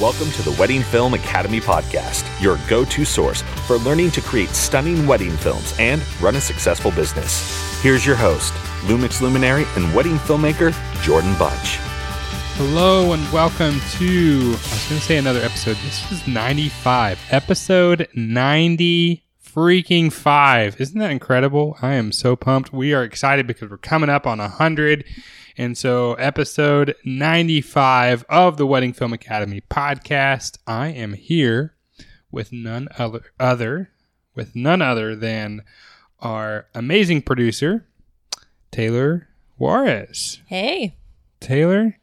Welcome 0.00 0.30
to 0.32 0.42
the 0.42 0.54
Wedding 0.58 0.82
Film 0.82 1.14
Academy 1.14 1.60
podcast, 1.60 2.24
your 2.40 2.58
go 2.68 2.84
to 2.84 3.04
source 3.04 3.42
for 3.66 3.78
learning 3.78 4.12
to 4.12 4.20
create 4.20 4.50
stunning 4.50 5.06
wedding 5.08 5.32
films 5.32 5.74
and 5.80 6.00
run 6.20 6.36
a 6.36 6.40
successful 6.40 6.92
business. 6.92 7.82
Here's 7.82 8.06
your 8.06 8.14
host, 8.14 8.52
Lumix 8.82 9.20
luminary 9.20 9.64
and 9.76 9.92
wedding 9.92 10.18
filmmaker, 10.18 10.72
Jordan 11.02 11.36
Bunch. 11.36 11.78
Hello 12.54 13.12
and 13.12 13.32
welcome 13.32 13.80
to, 13.92 14.50
I 14.50 14.50
was 14.50 14.88
going 14.88 15.00
to 15.00 15.06
say 15.06 15.16
another 15.16 15.40
episode. 15.40 15.76
This 15.78 16.12
is 16.12 16.28
95. 16.28 17.18
Episode 17.30 18.08
90 18.14 19.21
freaking 19.54 20.10
5. 20.10 20.80
Isn't 20.80 20.98
that 20.98 21.10
incredible? 21.10 21.76
I 21.82 21.94
am 21.94 22.10
so 22.12 22.36
pumped. 22.36 22.72
We 22.72 22.94
are 22.94 23.04
excited 23.04 23.46
because 23.46 23.68
we're 23.68 23.76
coming 23.76 24.08
up 24.08 24.26
on 24.26 24.38
100. 24.38 25.04
And 25.58 25.76
so, 25.76 26.14
episode 26.14 26.94
95 27.04 28.24
of 28.30 28.56
the 28.56 28.66
Wedding 28.66 28.94
Film 28.94 29.12
Academy 29.12 29.62
podcast. 29.70 30.56
I 30.66 30.88
am 30.88 31.12
here 31.12 31.74
with 32.30 32.50
none 32.52 32.88
other, 32.98 33.24
other 33.38 33.90
with 34.34 34.56
none 34.56 34.80
other 34.80 35.14
than 35.14 35.62
our 36.20 36.66
amazing 36.74 37.20
producer, 37.20 37.86
Taylor 38.70 39.28
Juarez. 39.58 40.40
Hey. 40.46 40.96
Taylor, 41.40 41.98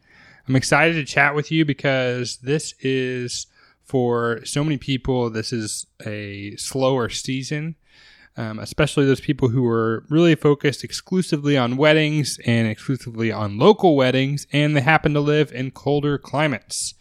I'm 0.47 0.55
excited 0.55 0.93
to 0.93 1.05
chat 1.05 1.33
with 1.33 1.49
you 1.51 1.65
because 1.65 2.37
this 2.37 2.75
is 2.81 3.47
for 3.89 4.39
so 4.45 4.63
many 4.63 4.77
people, 4.77 5.29
this 5.29 5.51
is 5.51 5.87
a 6.05 6.55
slower 6.55 7.09
season 7.09 7.75
um, 8.39 8.57
especially 8.59 9.05
those 9.05 9.19
people 9.19 9.49
who 9.49 9.67
are 9.67 10.05
really 10.07 10.33
focused 10.33 10.81
exclusively 10.81 11.57
on 11.57 11.75
weddings 11.75 12.39
and 12.45 12.69
exclusively 12.69 13.33
on 13.33 13.57
local 13.57 13.97
weddings, 13.97 14.47
and 14.53 14.77
they 14.77 14.81
happen 14.81 15.13
to 15.13 15.19
live 15.19 15.51
in 15.51 15.71
colder 15.71 16.17
climates. 16.17 16.93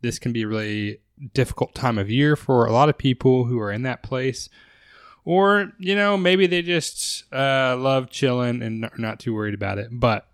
This 0.00 0.18
can 0.18 0.32
be 0.32 0.42
a 0.42 0.48
really 0.48 0.98
difficult 1.32 1.76
time 1.76 1.96
of 1.96 2.10
year 2.10 2.34
for 2.34 2.66
a 2.66 2.72
lot 2.72 2.88
of 2.88 2.98
people 2.98 3.44
who 3.44 3.60
are 3.60 3.70
in 3.70 3.82
that 3.82 4.02
place. 4.02 4.48
Or, 5.24 5.70
you 5.78 5.94
know, 5.94 6.16
maybe 6.16 6.48
they 6.48 6.60
just 6.60 7.22
uh, 7.32 7.76
love 7.78 8.10
chilling 8.10 8.60
and 8.60 8.86
are 8.86 8.90
not 8.98 9.20
too 9.20 9.32
worried 9.32 9.54
about 9.54 9.78
it. 9.78 9.90
But 9.92 10.26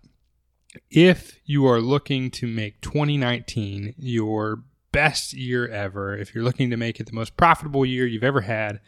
if 0.89 1.39
you 1.45 1.67
are 1.67 1.79
looking 1.79 2.31
to 2.31 2.47
make 2.47 2.81
2019 2.81 3.93
your 3.99 4.63
best 4.97 5.31
year 5.31 5.67
ever, 5.67 6.17
if 6.17 6.33
you're 6.33 6.43
looking 6.43 6.71
to 6.71 6.75
make 6.75 6.99
it 6.99 7.05
the 7.05 7.13
most 7.13 7.37
profitable 7.37 7.85
year 7.85 8.07
you've 8.07 8.23
ever 8.23 8.41
had, 8.41 8.79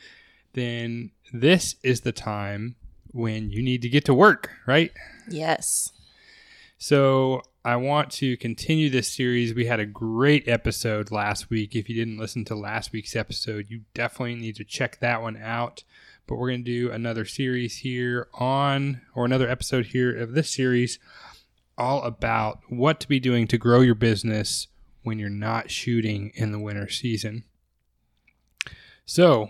then 0.53 1.11
this 1.31 1.75
is 1.83 2.02
the 2.02 2.11
time 2.11 2.75
when 3.11 3.52
you 3.52 3.61
need 3.61 3.83
to 3.83 3.89
get 3.89 4.05
to 4.05 4.13
work, 4.15 4.49
right? 4.65 4.91
Yes. 5.30 5.91
So 6.80 7.43
I 7.63 7.75
want 7.75 8.09
to 8.13 8.37
continue 8.37 8.89
this 8.89 9.13
series. 9.13 9.53
We 9.53 9.67
had 9.67 9.80
a 9.80 9.85
great 9.85 10.47
episode 10.47 11.11
last 11.11 11.52
week. 11.52 11.75
If 11.75 11.87
you 11.87 11.93
didn't 11.93 12.17
listen 12.17 12.43
to 12.45 12.55
last 12.55 12.91
week's 12.91 13.15
episode, 13.15 13.67
you 13.69 13.81
definitely 13.93 14.33
need 14.33 14.55
to 14.55 14.63
check 14.63 14.99
that 15.02 15.21
one 15.21 15.37
out. 15.37 15.83
But 16.25 16.37
we're 16.37 16.49
going 16.49 16.65
to 16.65 16.87
do 16.87 16.91
another 16.91 17.25
series 17.25 17.77
here 17.77 18.30
on, 18.33 19.02
or 19.13 19.25
another 19.25 19.47
episode 19.47 19.85
here 19.85 20.17
of 20.17 20.33
this 20.33 20.49
series, 20.49 20.97
all 21.77 22.02
about 22.02 22.61
what 22.67 22.99
to 23.02 23.07
be 23.07 23.19
doing 23.19 23.45
to 23.45 23.59
grow 23.59 23.81
your 23.81 23.93
business 23.93 24.65
when 25.09 25.17
you're 25.17 25.27
not 25.27 25.71
shooting 25.71 26.31
in 26.35 26.52
the 26.52 26.59
winter 26.59 26.88
season. 26.88 27.43
So, 29.05 29.49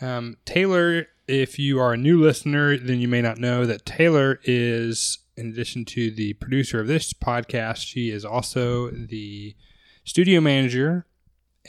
um, 0.00 0.36
Taylor, 0.44 1.08
if 1.26 1.58
you 1.58 1.80
are 1.80 1.94
a 1.94 1.96
new 1.96 2.22
listener, 2.22 2.76
then 2.78 3.00
you 3.00 3.08
may 3.08 3.20
not 3.20 3.38
know 3.38 3.66
that 3.66 3.84
Taylor 3.84 4.38
is, 4.44 5.18
in 5.36 5.48
addition 5.48 5.84
to 5.86 6.12
the 6.12 6.34
producer 6.34 6.80
of 6.80 6.86
this 6.86 7.12
podcast, 7.12 7.78
she 7.78 8.10
is 8.10 8.24
also 8.24 8.88
the 8.90 9.56
studio 10.04 10.40
manager 10.40 11.06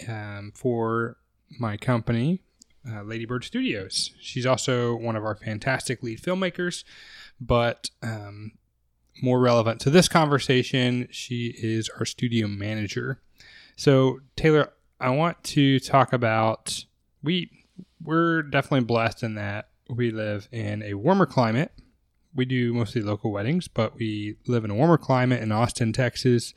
um, 0.08 0.52
for 0.54 1.18
my 1.60 1.76
company, 1.76 2.44
uh, 2.88 3.02
Ladybird 3.02 3.44
Studios. 3.44 4.12
She's 4.22 4.46
also 4.46 4.96
one 4.96 5.16
of 5.16 5.26
our 5.26 5.36
fantastic 5.36 6.04
lead 6.04 6.22
filmmakers, 6.22 6.84
but 7.42 7.90
um, 8.04 8.52
more 9.22 9.40
relevant 9.40 9.80
to 9.82 9.90
this 9.90 10.08
conversation, 10.08 11.08
she 11.12 11.54
is 11.58 11.90
our 11.98 12.06
studio 12.06 12.48
manager. 12.48 13.22
So, 13.76 14.20
Taylor, 14.36 14.74
I 15.00 15.10
want 15.10 15.44
to 15.46 15.80
talk 15.80 16.14
about 16.14 16.86
we 17.22 17.50
we're 18.04 18.44
definitely 18.44 18.86
blessed 18.86 19.24
in 19.24 19.36
that 19.36 19.70
we 19.90 20.12
live 20.12 20.48
in 20.52 20.84
a 20.84 20.94
warmer 20.94 21.26
climate. 21.26 21.72
We 22.36 22.46
do 22.46 22.74
mostly 22.74 23.02
local 23.02 23.32
weddings, 23.32 23.68
but 23.68 23.96
we 23.96 24.38
live 24.48 24.66
in 24.66 24.72
a 24.72 24.76
warmer 24.76 24.98
climate 24.98 25.42
in 25.42 25.52
Austin, 25.52 25.94
Texas. 25.94 26.54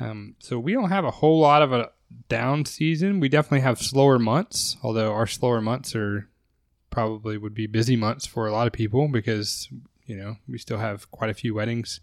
Um, 0.00 0.36
so 0.38 0.58
we 0.58 0.72
don't 0.72 0.90
have 0.90 1.04
a 1.04 1.10
whole 1.10 1.40
lot 1.40 1.62
of 1.62 1.72
a 1.72 1.90
down 2.28 2.64
season. 2.64 3.20
We 3.20 3.28
definitely 3.28 3.60
have 3.60 3.78
slower 3.80 4.18
months, 4.18 4.76
although 4.82 5.12
our 5.12 5.26
slower 5.26 5.60
months 5.60 5.94
are 5.94 6.28
probably 6.90 7.36
would 7.36 7.54
be 7.54 7.66
busy 7.66 7.96
months 7.96 8.24
for 8.24 8.46
a 8.46 8.52
lot 8.52 8.68
of 8.68 8.72
people 8.72 9.08
because 9.08 9.68
you 10.06 10.16
know 10.16 10.36
we 10.48 10.58
still 10.58 10.78
have 10.78 11.10
quite 11.10 11.30
a 11.30 11.34
few 11.34 11.54
weddings 11.54 12.00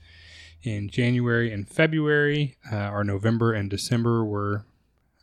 in 0.63 0.89
January 0.89 1.51
and 1.51 1.67
February. 1.67 2.57
Uh, 2.71 2.75
our 2.75 3.03
November 3.03 3.53
and 3.53 3.69
December 3.69 4.23
were 4.23 4.65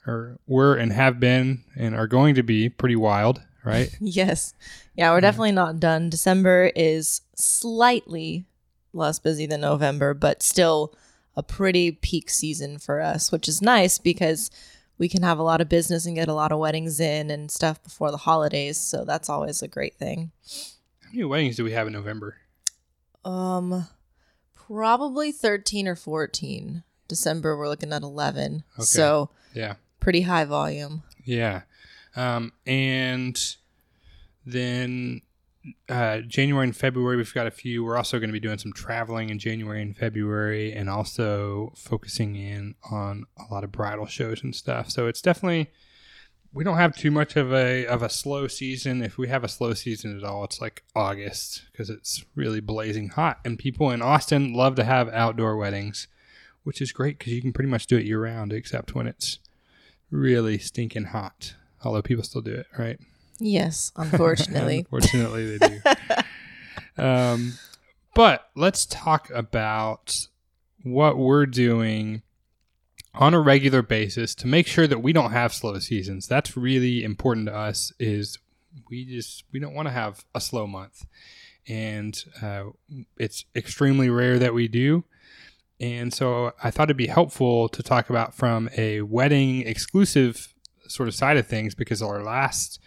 or 0.07 0.39
were 0.47 0.75
and 0.75 0.93
have 0.93 1.21
been 1.21 1.65
and 1.77 1.95
are 1.95 2.07
going 2.07 2.35
to 2.35 2.43
be 2.43 2.69
pretty 2.69 2.97
wild, 2.97 3.43
right? 3.65 3.95
yes. 4.01 4.55
Yeah, 4.97 5.13
we're 5.13 5.21
definitely 5.21 5.53
not 5.53 5.79
done. 5.79 6.09
December 6.11 6.73
is 6.75 7.21
slightly 7.35 8.47
less 8.93 9.19
busy 9.19 9.47
than 9.47 9.61
November, 9.61 10.15
but 10.15 10.43
still 10.43 10.95
a 11.37 11.43
pretty 11.43 11.93
peak 11.93 12.31
season 12.31 12.79
for 12.79 13.01
us, 13.01 13.31
which 13.31 13.47
is 13.47 13.63
nice 13.63 13.99
because 13.99 14.51
we 14.97 15.09
can 15.09 15.23
have 15.23 15.39
a 15.39 15.43
lot 15.43 15.61
of 15.61 15.69
business 15.69 16.07
and 16.07 16.17
get 16.17 16.29
a 16.29 16.35
lot 16.35 16.51
of 16.51 16.59
weddings 16.59 16.99
in 16.99 17.31
and 17.31 17.51
stuff 17.51 17.83
before 17.85 18.11
the 18.11 18.17
holidays. 18.17 18.77
So 18.77 19.05
that's 19.05 19.29
always 19.29 19.63
a 19.63 19.69
great 19.69 19.95
thing. 19.95 20.33
How 21.03 21.11
many 21.13 21.25
weddings 21.25 21.57
do 21.57 21.65
we 21.65 21.73
have 21.73 21.87
in 21.87 21.93
November? 21.93 22.37
Um, 23.25 23.89
probably 24.55 25.33
13 25.33 25.89
or 25.89 25.97
14. 25.97 26.85
December, 27.09 27.57
we're 27.57 27.69
looking 27.69 27.93
at 27.93 28.03
11. 28.03 28.65
Okay. 28.77 28.85
So, 28.85 29.31
yeah 29.55 29.75
pretty 30.01 30.23
high 30.23 30.45
volume. 30.45 31.03
Yeah. 31.25 31.63
Um, 32.17 32.53
and 32.67 33.39
then 34.47 35.23
uh, 35.89 36.21
January 36.21 36.65
and 36.65 36.77
February, 36.77 37.17
we've 37.17 37.35
got 37.35 37.47
a 37.47 37.51
few. 37.51 37.85
We're 37.85 37.97
also 37.97 38.19
going 38.19 38.31
to 38.31 38.33
be 38.33 38.41
doing 38.41 38.59
some 38.59 38.73
traveling 38.73 39.31
in 39.31 39.39
January 39.39 39.83
and 39.83 39.97
February 39.97 40.73
and 40.73 40.89
also 40.89 41.73
focusing 41.77 42.37
in 42.37 42.75
on 42.91 43.25
a 43.39 43.53
lot 43.53 43.65
of 43.65 43.73
bridal 43.73 44.07
shows 44.07 44.43
and 44.43 44.55
stuff. 44.55 44.91
So 44.91 45.07
it's 45.07 45.21
definitely, 45.21 45.71
we 46.53 46.65
don't 46.65 46.77
have 46.77 46.97
too 46.97 47.11
much 47.11 47.37
of 47.37 47.53
a, 47.53 47.87
of 47.87 48.03
a 48.03 48.09
slow 48.09 48.47
season. 48.49 49.03
If 49.03 49.19
we 49.19 49.29
have 49.29 49.45
a 49.45 49.49
slow 49.49 49.75
season 49.75 50.17
at 50.17 50.25
all, 50.25 50.45
it's 50.45 50.61
like 50.61 50.83
August 50.97 51.65
because 51.71 51.91
it's 51.91 52.25
really 52.35 52.61
blazing 52.61 53.11
hot. 53.11 53.39
And 53.45 53.59
people 53.59 53.91
in 53.91 54.01
Austin 54.03 54.55
love 54.55 54.75
to 54.77 54.85
have 54.85 55.09
outdoor 55.11 55.57
weddings, 55.57 56.09
which 56.65 56.81
is 56.81 56.93
great 56.93 57.19
because 57.19 57.33
you 57.33 57.43
can 57.43 57.53
pretty 57.53 57.71
much 57.71 57.87
do 57.87 57.99
it 57.99 58.07
year 58.07 58.23
round 58.23 58.53
except 58.53 58.95
when 58.95 59.07
it's 59.07 59.39
really 60.11 60.59
stinking 60.59 61.05
hot. 61.05 61.55
Although 61.85 62.03
people 62.03 62.25
still 62.25 62.41
do 62.41 62.55
it, 62.55 62.67
right? 62.79 62.99
Yes, 63.39 63.93
unfortunately. 63.97 64.79
unfortunately, 64.79 65.59
they 65.59 65.69
do. 65.69 65.81
um, 67.03 67.53
but 68.15 68.51
let's 68.57 68.87
talk 68.87 69.31
about 69.31 70.27
what 70.83 71.19
we're 71.19 71.47
doing 71.47 72.23
on 73.19 73.35
a 73.35 73.41
regular 73.41 73.83
basis 73.83 74.35
to 74.37 74.47
make 74.47 74.67
sure 74.67 74.87
that 74.87 75.03
we 75.03 75.13
don't 75.13 75.33
have 75.33 75.53
slow 75.53 75.79
seasons. 75.79 76.27
That's 76.27 76.57
really 76.57 77.05
important 77.05 77.49
to 77.49 77.55
us. 77.55 77.93
Is 77.99 78.39
we 78.89 79.05
just 79.05 79.45
we 79.53 79.61
don't 79.61 79.75
want 79.75 79.89
to 79.89 79.93
have 79.93 80.25
a 80.35 80.41
slow 80.41 80.67
month, 80.67 81.05
and 81.67 82.23
uh, 82.41 82.65
it's 83.19 83.45
extremely 83.55 84.09
rare 84.09 84.39
that 84.39 84.55
we 84.55 84.69
do. 84.69 85.05
And 85.81 86.13
so 86.13 86.53
I 86.63 86.71
thought 86.71 86.85
it'd 86.85 86.97
be 86.97 87.07
helpful 87.07 87.69
to 87.69 87.83
talk 87.83 88.11
about 88.11 88.35
from 88.35 88.69
a 88.77 89.03
wedding 89.03 89.61
exclusive 89.67 90.55
sort 90.89 91.09
of 91.09 91.15
side 91.15 91.37
of 91.37 91.47
things 91.47 91.75
because 91.75 92.03
our 92.03 92.23
last 92.23 92.81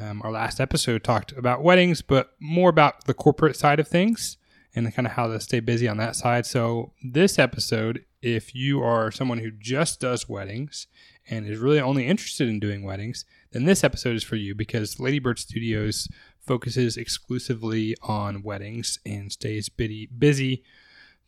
um, 0.00 0.22
our 0.22 0.30
last 0.30 0.60
episode 0.60 1.04
talked 1.04 1.32
about 1.32 1.62
weddings, 1.62 2.02
but 2.02 2.32
more 2.40 2.70
about 2.70 3.04
the 3.04 3.14
corporate 3.14 3.56
side 3.56 3.80
of 3.80 3.88
things 3.88 4.38
and 4.74 4.92
kind 4.94 5.06
of 5.06 5.12
how 5.12 5.26
to 5.26 5.40
stay 5.40 5.60
busy 5.60 5.88
on 5.88 5.98
that 5.98 6.16
side. 6.16 6.46
So 6.46 6.92
this 7.02 7.38
episode, 7.38 8.04
if 8.22 8.54
you 8.54 8.82
are 8.82 9.10
someone 9.10 9.38
who 9.38 9.50
just 9.50 10.00
does 10.00 10.28
weddings 10.28 10.86
and 11.28 11.46
is 11.46 11.58
really 11.58 11.80
only 11.80 12.06
interested 12.06 12.48
in 12.48 12.60
doing 12.60 12.84
weddings, 12.84 13.24
then 13.50 13.64
this 13.64 13.84
episode 13.84 14.14
is 14.14 14.22
for 14.22 14.36
you 14.36 14.54
because 14.54 15.00
Ladybird 15.00 15.38
Studios 15.38 16.08
focuses 16.40 16.96
exclusively 16.96 17.96
on 18.02 18.42
weddings 18.42 19.00
and 19.04 19.32
stays 19.32 19.68
busy 19.68 20.62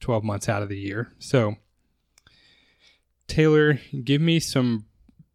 12 0.00 0.24
months 0.24 0.48
out 0.48 0.62
of 0.62 0.68
the 0.68 0.78
year. 0.78 1.12
So, 1.18 1.56
Taylor, 3.26 3.80
give 4.04 4.20
me 4.20 4.38
some 4.38 4.86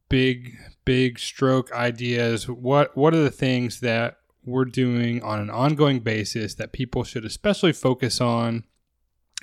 big, 0.07 0.57
big 0.85 1.19
stroke 1.19 1.71
ideas. 1.71 2.47
What 2.47 2.95
what 2.95 3.13
are 3.13 3.23
the 3.23 3.31
things 3.31 3.79
that 3.81 4.17
we're 4.45 4.65
doing 4.65 5.21
on 5.21 5.39
an 5.39 5.49
ongoing 5.49 5.99
basis 5.99 6.55
that 6.55 6.71
people 6.71 7.03
should 7.03 7.25
especially 7.25 7.73
focus 7.73 8.21
on 8.21 8.63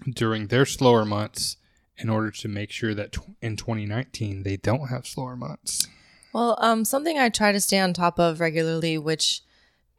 during 0.09 0.47
their 0.47 0.67
slower 0.67 1.05
months 1.05 1.57
in 1.99 2.09
order 2.09 2.31
to 2.31 2.49
make 2.49 2.71
sure 2.71 2.95
that 2.95 3.13
tw- 3.13 3.37
in 3.41 3.57
2019 3.57 4.43
they 4.43 4.57
don't 4.57 4.89
have 4.89 5.07
slower 5.07 5.37
months? 5.37 5.89
Well, 6.33 6.59
um, 6.61 6.85
something 6.85 7.19
I 7.19 7.29
try 7.29 7.53
to 7.53 7.61
stay 7.61 7.79
on 7.79 7.93
top 7.93 8.19
of 8.19 8.41
regularly, 8.41 8.99
which 8.99 9.43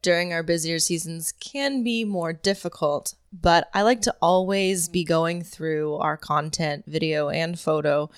during 0.02 0.32
our 0.32 0.44
busier 0.44 0.80
seasons 0.80 1.34
can 1.40 1.84
be 1.84 2.06
more 2.06 2.34
difficult, 2.34 3.16
but 3.34 3.70
I 3.74 3.82
like 3.82 4.02
to 4.02 4.16
always 4.22 4.88
be 4.88 5.04
going 5.04 5.44
through 5.44 5.96
our 5.96 6.18
content, 6.18 6.86
video 6.88 7.30
and 7.30 7.60
photo, 7.60 8.10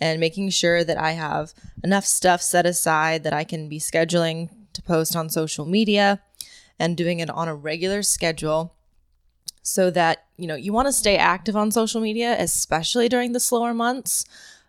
and 0.00 0.20
making 0.20 0.50
sure 0.50 0.84
that 0.84 0.98
I 0.98 1.12
have 1.12 1.54
enough 1.84 2.04
stuff 2.04 2.42
set 2.42 2.66
aside 2.66 3.24
that 3.24 3.32
I 3.32 3.44
can 3.44 3.68
be 3.68 3.78
scheduling 3.78 4.50
to 4.72 4.82
post 4.82 5.16
on 5.16 5.28
social 5.30 5.66
media 5.66 6.22
and 6.78 6.96
doing 6.96 7.20
it 7.20 7.30
on 7.30 7.48
a 7.48 7.54
regular 7.54 8.02
schedule 8.02 8.75
so 9.66 9.90
that 9.90 10.24
you 10.36 10.46
know 10.46 10.54
you 10.54 10.72
want 10.72 10.86
to 10.86 10.92
stay 10.92 11.16
active 11.16 11.56
on 11.56 11.72
social 11.72 12.00
media 12.00 12.36
especially 12.38 13.08
during 13.08 13.32
the 13.32 13.40
slower 13.40 13.74
months 13.74 14.24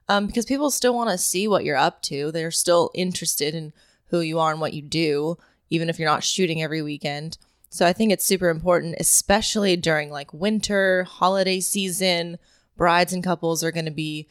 um, 0.10 0.26
because 0.26 0.46
people 0.46 0.72
still 0.72 0.96
want 0.96 1.10
to 1.10 1.18
see 1.18 1.48
what 1.48 1.66
you're 1.66 1.76
up 1.76 2.02
to. 2.04 2.32
They're 2.32 2.52
still 2.52 2.92
interested 2.94 3.54
in 3.54 3.74
who 4.08 4.22
you 4.22 4.40
are 4.40 4.52
and 4.52 4.62
what 4.62 4.74
you 4.74 4.82
do 4.82 5.38
even 5.70 5.90
if 5.90 6.00
you're 6.00 6.10
not 6.10 6.24
shooting 6.24 6.64
every 6.64 6.82
weekend. 6.82 7.38
So 7.70 7.86
i 7.86 7.94
think 7.94 8.12
it's 8.12 8.26
super 8.26 8.50
important 8.50 8.96
especially 9.00 9.76
during 9.76 10.10
like 10.10 10.34
winter 10.34 11.04
holiday 11.04 11.60
season 11.60 12.38
brides 12.78 13.12
and 13.12 13.24
couples 13.24 13.64
are 13.64 13.74
going 13.74 13.86
to 13.86 13.92
be 13.92 14.28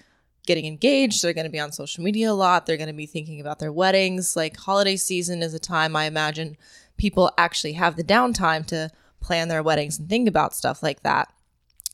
getting 0.47 0.65
engaged 0.65 1.23
they're 1.23 1.35
going 1.35 1.45
to 1.45 1.51
be 1.51 1.61
on 1.61 1.71
social 1.71 2.03
media 2.03 2.31
a 2.31 2.33
lot 2.33 2.65
they're 2.65 2.79
going 2.79 2.87
to 2.89 2.95
be 2.95 3.07
thinking 3.07 3.41
about 3.41 3.59
their 3.59 3.73
weddings. 3.73 4.37
Like 4.37 4.57
holiday 4.57 4.97
season 4.97 5.43
is 5.43 5.53
a 5.53 5.59
time 5.59 5.95
i 5.95 6.07
imagine 6.07 6.57
people 6.97 7.31
actually 7.37 7.75
have 7.75 7.97
the 7.97 8.03
downtime 8.03 8.67
to 8.67 8.91
plan 9.21 9.49
their 9.49 9.63
weddings 9.63 9.99
and 9.99 10.09
think 10.09 10.29
about 10.29 10.55
stuff 10.55 10.83
like 10.83 11.03
that. 11.03 11.33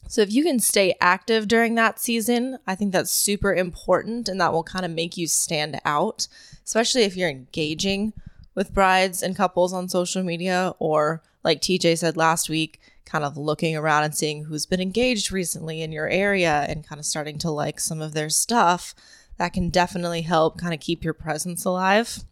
So 0.08 0.20
if 0.20 0.32
you 0.32 0.42
can 0.42 0.58
stay 0.58 0.94
active 1.00 1.48
during 1.48 1.74
that 1.76 1.98
season, 1.98 2.58
I 2.66 2.74
think 2.74 2.92
that's 2.92 3.10
super 3.10 3.54
important 3.54 4.28
and 4.28 4.40
that 4.40 4.52
will 4.52 4.64
kind 4.64 4.84
of 4.84 4.90
make 4.90 5.16
you 5.16 5.26
stand 5.26 5.80
out, 5.84 6.26
especially 6.64 7.02
if 7.02 7.16
you're 7.16 7.30
engaging 7.30 8.12
with 8.54 8.74
brides 8.74 9.22
and 9.22 9.36
couples 9.36 9.72
on 9.72 9.88
social 9.88 10.22
media 10.22 10.74
or 10.78 11.22
like 11.44 11.60
TJ 11.60 11.98
said 11.98 12.16
last 12.16 12.48
week, 12.48 12.80
kind 13.04 13.24
of 13.24 13.36
looking 13.36 13.76
around 13.76 14.04
and 14.04 14.14
seeing 14.14 14.44
who's 14.44 14.66
been 14.66 14.80
engaged 14.80 15.32
recently 15.32 15.82
in 15.82 15.92
your 15.92 16.08
area 16.08 16.66
and 16.68 16.86
kind 16.86 16.98
of 16.98 17.06
starting 17.06 17.38
to 17.38 17.50
like 17.50 17.80
some 17.80 18.00
of 18.00 18.14
their 18.14 18.28
stuff. 18.28 18.94
That 19.38 19.52
can 19.52 19.70
definitely 19.70 20.22
help 20.22 20.58
kind 20.58 20.74
of 20.74 20.80
keep 20.80 21.02
your 21.02 21.14
presence 21.14 21.64
alive. 21.64 22.24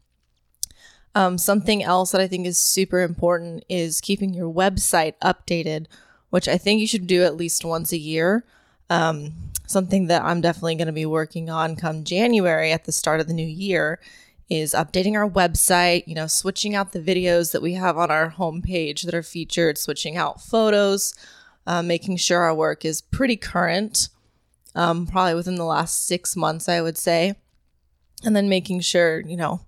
Um, 1.15 1.39
something 1.39 1.83
else 1.83 2.13
that 2.13 2.21
I 2.21 2.29
think 2.29 2.47
is 2.47 2.59
super 2.59 3.01
important 3.01 3.65
is 3.69 4.01
keeping 4.01 4.33
your 4.33 4.53
website 4.53 5.15
updated, 5.23 5.87
which 6.31 6.47
I 6.47 6.57
think 6.57 6.81
you 6.81 6.87
should 6.87 7.07
do 7.07 7.25
at 7.25 7.37
least 7.37 7.65
once 7.65 7.93
a 7.93 7.99
year. 7.99 8.45
Um, 8.89 9.33
something 9.67 10.07
that 10.07 10.23
I'm 10.23 10.41
definitely 10.41 10.77
going 10.77 10.87
to 10.87 10.93
be 10.93 11.07
working 11.07 11.49
on 11.51 11.77
come 11.77 12.05
January 12.05 12.73
at 12.73 12.85
the 12.85 12.93
start 12.93 13.21
of 13.21 13.27
the 13.27 13.35
new 13.35 13.47
year 13.47 14.01
is 14.49 14.75
updating 14.75 15.15
our 15.15 15.31
website, 15.31 16.07
you 16.07 16.15
know, 16.15 16.27
switching 16.27 16.75
out 16.75 16.93
the 16.93 17.01
videos 17.01 17.53
that 17.53 17.63
we 17.63 17.75
have 17.75 17.97
on 17.97 18.11
our 18.11 18.33
homepage 18.33 19.03
that 19.03 19.15
are 19.15 19.23
featured, 19.23 19.79
switching 19.79 20.17
out 20.17 20.43
photos, 20.43 21.15
uh, 21.69 21.83
making 21.83 22.17
sure 22.17 22.41
our 22.41 22.55
work 22.55 22.85
is 22.85 23.01
pretty 23.01 23.37
current, 23.37 24.09
um, 24.75 25.07
probably 25.07 25.35
within 25.35 25.55
the 25.55 25.65
last 25.65 26.05
six 26.05 26.35
months, 26.35 26.69
I 26.69 26.81
would 26.81 26.99
say. 26.99 27.35
And 28.25 28.35
then 28.35 28.49
making 28.49 28.81
sure, 28.81 29.21
you 29.21 29.37
know, 29.37 29.61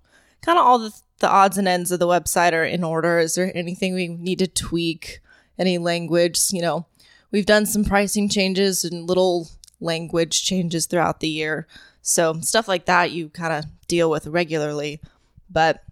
kind 0.43 0.59
of 0.59 0.67
all 0.67 0.79
the 0.81 0.93
the 1.23 1.31
odds 1.31 1.57
and 1.57 1.67
ends 1.67 1.91
of 1.91 2.01
the 2.01 2.07
website 2.07 2.53
are 2.53 2.65
in 2.65 2.85
order. 2.85 3.19
Is 3.19 3.37
there 3.37 3.51
anything 3.57 3.95
we 3.95 4.09
need 4.09 4.41
to 4.41 4.47
tweak? 4.47 5.21
Any 5.59 5.79
language? 5.79 6.39
You 6.51 6.61
know, 6.61 6.87
we've 7.31 7.47
done 7.47 7.65
some 7.65 7.85
pricing 7.85 8.29
changes 8.29 8.85
and 8.85 9.07
little 9.07 9.49
language 9.81 10.45
changes 10.45 10.85
throughout 10.85 11.21
the 11.21 11.29
year. 11.29 11.67
So, 12.03 12.41
stuff 12.41 12.69
like 12.69 12.87
that 12.87 13.13
you 13.13 13.29
kind 13.31 13.53
of 13.53 13.65
deal 13.87 14.11
with 14.11 14.27
regularly. 14.27 15.01
But 15.49 15.85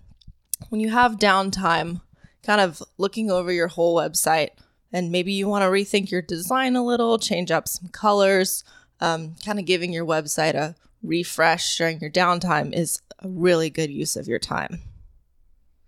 when 0.69 0.81
you 0.81 0.91
have 0.91 1.19
downtime, 1.19 2.01
kind 2.43 2.61
of 2.61 2.83
looking 2.99 3.31
over 3.31 3.53
your 3.53 3.69
whole 3.69 3.97
website, 3.97 4.51
and 4.93 5.13
maybe 5.13 5.33
you 5.33 5.47
want 5.47 5.63
to 5.63 5.69
rethink 5.69 6.11
your 6.11 6.23
design 6.23 6.75
a 6.75 6.85
little, 6.85 7.19
change 7.19 7.51
up 7.51 7.69
some 7.69 7.89
colors, 7.89 8.65
um, 9.01 9.37
kind 9.45 9.59
of 9.59 9.65
giving 9.65 9.93
your 9.93 10.05
website 10.05 10.55
a 10.55 10.75
refresh 11.03 11.79
during 11.79 12.01
your 12.01 12.11
downtime 12.11 12.75
is 12.75 13.01
a 13.21 13.29
really 13.29 13.71
good 13.71 13.91
use 13.91 14.17
of 14.17 14.27
your 14.27 14.39
time. 14.39 14.81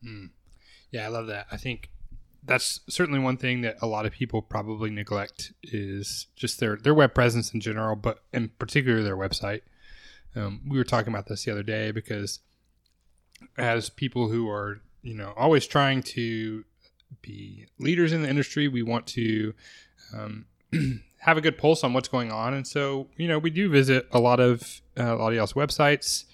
Mm. 0.05 0.31
Yeah, 0.91 1.07
I 1.07 1.09
love 1.09 1.27
that. 1.29 1.47
I 1.51 1.57
think 1.57 1.91
that's 2.45 2.81
certainly 2.89 3.21
one 3.21 3.37
thing 3.37 3.61
that 3.63 3.77
a 3.81 3.87
lot 3.87 4.05
of 4.05 4.13
people 4.13 4.43
probably 4.43 4.91
neglect 4.91 5.53
is 5.63 6.27
just 6.37 6.61
their 6.61 6.77
their 6.77 6.95
web 6.95 7.15
presence 7.15 7.53
in 7.55 7.61
general, 7.61 7.97
but 7.97 8.23
in 8.33 8.51
particular 8.59 9.03
their 9.03 9.17
website. 9.17 9.63
Um, 10.35 10.63
we 10.67 10.79
were 10.79 10.85
talking 10.85 11.13
about 11.13 11.27
this 11.27 11.45
the 11.45 11.53
other 11.53 11.63
day 11.63 11.91
because 11.91 12.41
as 13.59 13.91
people 13.91 14.29
who 14.29 14.49
are 14.49 14.81
you 15.03 15.15
know 15.15 15.33
always 15.37 15.67
trying 15.67 16.03
to 16.03 16.65
be 17.21 17.67
leaders 17.79 18.13
in 18.13 18.23
the 18.23 18.29
industry, 18.29 18.69
we 18.69 18.83
want 18.83 19.07
to 19.09 19.55
um, 20.15 20.47
have 21.19 21.37
a 21.37 21.41
good 21.41 21.59
pulse 21.59 21.85
on 21.85 21.93
what's 21.93 22.09
going 22.09 22.33
on, 22.33 22.55
and 22.55 22.67
so 22.67 23.09
you 23.17 23.29
know 23.29 23.39
we 23.39 23.51
do 23.51 23.69
visit 23.69 24.09
a 24.11 24.19
lot 24.19 24.41
of 24.41 24.81
uh, 24.99 25.15
a 25.15 25.17
lot 25.17 25.29
of 25.29 25.35
y'all's 25.35 25.53
websites 25.53 26.25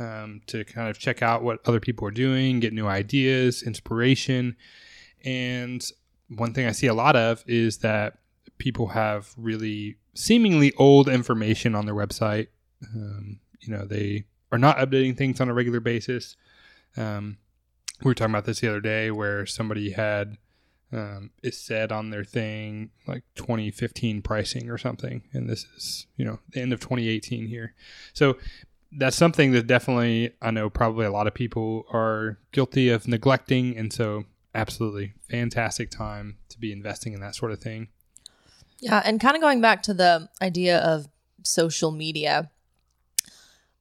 um, 0.00 0.40
to 0.46 0.64
kind 0.64 0.88
of 0.88 0.98
check 0.98 1.22
out 1.22 1.42
what 1.42 1.60
other 1.66 1.80
people 1.80 2.08
are 2.08 2.12
doing, 2.12 2.60
get 2.60 2.72
new 2.72 2.86
ideas, 2.86 3.62
inspiration. 3.62 4.56
And 5.24 5.84
one 6.28 6.54
thing 6.54 6.66
I 6.66 6.72
see 6.72 6.86
a 6.86 6.94
lot 6.94 7.16
of 7.16 7.44
is 7.46 7.78
that 7.78 8.18
people 8.58 8.88
have 8.88 9.32
really 9.36 9.96
seemingly 10.14 10.72
old 10.74 11.08
information 11.08 11.74
on 11.74 11.86
their 11.86 11.94
website. 11.94 12.48
Um, 12.94 13.40
you 13.60 13.72
know, 13.72 13.84
they 13.84 14.24
are 14.50 14.58
not 14.58 14.78
updating 14.78 15.16
things 15.16 15.40
on 15.40 15.48
a 15.48 15.54
regular 15.54 15.80
basis. 15.80 16.36
Um, 16.96 17.38
we 18.02 18.08
were 18.08 18.14
talking 18.14 18.34
about 18.34 18.46
this 18.46 18.60
the 18.60 18.68
other 18.68 18.80
day 18.80 19.10
where 19.10 19.44
somebody 19.44 19.92
had 19.92 20.38
um, 20.92 21.30
it 21.42 21.54
said 21.54 21.92
on 21.92 22.10
their 22.10 22.24
thing 22.24 22.90
like 23.06 23.22
2015 23.36 24.22
pricing 24.22 24.68
or 24.68 24.78
something, 24.78 25.22
and 25.32 25.48
this 25.48 25.64
is 25.76 26.06
you 26.16 26.24
know 26.24 26.40
the 26.50 26.60
end 26.60 26.72
of 26.72 26.80
2018 26.80 27.46
here. 27.46 27.74
So 28.12 28.38
that's 28.92 29.16
something 29.16 29.52
that 29.52 29.66
definitely 29.66 30.32
I 30.42 30.50
know 30.50 30.68
probably 30.68 31.06
a 31.06 31.12
lot 31.12 31.26
of 31.26 31.34
people 31.34 31.86
are 31.92 32.38
guilty 32.52 32.88
of 32.88 33.06
neglecting, 33.06 33.76
and 33.76 33.92
so 33.92 34.24
absolutely 34.54 35.14
fantastic 35.28 35.90
time 35.90 36.38
to 36.48 36.58
be 36.58 36.72
investing 36.72 37.12
in 37.12 37.20
that 37.20 37.34
sort 37.34 37.52
of 37.52 37.60
thing. 37.60 37.88
Yeah, 38.80 39.02
and 39.04 39.20
kind 39.20 39.36
of 39.36 39.42
going 39.42 39.60
back 39.60 39.82
to 39.84 39.94
the 39.94 40.28
idea 40.42 40.78
of 40.78 41.08
social 41.44 41.90
media, 41.90 42.50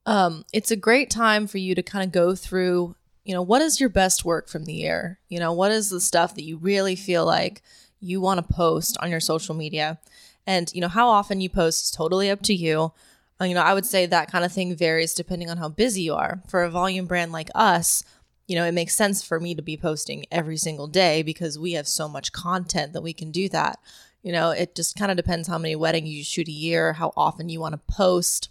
um, 0.05 0.45
it's 0.53 0.71
a 0.71 0.75
great 0.75 1.09
time 1.09 1.47
for 1.47 1.57
you 1.57 1.73
to 1.75 1.81
kind 1.83 2.05
of 2.05 2.11
go 2.11 2.35
through. 2.35 2.95
You 3.23 3.33
know, 3.33 3.41
what 3.41 3.61
is 3.61 3.79
your 3.79 3.89
best 3.89 4.25
work 4.25 4.49
from 4.49 4.65
the 4.65 4.73
year? 4.73 5.19
You 5.29 5.39
know, 5.39 5.53
what 5.53 5.71
is 5.71 5.89
the 5.89 6.01
stuff 6.01 6.35
that 6.35 6.43
you 6.43 6.57
really 6.57 6.95
feel 6.95 7.25
like 7.25 7.61
you 7.99 8.21
want 8.21 8.45
to 8.45 8.53
post 8.53 8.97
on 9.01 9.11
your 9.11 9.19
social 9.19 9.55
media? 9.55 9.99
And, 10.47 10.71
you 10.73 10.81
know, 10.81 10.87
how 10.87 11.09
often 11.09 11.41
you 11.41 11.49
post 11.49 11.85
is 11.85 11.91
totally 11.91 12.29
up 12.29 12.41
to 12.43 12.53
you. 12.55 12.91
Uh, 13.41 13.45
you 13.45 13.53
know, 13.53 13.61
I 13.61 13.73
would 13.73 13.85
say 13.85 14.05
that 14.05 14.31
kind 14.31 14.43
of 14.43 14.51
thing 14.51 14.75
varies 14.75 15.13
depending 15.13 15.49
on 15.49 15.57
how 15.57 15.69
busy 15.69 16.01
you 16.01 16.15
are. 16.15 16.41
For 16.47 16.63
a 16.63 16.69
volume 16.69 17.05
brand 17.05 17.31
like 17.31 17.49
us, 17.55 18.03
you 18.47 18.55
know, 18.55 18.65
it 18.65 18.73
makes 18.73 18.95
sense 18.95 19.23
for 19.23 19.39
me 19.39 19.55
to 19.55 19.61
be 19.61 19.77
posting 19.77 20.25
every 20.31 20.57
single 20.57 20.87
day 20.87 21.21
because 21.21 21.57
we 21.57 21.73
have 21.73 21.87
so 21.87 22.09
much 22.09 22.33
content 22.33 22.93
that 22.93 23.03
we 23.03 23.13
can 23.13 23.31
do 23.31 23.47
that. 23.49 23.79
You 24.23 24.33
know, 24.33 24.51
it 24.51 24.75
just 24.75 24.97
kind 24.97 25.11
of 25.11 25.17
depends 25.17 25.47
how 25.47 25.57
many 25.57 25.75
weddings 25.75 26.09
you 26.09 26.23
shoot 26.23 26.47
a 26.49 26.51
year, 26.51 26.93
how 26.93 27.13
often 27.15 27.47
you 27.47 27.61
want 27.61 27.73
to 27.73 27.93
post. 27.93 28.49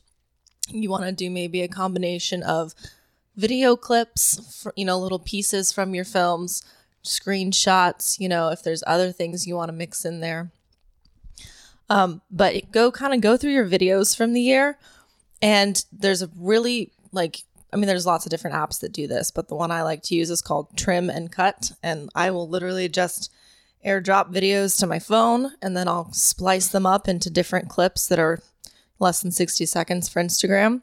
You 0.70 0.88
want 0.88 1.04
to 1.04 1.12
do 1.12 1.30
maybe 1.30 1.62
a 1.62 1.68
combination 1.68 2.42
of 2.42 2.74
video 3.36 3.76
clips, 3.76 4.62
for, 4.62 4.72
you 4.76 4.84
know, 4.84 4.98
little 4.98 5.18
pieces 5.18 5.72
from 5.72 5.94
your 5.94 6.04
films, 6.04 6.64
screenshots, 7.04 8.18
you 8.18 8.28
know, 8.28 8.48
if 8.48 8.62
there's 8.62 8.82
other 8.86 9.12
things 9.12 9.46
you 9.46 9.56
want 9.56 9.68
to 9.68 9.76
mix 9.76 10.04
in 10.04 10.20
there. 10.20 10.50
Um, 11.90 12.20
but 12.30 12.70
go 12.70 12.92
kind 12.92 13.14
of 13.14 13.20
go 13.20 13.36
through 13.36 13.52
your 13.52 13.66
videos 13.68 14.16
from 14.16 14.32
the 14.32 14.42
year, 14.42 14.78
and 15.40 15.82
there's 15.92 16.22
a 16.22 16.30
really 16.36 16.92
like 17.12 17.42
I 17.72 17.76
mean, 17.76 17.86
there's 17.86 18.06
lots 18.06 18.24
of 18.24 18.30
different 18.30 18.56
apps 18.56 18.80
that 18.80 18.92
do 18.92 19.06
this, 19.06 19.30
but 19.30 19.48
the 19.48 19.54
one 19.54 19.70
I 19.70 19.82
like 19.82 20.02
to 20.04 20.14
use 20.14 20.30
is 20.30 20.40
called 20.40 20.76
Trim 20.76 21.10
and 21.10 21.30
Cut, 21.30 21.72
and 21.82 22.08
I 22.14 22.30
will 22.30 22.48
literally 22.48 22.88
just 22.88 23.30
airdrop 23.84 24.32
videos 24.32 24.78
to 24.78 24.86
my 24.86 24.98
phone, 24.98 25.52
and 25.60 25.76
then 25.76 25.86
I'll 25.86 26.12
splice 26.12 26.68
them 26.68 26.86
up 26.86 27.08
into 27.08 27.28
different 27.30 27.68
clips 27.68 28.06
that 28.08 28.18
are 28.18 28.40
less 28.98 29.20
than 29.20 29.30
60 29.30 29.66
seconds 29.66 30.08
for 30.08 30.22
Instagram, 30.22 30.80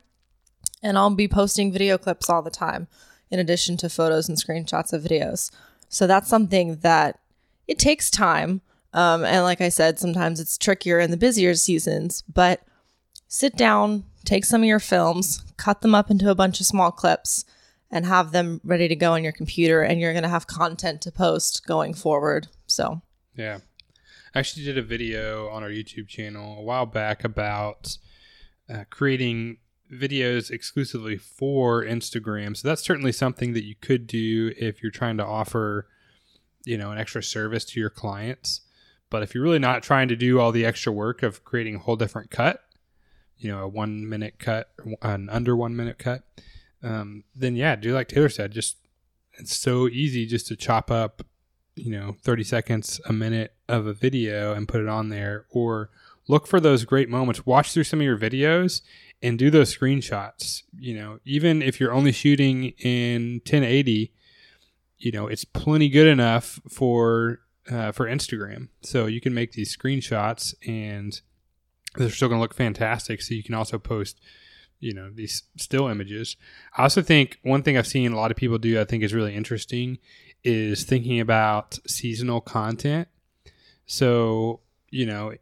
and 0.83 0.97
I'll 0.97 1.09
be 1.09 1.27
posting 1.27 1.71
video 1.71 1.97
clips 1.97 2.29
all 2.29 2.43
the 2.43 2.51
time, 2.51 2.87
in 3.31 3.39
addition 3.39 3.77
to 3.77 3.89
photos 3.89 4.29
and 4.29 4.37
screenshots 4.37 4.93
of 4.93 5.01
videos. 5.01 5.49
So 5.89 6.05
that's 6.05 6.29
something 6.29 6.77
that 6.77 7.19
it 7.67 7.79
takes 7.79 8.11
time 8.11 8.61
um, 8.95 9.25
and 9.25 9.43
like 9.43 9.59
I 9.59 9.67
said, 9.67 9.99
sometimes 9.99 10.39
it's 10.39 10.57
trickier 10.57 10.99
in 10.99 11.11
the 11.11 11.17
busier 11.17 11.53
seasons, 11.53 12.23
but 12.33 12.61
sit 13.27 13.57
down, 13.57 14.05
take 14.23 14.45
some 14.45 14.61
of 14.61 14.67
your 14.67 14.79
films, 14.79 15.43
cut 15.57 15.81
them 15.81 15.93
up 15.93 16.09
into 16.09 16.31
a 16.31 16.35
bunch 16.35 16.61
of 16.61 16.65
small 16.65 16.91
clips, 16.91 17.43
and 17.91 18.05
have 18.05 18.31
them 18.31 18.61
ready 18.63 18.87
to 18.87 18.95
go 18.95 19.11
on 19.11 19.21
your 19.21 19.33
computer. 19.33 19.81
And 19.81 19.99
you're 19.99 20.13
going 20.13 20.23
to 20.23 20.29
have 20.29 20.47
content 20.47 21.01
to 21.01 21.11
post 21.11 21.67
going 21.67 21.93
forward. 21.93 22.47
So, 22.67 23.01
yeah. 23.35 23.59
I 24.33 24.39
actually 24.39 24.63
did 24.63 24.77
a 24.77 24.81
video 24.81 25.49
on 25.49 25.61
our 25.61 25.69
YouTube 25.69 26.07
channel 26.07 26.59
a 26.59 26.63
while 26.63 26.85
back 26.85 27.25
about 27.25 27.97
uh, 28.73 28.85
creating 28.89 29.57
videos 29.91 30.51
exclusively 30.51 31.17
for 31.17 31.83
Instagram. 31.83 32.55
So 32.55 32.67
that's 32.67 32.81
certainly 32.81 33.11
something 33.11 33.51
that 33.53 33.65
you 33.65 33.75
could 33.75 34.07
do 34.07 34.53
if 34.57 34.81
you're 34.81 34.91
trying 34.91 35.17
to 35.17 35.25
offer, 35.25 35.87
you 36.65 36.77
know, 36.77 36.91
an 36.91 36.97
extra 36.97 37.21
service 37.21 37.65
to 37.65 37.79
your 37.79 37.89
clients. 37.89 38.61
But 39.15 39.23
if 39.23 39.33
you're 39.33 39.45
really 39.45 39.59
not 39.59 39.81
trying 39.81 40.09
to 40.09 40.17
do 40.17 40.41
all 40.41 40.51
the 40.51 40.65
extra 40.65 40.91
work 40.91 41.23
of 41.23 41.45
creating 41.45 41.75
a 41.75 41.79
whole 41.79 41.95
different 41.95 42.29
cut, 42.29 42.59
you 43.37 43.49
know, 43.49 43.59
a 43.59 43.67
one 43.69 44.09
minute 44.09 44.39
cut, 44.39 44.73
an 45.01 45.29
under 45.29 45.55
one 45.55 45.73
minute 45.73 45.97
cut, 45.97 46.23
um, 46.83 47.23
then 47.33 47.55
yeah, 47.55 47.77
do 47.77 47.93
like 47.93 48.09
Taylor 48.09 48.27
said. 48.27 48.51
Just 48.51 48.75
it's 49.39 49.55
so 49.55 49.87
easy 49.87 50.25
just 50.25 50.47
to 50.47 50.57
chop 50.57 50.91
up, 50.91 51.25
you 51.77 51.91
know, 51.91 52.17
30 52.23 52.43
seconds, 52.43 52.99
a 53.05 53.13
minute 53.13 53.53
of 53.69 53.87
a 53.87 53.93
video 53.93 54.53
and 54.53 54.67
put 54.67 54.81
it 54.81 54.89
on 54.89 55.07
there, 55.07 55.45
or 55.49 55.91
look 56.27 56.45
for 56.45 56.59
those 56.59 56.83
great 56.83 57.07
moments. 57.07 57.45
Watch 57.45 57.71
through 57.71 57.85
some 57.85 58.01
of 58.01 58.05
your 58.05 58.17
videos 58.17 58.81
and 59.23 59.39
do 59.39 59.49
those 59.49 59.73
screenshots. 59.73 60.63
You 60.77 60.95
know, 60.95 61.19
even 61.23 61.61
if 61.61 61.79
you're 61.79 61.93
only 61.93 62.11
shooting 62.11 62.73
in 62.79 63.35
1080, 63.45 64.11
you 64.97 65.13
know, 65.13 65.27
it's 65.27 65.45
plenty 65.45 65.87
good 65.87 66.07
enough 66.07 66.59
for 66.69 67.39
uh, 67.69 67.91
for 67.91 68.05
Instagram. 68.05 68.69
So 68.81 69.05
you 69.05 69.21
can 69.21 69.33
make 69.33 69.53
these 69.53 69.75
screenshots 69.75 70.53
and 70.67 71.19
they're 71.95 72.09
still 72.09 72.27
going 72.29 72.39
to 72.39 72.41
look 72.41 72.53
fantastic. 72.53 73.21
So 73.21 73.33
you 73.33 73.43
can 73.43 73.55
also 73.55 73.77
post, 73.79 74.19
you 74.79 74.93
know, 74.93 75.09
these 75.13 75.43
still 75.57 75.87
images. 75.87 76.35
I 76.77 76.83
also 76.83 77.01
think 77.01 77.39
one 77.43 77.63
thing 77.63 77.77
I've 77.77 77.87
seen 77.87 78.11
a 78.11 78.17
lot 78.17 78.31
of 78.31 78.37
people 78.37 78.57
do, 78.57 78.79
I 78.79 78.85
think 78.85 79.03
is 79.03 79.13
really 79.13 79.35
interesting, 79.35 79.99
is 80.43 80.83
thinking 80.83 81.19
about 81.19 81.79
seasonal 81.87 82.41
content. 82.41 83.07
So, 83.85 84.61
you 84.89 85.05
know, 85.05 85.33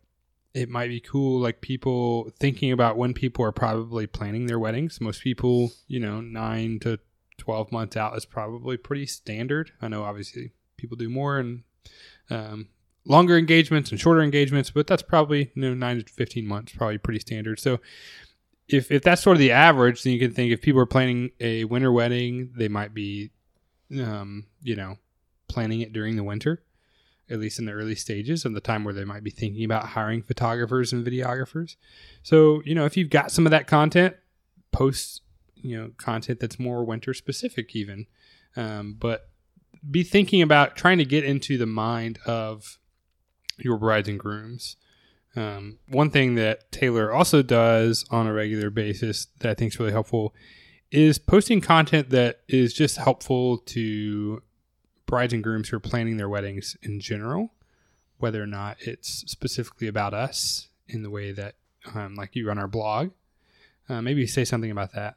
it 0.53 0.69
might 0.69 0.87
be 0.87 0.99
cool, 0.99 1.39
like 1.39 1.61
people 1.61 2.31
thinking 2.39 2.71
about 2.71 2.97
when 2.97 3.13
people 3.13 3.43
are 3.43 3.51
probably 3.51 4.05
planning 4.05 4.45
their 4.45 4.59
weddings. 4.59 5.01
Most 5.01 5.23
people, 5.23 5.71
you 5.87 5.99
know, 5.99 6.21
nine 6.21 6.79
to 6.81 6.99
12 7.37 7.71
months 7.71 7.97
out 7.97 8.15
is 8.15 8.25
probably 8.25 8.77
pretty 8.77 9.07
standard. 9.07 9.71
I 9.81 9.87
know 9.87 10.03
obviously 10.03 10.51
people 10.77 10.95
do 10.95 11.09
more 11.09 11.39
and 11.39 11.63
um, 12.29 12.69
longer 13.05 13.37
engagements 13.37 13.91
and 13.91 13.99
shorter 13.99 14.21
engagements, 14.21 14.71
but 14.71 14.87
that's 14.87 15.03
probably 15.03 15.51
you 15.55 15.61
know 15.61 15.73
nine 15.73 16.01
to 16.01 16.11
fifteen 16.11 16.47
months, 16.47 16.73
probably 16.73 16.97
pretty 16.97 17.19
standard. 17.19 17.59
So 17.59 17.79
if 18.67 18.91
if 18.91 19.01
that's 19.01 19.21
sort 19.21 19.35
of 19.35 19.39
the 19.39 19.51
average, 19.51 20.03
then 20.03 20.13
you 20.13 20.19
can 20.19 20.31
think 20.31 20.51
if 20.51 20.61
people 20.61 20.81
are 20.81 20.85
planning 20.85 21.31
a 21.39 21.65
winter 21.65 21.91
wedding, 21.91 22.51
they 22.55 22.67
might 22.67 22.93
be, 22.93 23.31
um, 23.99 24.45
you 24.61 24.75
know, 24.75 24.97
planning 25.47 25.81
it 25.81 25.93
during 25.93 26.15
the 26.15 26.23
winter, 26.23 26.63
at 27.29 27.39
least 27.39 27.59
in 27.59 27.65
the 27.65 27.73
early 27.73 27.95
stages 27.95 28.45
of 28.45 28.53
the 28.53 28.61
time 28.61 28.83
where 28.83 28.93
they 28.93 29.05
might 29.05 29.23
be 29.23 29.29
thinking 29.29 29.65
about 29.65 29.87
hiring 29.89 30.21
photographers 30.21 30.93
and 30.93 31.05
videographers. 31.05 31.75
So 32.21 32.61
you 32.65 32.75
know, 32.75 32.85
if 32.85 32.95
you've 32.97 33.09
got 33.09 33.31
some 33.31 33.45
of 33.45 33.51
that 33.51 33.67
content, 33.67 34.15
post 34.71 35.21
you 35.55 35.77
know 35.77 35.91
content 35.97 36.39
that's 36.39 36.59
more 36.59 36.83
winter 36.83 37.13
specific 37.13 37.75
even, 37.75 38.07
um, 38.55 38.95
but 38.97 39.29
be 39.89 40.03
thinking 40.03 40.41
about 40.41 40.75
trying 40.75 40.97
to 40.97 41.05
get 41.05 41.23
into 41.23 41.57
the 41.57 41.65
mind 41.65 42.19
of 42.25 42.79
your 43.57 43.77
brides 43.77 44.07
and 44.07 44.19
grooms. 44.19 44.77
Um, 45.35 45.79
one 45.87 46.09
thing 46.11 46.35
that 46.35 46.71
Taylor 46.71 47.11
also 47.11 47.41
does 47.41 48.05
on 48.11 48.27
a 48.27 48.33
regular 48.33 48.69
basis 48.69 49.27
that 49.39 49.49
I 49.49 49.53
think 49.53 49.73
is 49.73 49.79
really 49.79 49.91
helpful 49.91 50.33
is 50.91 51.17
posting 51.17 51.59
content 51.59 52.11
that 52.11 52.41
is 52.47 52.73
just 52.73 52.97
helpful 52.97 53.57
to 53.57 54.43
brides 55.07 55.33
and 55.33 55.43
grooms 55.43 55.69
who 55.69 55.77
are 55.77 55.81
planning 55.81 56.17
their 56.17 56.29
weddings 56.29 56.77
in 56.83 56.99
general, 56.99 57.51
whether 58.19 58.41
or 58.41 58.47
not 58.47 58.77
it's 58.79 59.23
specifically 59.27 59.87
about 59.87 60.13
us 60.13 60.69
in 60.87 61.01
the 61.01 61.09
way 61.09 61.31
that, 61.31 61.55
um, 61.95 62.13
like 62.15 62.35
you 62.35 62.47
run 62.47 62.59
our 62.59 62.67
blog. 62.67 63.09
Uh, 63.89 64.01
maybe 64.01 64.25
say 64.27 64.45
something 64.45 64.71
about 64.71 64.93
that. 64.93 65.15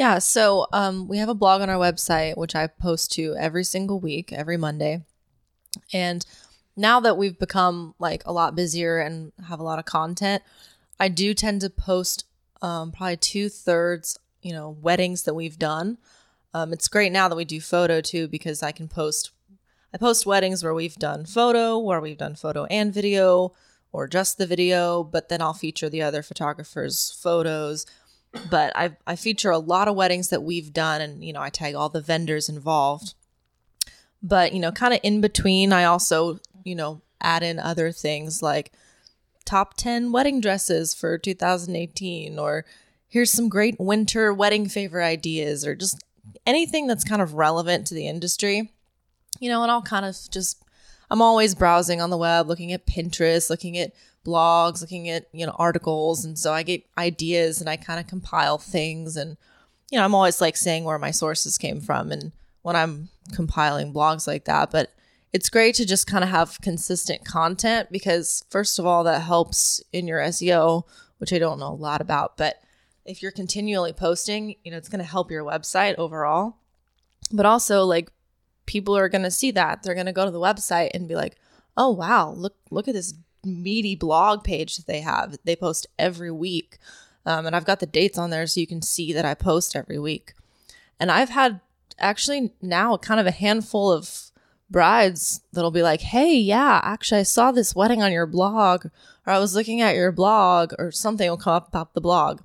Yeah, 0.00 0.18
so 0.18 0.66
um, 0.72 1.08
we 1.08 1.18
have 1.18 1.28
a 1.28 1.34
blog 1.34 1.60
on 1.60 1.68
our 1.68 1.76
website, 1.76 2.38
which 2.38 2.56
I 2.56 2.68
post 2.68 3.12
to 3.12 3.36
every 3.38 3.64
single 3.64 4.00
week, 4.00 4.32
every 4.32 4.56
Monday. 4.56 5.02
And 5.92 6.24
now 6.74 7.00
that 7.00 7.18
we've 7.18 7.38
become 7.38 7.94
like 7.98 8.22
a 8.24 8.32
lot 8.32 8.56
busier 8.56 8.98
and 8.98 9.30
have 9.46 9.60
a 9.60 9.62
lot 9.62 9.78
of 9.78 9.84
content, 9.84 10.42
I 10.98 11.08
do 11.08 11.34
tend 11.34 11.60
to 11.60 11.68
post 11.68 12.24
um, 12.62 12.92
probably 12.92 13.18
two 13.18 13.50
thirds, 13.50 14.18
you 14.40 14.54
know, 14.54 14.70
weddings 14.70 15.24
that 15.24 15.34
we've 15.34 15.58
done. 15.58 15.98
Um, 16.54 16.72
it's 16.72 16.88
great 16.88 17.12
now 17.12 17.28
that 17.28 17.36
we 17.36 17.44
do 17.44 17.60
photo 17.60 18.00
too 18.00 18.26
because 18.26 18.62
I 18.62 18.72
can 18.72 18.88
post. 18.88 19.32
I 19.92 19.98
post 19.98 20.24
weddings 20.24 20.64
where 20.64 20.72
we've 20.72 20.96
done 20.96 21.26
photo, 21.26 21.78
where 21.78 22.00
we've 22.00 22.16
done 22.16 22.36
photo 22.36 22.64
and 22.70 22.94
video, 22.94 23.52
or 23.92 24.08
just 24.08 24.38
the 24.38 24.46
video, 24.46 25.04
but 25.04 25.28
then 25.28 25.42
I'll 25.42 25.52
feature 25.52 25.90
the 25.90 26.00
other 26.00 26.22
photographers' 26.22 27.14
photos. 27.20 27.84
But 28.48 28.76
I 28.76 28.96
I 29.06 29.16
feature 29.16 29.50
a 29.50 29.58
lot 29.58 29.88
of 29.88 29.96
weddings 29.96 30.28
that 30.28 30.42
we've 30.42 30.72
done, 30.72 31.00
and 31.00 31.24
you 31.24 31.32
know 31.32 31.42
I 31.42 31.50
tag 31.50 31.74
all 31.74 31.88
the 31.88 32.00
vendors 32.00 32.48
involved. 32.48 33.14
But 34.22 34.52
you 34.52 34.60
know, 34.60 34.70
kind 34.72 34.94
of 34.94 35.00
in 35.02 35.20
between, 35.20 35.72
I 35.72 35.84
also 35.84 36.40
you 36.64 36.74
know, 36.74 37.02
add 37.20 37.42
in 37.42 37.58
other 37.58 37.92
things 37.92 38.42
like 38.42 38.72
top 39.44 39.74
10 39.74 40.12
wedding 40.12 40.40
dresses 40.40 40.94
for 40.94 41.18
2018 41.18 42.38
or 42.38 42.64
here's 43.08 43.32
some 43.32 43.48
great 43.48 43.76
winter 43.78 44.32
wedding 44.32 44.68
favor 44.68 45.02
ideas 45.02 45.66
or 45.66 45.74
just 45.74 46.02
anything 46.46 46.86
that's 46.86 47.04
kind 47.04 47.20
of 47.20 47.34
relevant 47.34 47.86
to 47.86 47.94
the 47.94 48.06
industry. 48.06 48.70
You 49.38 49.48
know, 49.48 49.62
and 49.62 49.70
I'll 49.70 49.82
kind 49.82 50.04
of 50.04 50.16
just 50.30 50.62
I'm 51.10 51.22
always 51.22 51.54
browsing 51.54 52.00
on 52.00 52.10
the 52.10 52.16
web, 52.16 52.46
looking 52.46 52.72
at 52.72 52.86
Pinterest, 52.86 53.50
looking 53.50 53.76
at 53.78 53.92
blogs, 54.24 54.80
looking 54.80 55.08
at, 55.08 55.26
you 55.32 55.46
know, 55.46 55.56
articles 55.58 56.24
and 56.24 56.38
so 56.38 56.52
I 56.52 56.62
get 56.62 56.84
ideas 56.98 57.60
and 57.60 57.68
I 57.70 57.76
kind 57.76 58.00
of 58.00 58.06
compile 58.06 58.58
things 58.58 59.16
and 59.16 59.36
you 59.90 59.98
know, 59.98 60.04
I'm 60.04 60.14
always 60.14 60.40
like 60.40 60.56
saying 60.56 60.84
where 60.84 60.98
my 60.98 61.10
sources 61.10 61.58
came 61.58 61.80
from 61.80 62.12
and 62.12 62.32
when 62.62 62.76
I'm 62.76 63.08
compiling 63.34 63.92
blogs 63.92 64.26
like 64.26 64.44
that, 64.44 64.70
but 64.70 64.92
it's 65.32 65.48
great 65.48 65.74
to 65.76 65.86
just 65.86 66.06
kind 66.06 66.24
of 66.24 66.30
have 66.30 66.60
consistent 66.60 67.24
content 67.24 67.88
because 67.90 68.44
first 68.50 68.78
of 68.78 68.86
all 68.86 69.04
that 69.04 69.22
helps 69.22 69.82
in 69.92 70.06
your 70.06 70.20
SEO, 70.20 70.84
which 71.18 71.32
I 71.32 71.38
don't 71.38 71.58
know 71.58 71.72
a 71.72 71.74
lot 71.74 72.00
about, 72.00 72.36
but 72.36 72.60
if 73.04 73.22
you're 73.22 73.32
continually 73.32 73.92
posting, 73.92 74.56
you 74.62 74.70
know, 74.70 74.76
it's 74.76 74.88
going 74.88 75.02
to 75.02 75.10
help 75.10 75.30
your 75.30 75.44
website 75.44 75.94
overall. 75.96 76.56
But 77.32 77.46
also 77.46 77.84
like 77.84 78.10
people 78.66 78.96
are 78.96 79.08
going 79.08 79.24
to 79.24 79.30
see 79.30 79.50
that. 79.52 79.82
They're 79.82 79.94
going 79.94 80.06
to 80.06 80.12
go 80.12 80.24
to 80.24 80.30
the 80.30 80.40
website 80.40 80.90
and 80.94 81.08
be 81.08 81.14
like, 81.14 81.36
"Oh, 81.76 81.90
wow, 81.90 82.30
look 82.30 82.56
look 82.70 82.88
at 82.88 82.94
this 82.94 83.14
meaty 83.44 83.94
blog 83.94 84.44
page 84.44 84.76
that 84.76 84.86
they 84.86 85.00
have. 85.00 85.38
They 85.44 85.56
post 85.56 85.86
every 85.98 86.30
week." 86.30 86.78
Um, 87.26 87.46
and 87.46 87.54
I've 87.54 87.66
got 87.66 87.80
the 87.80 87.86
dates 87.86 88.18
on 88.18 88.30
there 88.30 88.46
so 88.46 88.60
you 88.60 88.66
can 88.66 88.82
see 88.82 89.12
that 89.12 89.24
I 89.24 89.34
post 89.34 89.76
every 89.76 89.98
week. 89.98 90.32
And 90.98 91.10
I've 91.10 91.28
had 91.30 91.60
actually 91.98 92.52
now 92.62 92.96
kind 92.96 93.20
of 93.20 93.26
a 93.26 93.30
handful 93.30 93.92
of 93.92 94.30
brides 94.70 95.40
that'll 95.52 95.70
be 95.70 95.82
like, 95.82 96.00
hey, 96.00 96.34
yeah, 96.34 96.80
actually, 96.82 97.20
I 97.20 97.24
saw 97.24 97.50
this 97.50 97.74
wedding 97.74 98.02
on 98.02 98.12
your 98.12 98.26
blog, 98.26 98.86
or 99.26 99.32
I 99.32 99.38
was 99.38 99.54
looking 99.54 99.80
at 99.80 99.96
your 99.96 100.12
blog, 100.12 100.72
or 100.78 100.92
something 100.92 101.28
will 101.28 101.36
come 101.36 101.54
up 101.54 101.68
about 101.68 101.94
the 101.94 102.00
blog. 102.00 102.40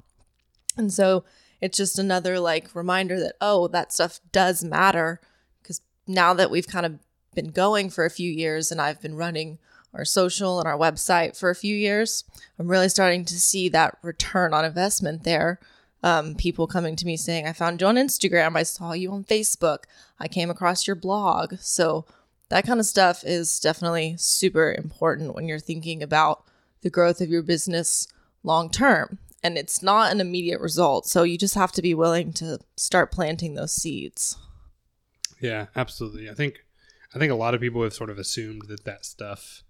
And 0.75 0.91
so 0.91 1.23
it's 1.61 1.77
just 1.77 1.99
another 1.99 2.39
like 2.39 2.75
reminder 2.75 3.19
that, 3.19 3.35
oh, 3.39 3.67
that 3.69 3.93
stuff 3.93 4.19
does 4.31 4.63
matter. 4.63 5.21
Because 5.61 5.81
now 6.07 6.33
that 6.33 6.51
we've 6.51 6.67
kind 6.67 6.85
of 6.85 6.99
been 7.33 7.51
going 7.51 7.89
for 7.89 8.05
a 8.05 8.09
few 8.09 8.29
years 8.29 8.71
and 8.71 8.81
I've 8.81 9.01
been 9.01 9.15
running 9.15 9.59
our 9.95 10.05
social 10.05 10.59
and 10.59 10.67
our 10.67 10.77
website 10.77 11.37
for 11.37 11.49
a 11.49 11.55
few 11.55 11.75
years, 11.75 12.23
I'm 12.59 12.67
really 12.67 12.89
starting 12.89 13.25
to 13.25 13.39
see 13.39 13.69
that 13.69 13.97
return 14.01 14.53
on 14.53 14.65
investment 14.65 15.23
there. 15.23 15.59
Um, 16.03 16.35
people 16.35 16.67
coming 16.67 16.95
to 16.97 17.05
me 17.05 17.17
saying, 17.17 17.47
I 17.47 17.53
found 17.53 17.81
you 17.81 17.87
on 17.87 17.95
Instagram. 17.95 18.55
I 18.55 18.63
saw 18.63 18.93
you 18.93 19.11
on 19.11 19.23
Facebook. 19.23 19.85
I 20.19 20.27
came 20.27 20.49
across 20.49 20.85
your 20.85 20.95
blog. 20.95 21.55
So 21.59 22.05
that 22.49 22.65
kind 22.65 22.79
of 22.79 22.85
stuff 22.85 23.23
is 23.25 23.59
definitely 23.59 24.15
super 24.17 24.73
important 24.73 25.33
when 25.33 25.47
you're 25.47 25.59
thinking 25.59 26.03
about 26.03 26.43
the 26.81 26.91
growth 26.91 27.21
of 27.21 27.29
your 27.29 27.41
business 27.41 28.07
long 28.43 28.69
term. 28.69 29.17
And 29.43 29.57
it's 29.57 29.81
not 29.81 30.11
an 30.11 30.21
immediate 30.21 30.61
result. 30.61 31.07
So 31.07 31.23
you 31.23 31.37
just 31.37 31.55
have 31.55 31.71
to 31.73 31.81
be 31.81 31.93
willing 31.93 32.33
to 32.33 32.59
start 32.75 33.11
planting 33.11 33.55
those 33.55 33.73
seeds. 33.73 34.37
Yeah, 35.41 35.67
absolutely. 35.75 36.29
I 36.29 36.33
think 36.33 36.65
I 37.13 37.19
think 37.19 37.31
a 37.31 37.35
lot 37.35 37.53
of 37.53 37.61
people 37.61 37.83
have 37.83 37.93
sort 37.93 38.09
of 38.09 38.19
assumed 38.19 38.63
that 38.67 38.85
that 38.85 39.05
stuff 39.05 39.63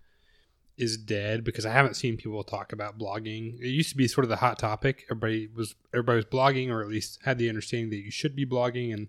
is 0.78 0.98
dead 0.98 1.44
because 1.44 1.66
I 1.66 1.72
haven't 1.72 1.96
seen 1.96 2.18
people 2.18 2.44
talk 2.44 2.74
about 2.74 2.98
blogging. 2.98 3.60
It 3.62 3.68
used 3.68 3.90
to 3.92 3.98
be 3.98 4.08
sort 4.08 4.26
of 4.26 4.30
the 4.30 4.38
hot 4.38 4.60
topic. 4.60 5.06
Everybody 5.10 5.48
was 5.54 5.76
everybody 5.94 6.18
was 6.18 6.26
blogging, 6.26 6.70
or 6.70 6.82
at 6.82 6.88
least 6.88 7.20
had 7.24 7.38
the 7.38 7.50
understanding 7.50 7.90
that 7.92 8.04
you 8.04 8.12
should 8.12 8.36
be 8.36 8.46
blogging. 8.46 8.94
And 8.94 9.08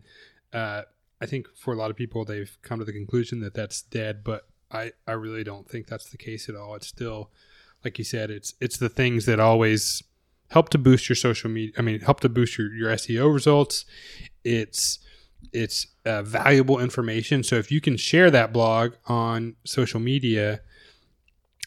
uh, 0.52 0.82
I 1.20 1.26
think 1.26 1.49
for 1.56 1.75
a 1.75 1.76
lot 1.76 1.90
of 1.90 1.96
people, 1.96 2.25
they've 2.25 2.56
come 2.62 2.78
to 2.78 2.85
the 2.85 2.92
conclusion 2.92 3.40
that 3.40 3.54
that's 3.54 3.82
dead. 3.82 4.23
But 4.23 4.46
I 4.70 4.92
I 5.06 5.12
really 5.12 5.44
don't 5.44 5.68
think 5.68 5.87
that's 5.87 6.11
the 6.11 6.18
case 6.18 6.49
at 6.49 6.54
all. 6.54 6.75
It's 6.76 6.87
still, 6.87 7.30
like 7.85 7.99
you 7.99 8.04
said, 8.04 8.30
it's 8.30 8.54
it's 8.61 8.76
the 8.76 8.88
things 8.88 9.26
that 9.26 9.40
always 9.40 10.02
help 10.50 10.68
to 10.70 10.78
boost 10.78 11.08
your 11.08 11.16
social 11.16 11.50
media. 11.50 11.75
I 11.78 11.82
mean, 11.82 12.00
help 12.00 12.20
to 12.20 12.28
boost 12.28 12.58
your 12.58 12.73
your 12.73 12.90
SEO 12.90 13.32
results. 13.32 13.85
It's 14.44 15.00
it's 15.52 15.88
uh, 16.04 16.23
valuable 16.23 16.78
information. 16.78 17.42
So 17.42 17.56
if 17.56 17.73
you 17.73 17.80
can 17.80 17.96
share 17.96 18.30
that 18.30 18.52
blog 18.52 18.94
on 19.06 19.56
social 19.64 20.00
media 20.00 20.61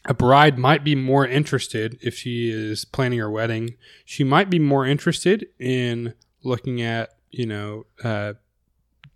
a 0.09 0.13
bride 0.15 0.57
might 0.57 0.83
be 0.83 0.95
more 0.95 1.25
interested 1.25 1.97
if 2.01 2.15
she 2.15 2.49
is 2.49 2.83
planning 2.83 3.19
her 3.19 3.29
wedding. 3.29 3.75
She 4.03 4.23
might 4.23 4.49
be 4.49 4.57
more 4.57 4.85
interested 4.85 5.47
in 5.59 6.15
looking 6.43 6.81
at, 6.81 7.11
you 7.29 7.45
know, 7.45 7.85
uh, 8.03 8.33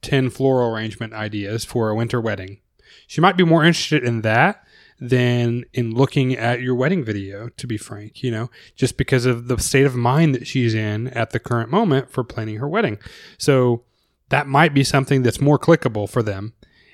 10 0.03 0.29
floral 0.29 0.75
arrangement 0.75 1.13
ideas 1.13 1.65
for 1.65 1.89
a 1.89 1.95
winter 1.95 2.21
wedding. 2.21 2.59
She 3.07 3.21
might 3.21 3.35
be 3.35 3.43
more 3.43 3.65
interested 3.65 4.03
in 4.03 4.21
that 4.21 4.63
than 4.99 5.65
in 5.73 5.95
looking 5.95 6.37
at 6.37 6.61
your 6.61 6.75
wedding 6.75 7.03
video, 7.03 7.49
to 7.49 7.65
be 7.65 7.75
frank, 7.75 8.21
you 8.21 8.29
know, 8.29 8.51
just 8.75 8.95
because 8.95 9.25
of 9.25 9.47
the 9.47 9.57
state 9.57 9.87
of 9.87 9.95
mind 9.95 10.35
that 10.35 10.45
she's 10.45 10.75
in 10.75 11.07
at 11.07 11.31
the 11.31 11.39
current 11.39 11.71
moment 11.71 12.11
for 12.11 12.23
planning 12.23 12.57
her 12.57 12.69
wedding. 12.69 12.99
So 13.39 13.83
that 14.29 14.47
might 14.47 14.75
be 14.75 14.83
something 14.83 15.23
that's 15.23 15.41
more 15.41 15.57
clickable 15.57 16.07
for 16.07 16.21
them. 16.21 16.53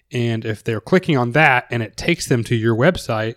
And 0.09 0.45
if 0.45 0.63
they're 0.63 0.79
clicking 0.79 1.17
on 1.17 1.33
that 1.33 1.67
and 1.69 1.83
it 1.83 1.97
takes 1.97 2.27
them 2.27 2.45
to 2.45 2.55
your 2.55 2.75
website, 2.75 3.35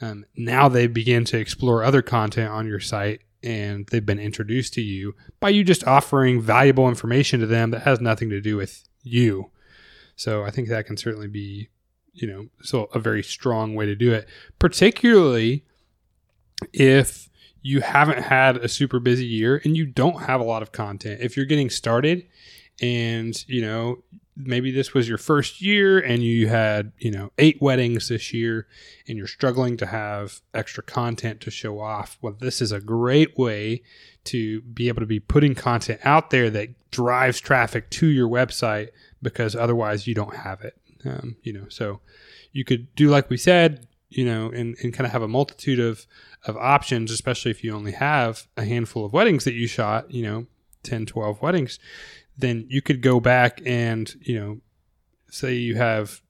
um, 0.00 0.24
now 0.36 0.68
they 0.68 0.86
begin 0.86 1.24
to 1.26 1.38
explore 1.38 1.84
other 1.84 2.02
content 2.02 2.50
on 2.50 2.66
your 2.66 2.80
site 2.80 3.22
and 3.42 3.86
they've 3.86 4.04
been 4.04 4.18
introduced 4.18 4.74
to 4.74 4.82
you 4.82 5.14
by 5.40 5.48
you 5.48 5.64
just 5.64 5.86
offering 5.86 6.40
valuable 6.40 6.88
information 6.88 7.40
to 7.40 7.46
them 7.46 7.70
that 7.70 7.82
has 7.82 8.00
nothing 8.00 8.30
to 8.30 8.40
do 8.40 8.56
with 8.56 8.84
you. 9.02 9.50
So 10.16 10.44
I 10.44 10.50
think 10.50 10.68
that 10.68 10.86
can 10.86 10.96
certainly 10.96 11.28
be, 11.28 11.68
you 12.12 12.26
know, 12.26 12.46
so 12.62 12.90
a 12.92 12.98
very 12.98 13.22
strong 13.22 13.74
way 13.74 13.86
to 13.86 13.94
do 13.94 14.12
it, 14.12 14.28
particularly 14.58 15.64
if 16.72 17.30
you 17.62 17.80
haven't 17.80 18.22
had 18.22 18.58
a 18.58 18.68
super 18.68 19.00
busy 19.00 19.26
year 19.26 19.60
and 19.64 19.76
you 19.76 19.86
don't 19.86 20.22
have 20.22 20.40
a 20.40 20.44
lot 20.44 20.62
of 20.62 20.72
content. 20.72 21.20
If 21.22 21.36
you're 21.36 21.46
getting 21.46 21.70
started 21.70 22.26
and, 22.80 23.34
you 23.48 23.62
know, 23.62 24.02
maybe 24.46 24.70
this 24.70 24.94
was 24.94 25.08
your 25.08 25.18
first 25.18 25.60
year 25.60 25.98
and 25.98 26.22
you 26.22 26.48
had, 26.48 26.92
you 26.98 27.10
know, 27.10 27.32
eight 27.38 27.60
weddings 27.60 28.08
this 28.08 28.32
year 28.32 28.66
and 29.08 29.16
you're 29.16 29.26
struggling 29.26 29.76
to 29.78 29.86
have 29.86 30.40
extra 30.54 30.82
content 30.82 31.40
to 31.42 31.50
show 31.50 31.80
off. 31.80 32.18
Well, 32.20 32.36
this 32.38 32.60
is 32.60 32.72
a 32.72 32.80
great 32.80 33.38
way 33.38 33.82
to 34.24 34.60
be 34.62 34.88
able 34.88 35.00
to 35.00 35.06
be 35.06 35.20
putting 35.20 35.54
content 35.54 36.00
out 36.04 36.30
there 36.30 36.50
that 36.50 36.90
drives 36.90 37.40
traffic 37.40 37.90
to 37.90 38.06
your 38.06 38.28
website 38.28 38.88
because 39.22 39.56
otherwise 39.56 40.06
you 40.06 40.14
don't 40.14 40.36
have 40.36 40.62
it. 40.62 40.76
Um, 41.04 41.36
you 41.42 41.52
know, 41.52 41.66
so 41.68 42.00
you 42.52 42.64
could 42.64 42.94
do 42.94 43.08
like 43.08 43.30
we 43.30 43.36
said, 43.36 43.86
you 44.08 44.24
know, 44.24 44.50
and, 44.50 44.76
and 44.82 44.92
kind 44.92 45.06
of 45.06 45.12
have 45.12 45.22
a 45.22 45.28
multitude 45.28 45.78
of, 45.78 46.06
of 46.44 46.56
options, 46.56 47.10
especially 47.10 47.50
if 47.50 47.64
you 47.64 47.74
only 47.74 47.92
have 47.92 48.46
a 48.56 48.64
handful 48.64 49.04
of 49.04 49.12
weddings 49.12 49.44
that 49.44 49.54
you 49.54 49.66
shot, 49.66 50.10
you 50.10 50.22
know, 50.22 50.46
10, 50.82 51.06
12 51.06 51.42
weddings 51.42 51.78
then 52.40 52.66
you 52.68 52.82
could 52.82 53.02
go 53.02 53.20
back 53.20 53.60
and, 53.64 54.12
you 54.20 54.38
know, 54.38 54.60
say 55.30 55.54
you 55.54 55.76
have 55.76 56.20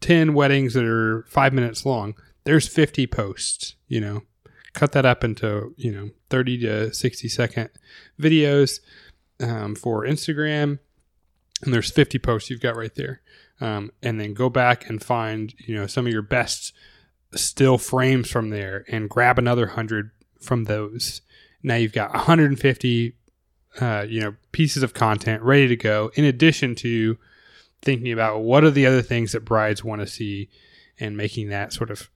10 0.00 0.34
weddings 0.34 0.74
that 0.74 0.84
are 0.84 1.24
five 1.28 1.52
minutes 1.52 1.86
long. 1.86 2.14
There's 2.44 2.68
50 2.68 3.06
posts, 3.06 3.76
you 3.88 4.00
know, 4.00 4.22
cut 4.72 4.92
that 4.92 5.06
up 5.06 5.24
into, 5.24 5.74
you 5.76 5.92
know, 5.92 6.10
30 6.30 6.58
to 6.58 6.94
60 6.94 7.28
second 7.28 7.70
videos 8.20 8.80
um, 9.40 9.74
for 9.74 10.04
Instagram. 10.04 10.78
And 11.62 11.72
there's 11.72 11.90
50 11.90 12.18
posts 12.18 12.50
you've 12.50 12.60
got 12.60 12.76
right 12.76 12.94
there. 12.94 13.20
Um, 13.60 13.92
and 14.02 14.18
then 14.18 14.34
go 14.34 14.48
back 14.48 14.88
and 14.90 15.00
find, 15.00 15.54
you 15.58 15.74
know, 15.74 15.86
some 15.86 16.06
of 16.06 16.12
your 16.12 16.22
best 16.22 16.72
still 17.34 17.78
frames 17.78 18.28
from 18.28 18.50
there 18.50 18.84
and 18.88 19.08
grab 19.08 19.38
another 19.38 19.66
100 19.66 20.10
from 20.40 20.64
those. 20.64 21.22
Now 21.62 21.76
you've 21.76 21.92
got 21.92 22.12
150 22.12 23.14
uh, 23.80 24.04
you 24.08 24.20
know 24.20 24.34
pieces 24.52 24.82
of 24.82 24.94
content 24.94 25.42
ready 25.42 25.66
to 25.68 25.76
go 25.76 26.10
in 26.14 26.24
addition 26.24 26.74
to 26.74 27.16
thinking 27.80 28.12
about 28.12 28.40
what 28.40 28.64
are 28.64 28.70
the 28.70 28.86
other 28.86 29.02
things 29.02 29.32
that 29.32 29.44
brides 29.44 29.82
want 29.82 30.00
to 30.00 30.06
see 30.06 30.48
and 31.00 31.16
making 31.16 31.48
that 31.48 31.72
sort 31.72 31.90
of 31.90 32.08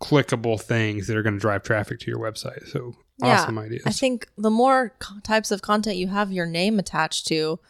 clickable 0.00 0.60
things 0.60 1.06
that 1.06 1.16
are 1.16 1.22
going 1.22 1.34
to 1.36 1.40
drive 1.40 1.62
traffic 1.62 2.00
to 2.00 2.10
your 2.10 2.18
website. 2.18 2.68
So 2.68 2.96
yeah, 3.18 3.40
awesome 3.40 3.58
ideas. 3.58 3.82
I 3.86 3.90
think 3.90 4.28
the 4.36 4.50
more 4.50 4.94
co- 4.98 5.20
types 5.22 5.52
of 5.52 5.62
content 5.62 5.96
you 5.96 6.08
have 6.08 6.32
your 6.32 6.46
name 6.46 6.78
attached 6.80 7.28
to 7.28 7.60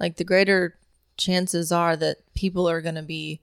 like 0.00 0.16
the 0.16 0.24
greater 0.24 0.78
chances 1.18 1.70
are 1.70 1.96
that 1.96 2.16
people 2.34 2.68
are 2.68 2.80
going 2.80 2.94
to 2.94 3.02
be 3.02 3.40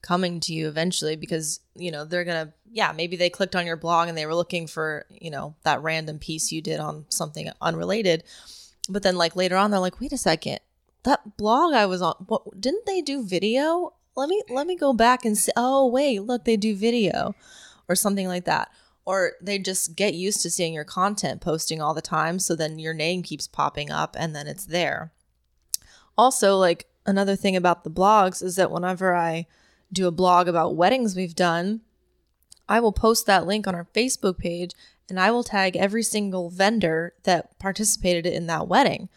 coming 0.00 0.40
to 0.40 0.52
you 0.52 0.66
eventually 0.66 1.14
because 1.14 1.60
you 1.76 1.90
know 1.90 2.04
they're 2.04 2.24
going 2.24 2.46
to 2.46 2.52
yeah 2.72 2.92
maybe 2.92 3.14
they 3.14 3.30
clicked 3.30 3.54
on 3.54 3.66
your 3.66 3.76
blog 3.76 4.08
and 4.08 4.18
they 4.18 4.26
were 4.26 4.34
looking 4.34 4.66
for 4.66 5.06
you 5.10 5.30
know 5.30 5.54
that 5.62 5.80
random 5.82 6.18
piece 6.18 6.50
you 6.50 6.60
did 6.60 6.80
on 6.80 7.04
something 7.08 7.48
unrelated 7.60 8.24
but 8.88 9.02
then 9.02 9.16
like 9.16 9.36
later 9.36 9.56
on 9.56 9.70
they're 9.70 9.80
like 9.80 10.00
wait 10.00 10.12
a 10.12 10.18
second. 10.18 10.60
That 11.04 11.36
blog 11.36 11.74
i 11.74 11.86
was 11.86 12.02
on 12.02 12.14
what 12.26 12.60
didn't 12.60 12.86
they 12.86 13.00
do 13.00 13.24
video? 13.24 13.94
Let 14.16 14.28
me 14.28 14.42
let 14.48 14.66
me 14.66 14.76
go 14.76 14.92
back 14.92 15.24
and 15.24 15.36
see 15.36 15.52
oh 15.56 15.86
wait 15.86 16.22
look 16.22 16.44
they 16.44 16.56
do 16.56 16.76
video 16.76 17.34
or 17.88 17.94
something 17.94 18.28
like 18.28 18.44
that. 18.44 18.70
Or 19.04 19.32
they 19.42 19.58
just 19.58 19.96
get 19.96 20.14
used 20.14 20.42
to 20.42 20.50
seeing 20.50 20.74
your 20.74 20.84
content 20.84 21.40
posting 21.40 21.82
all 21.82 21.92
the 21.92 22.00
time 22.00 22.38
so 22.38 22.54
then 22.54 22.78
your 22.78 22.94
name 22.94 23.22
keeps 23.22 23.48
popping 23.48 23.90
up 23.90 24.16
and 24.18 24.34
then 24.34 24.46
it's 24.46 24.66
there. 24.66 25.12
Also 26.16 26.56
like 26.56 26.86
another 27.06 27.36
thing 27.36 27.56
about 27.56 27.84
the 27.84 27.90
blogs 27.90 28.42
is 28.42 28.56
that 28.56 28.70
whenever 28.70 29.14
i 29.14 29.46
do 29.92 30.06
a 30.06 30.12
blog 30.12 30.48
about 30.48 30.76
weddings 30.76 31.16
we've 31.16 31.34
done 31.34 31.80
i 32.68 32.80
will 32.80 32.92
post 32.92 33.26
that 33.26 33.46
link 33.46 33.66
on 33.66 33.74
our 33.74 33.86
facebook 33.94 34.38
page 34.38 34.72
and 35.12 35.20
I 35.20 35.30
will 35.30 35.44
tag 35.44 35.76
every 35.76 36.02
single 36.02 36.48
vendor 36.48 37.12
that 37.24 37.58
participated 37.58 38.24
in 38.24 38.46
that 38.46 38.66
wedding. 38.66 39.10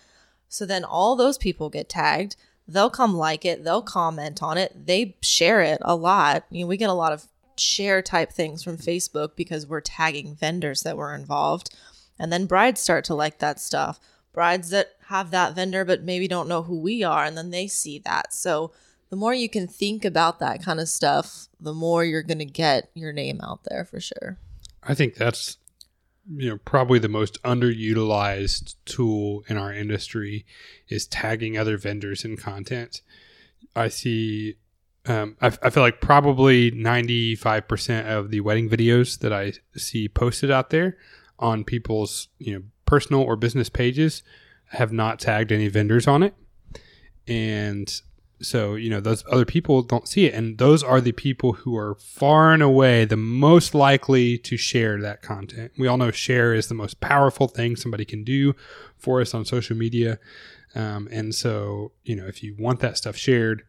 So 0.50 0.66
then 0.66 0.84
all 0.84 1.16
those 1.16 1.38
people 1.38 1.70
get 1.70 1.88
tagged. 1.88 2.36
They'll 2.68 2.90
come 2.90 3.16
like 3.16 3.46
it, 3.46 3.64
they'll 3.64 3.82
comment 3.82 4.44
on 4.44 4.58
it, 4.58 4.88
they 4.88 5.16
share 5.22 5.62
it 5.62 5.78
a 5.80 5.96
lot. 5.96 6.44
You 6.50 6.66
know, 6.66 6.68
we 6.68 6.76
get 6.76 6.90
a 6.90 6.94
lot 6.94 7.14
of 7.14 7.28
share 7.56 8.02
type 8.02 8.34
things 8.34 8.62
from 8.62 8.78
Facebook 8.78 9.38
because 9.38 9.66
we're 9.66 9.80
tagging 9.80 10.36
vendors 10.36 10.82
that 10.82 10.98
were 10.98 11.16
involved. 11.16 11.74
And 12.20 12.30
then 12.30 12.46
brides 12.46 12.82
start 12.82 13.06
to 13.06 13.16
like 13.16 13.40
that 13.40 13.62
stuff. 13.62 13.98
Brides 14.34 14.72
that 14.72 14.96
have 15.08 15.32
that 15.32 15.56
vendor 15.56 15.86
but 15.86 16.04
maybe 16.04 16.28
don't 16.28 16.50
know 16.50 16.64
who 16.64 16.78
we 16.78 17.04
are 17.04 17.24
and 17.24 17.38
then 17.38 17.52
they 17.52 17.68
see 17.68 18.00
that. 18.00 18.34
So 18.34 18.74
the 19.10 19.16
more 19.16 19.34
you 19.34 19.48
can 19.48 19.66
think 19.66 20.04
about 20.04 20.40
that 20.40 20.62
kind 20.62 20.82
of 20.82 20.90
stuff, 20.90 21.48
the 21.58 21.74
more 21.74 22.04
you're 22.04 22.22
going 22.22 22.40
to 22.40 22.44
get 22.44 22.90
your 22.96 23.14
name 23.14 23.40
out 23.42 23.62
there 23.70 23.86
for 23.86 24.02
sure. 24.02 24.40
I 24.84 24.94
think 24.94 25.16
that's 25.16 25.58
you 26.28 26.50
know 26.50 26.58
probably 26.66 27.00
the 27.00 27.10
most 27.10 27.42
underutilized 27.44 28.76
tool 28.86 29.44
in 29.48 29.58
our 29.58 29.74
industry 29.74 30.46
is 30.88 31.08
tagging 31.08 31.58
other 31.58 31.78
vendors 31.78 32.26
in 32.26 32.38
content. 32.38 33.02
I 33.76 33.90
see 33.90 34.56
um, 35.08 35.38
I, 35.42 35.48
I, 35.62 35.70
feel 35.70 35.84
like 35.84 36.02
probably 36.02 36.72
95% 36.72 38.08
of 38.08 38.32
the 38.32 38.40
wedding 38.40 38.68
videos 38.68 39.20
that 39.20 39.32
i 39.32 39.54
see 39.76 40.10
posted 40.10 40.50
out 40.50 40.72
there 40.72 40.98
on 41.38 41.64
people's 41.64 42.30
you 42.40 42.54
know 42.54 42.64
personal 42.86 43.22
or 43.22 43.36
business 43.36 43.70
pages 43.70 44.24
have 44.70 44.92
not 44.92 45.20
tagged 45.20 45.52
any 45.52 45.68
vendors 45.68 46.08
on 46.08 46.24
it. 46.24 46.34
And 47.28 47.92
so, 48.42 48.76
you 48.76 48.90
know, 48.90 49.00
those 49.00 49.24
other 49.32 49.46
people 49.46 49.82
don't 49.82 50.08
see 50.08 50.26
it. 50.26 50.34
And 50.34 50.58
those 50.58 50.84
are 50.84 51.00
the 51.00 51.14
people 51.14 51.54
who 51.54 51.78
are 51.78 51.96
far 51.96 52.54
and 52.54 52.62
away 52.62 53.06
the 53.06 53.18
most 53.18 53.74
likely 53.74 54.38
to 54.40 54.58
share 54.58 55.02
that 55.02 55.22
content. 55.22 55.72
We 55.78 55.88
all 55.88 55.98
know 55.98 56.12
share 56.12 56.54
is 56.54 56.68
the 56.68 56.76
most 56.76 57.00
powerful 57.00 57.48
thing 57.48 57.76
somebody 57.76 58.06
can 58.06 58.24
do 58.24 58.54
for 58.98 59.22
us 59.22 59.34
on 59.34 59.46
social 59.46 59.78
media. 59.78 60.20
Um, 60.76 61.08
and 61.12 61.34
so, 61.34 61.94
you 62.04 62.16
know, 62.16 62.26
if 62.26 62.44
you 62.44 62.56
want 62.60 62.82
that 62.82 62.98
stuff 62.98 63.16
shared, 63.16 63.64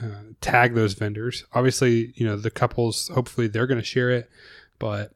uh, 0.00 0.32
tag 0.40 0.74
those 0.74 0.94
vendors. 0.94 1.44
Obviously, 1.52 2.12
you 2.14 2.26
know, 2.26 2.36
the 2.36 2.50
couples, 2.50 3.08
hopefully 3.08 3.48
they're 3.48 3.66
going 3.66 3.80
to 3.80 3.84
share 3.84 4.10
it. 4.10 4.30
But, 4.78 5.12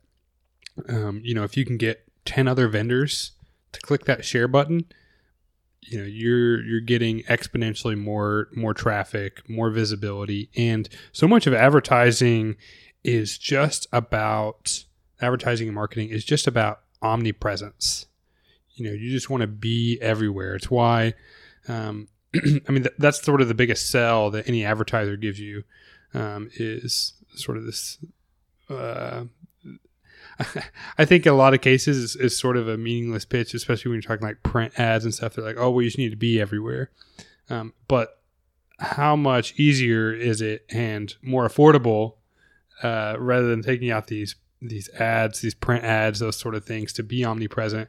um, 0.89 1.21
you 1.23 1.35
know, 1.35 1.45
if 1.45 1.57
you 1.57 1.65
can 1.65 1.77
get 1.77 2.05
10 2.25 2.49
other 2.49 2.69
vendors 2.69 3.33
to 3.73 3.81
click 3.81 4.05
that 4.07 4.25
share 4.25 4.49
button, 4.49 4.87
you 5.89 5.99
know 5.99 6.05
you're 6.05 6.63
you're 6.63 6.81
getting 6.81 7.23
exponentially 7.25 7.97
more 7.97 8.49
more 8.55 8.75
traffic 8.75 9.49
more 9.49 9.71
visibility 9.71 10.51
and 10.57 10.89
so 11.13 11.27
much 11.27 11.47
of 11.47 11.55
advertising 11.55 12.57
is 13.05 13.39
just 13.39 13.87
about 13.93 14.85
advertising 15.21 15.69
and 15.69 15.75
marketing 15.75 16.11
is 16.11 16.25
just 16.25 16.47
about 16.47 16.81
omnipresence. 17.03 18.07
You 18.75 18.87
know 18.87 18.93
you 18.93 19.11
just 19.11 19.31
want 19.31 19.41
to 19.41 19.47
be 19.47 19.99
everywhere. 20.01 20.55
It's 20.55 20.71
why 20.71 21.15
um, 21.69 22.09
i 22.35 22.73
mean 22.73 22.83
th- 22.83 22.95
that's 22.99 23.23
sort 23.23 23.41
of 23.41 23.49
the 23.49 23.55
biggest 23.55 23.91
sell 23.91 24.31
that 24.31 24.49
any 24.49 24.65
advertiser 24.65 25.17
gives 25.17 25.41
you 25.41 25.65
um, 26.15 26.51
is 26.55 27.15
sort 27.35 27.57
of 27.57 27.65
this 27.65 27.99
uh, 28.69 29.25
I 30.99 31.05
think 31.05 31.27
in 31.27 31.33
a 31.33 31.37
lot 31.37 31.55
of 31.55 31.61
cases 31.61 32.17
is, 32.17 32.39
sort 32.39 32.57
of 32.57 32.69
a 32.69 32.77
meaningless 32.77 33.25
pitch, 33.25 33.55
especially 33.55 33.91
when 33.91 33.97
you're 33.97 34.03
talking 34.03 34.27
like 34.27 34.43
print 34.43 34.79
ads 34.79 35.05
and 35.05 35.13
stuff. 35.13 35.35
They're 35.35 35.45
like, 35.45 35.57
oh, 35.59 35.71
well, 35.71 35.83
you 35.83 35.89
just 35.89 35.99
need 35.99 36.11
to 36.11 36.17
be 36.17 36.41
everywhere. 36.41 36.91
Um, 37.51 37.73
but 37.89 38.21
how 38.79 39.17
much 39.17 39.59
easier 39.59 40.13
is 40.13 40.41
it 40.41 40.65
and 40.71 41.15
more 41.23 41.49
affordable 41.49 42.15
uh, 42.83 43.17
rather 43.19 43.49
than 43.49 43.63
taking 43.63 43.91
out 43.91 44.07
these 44.07 44.37
these 44.61 44.89
ads, 44.95 45.41
these 45.41 45.55
print 45.55 45.85
ads, 45.85 46.19
those 46.19 46.37
sort 46.37 46.55
of 46.55 46.65
things 46.65 46.93
to 46.93 47.03
be 47.03 47.25
omnipresent, 47.25 47.89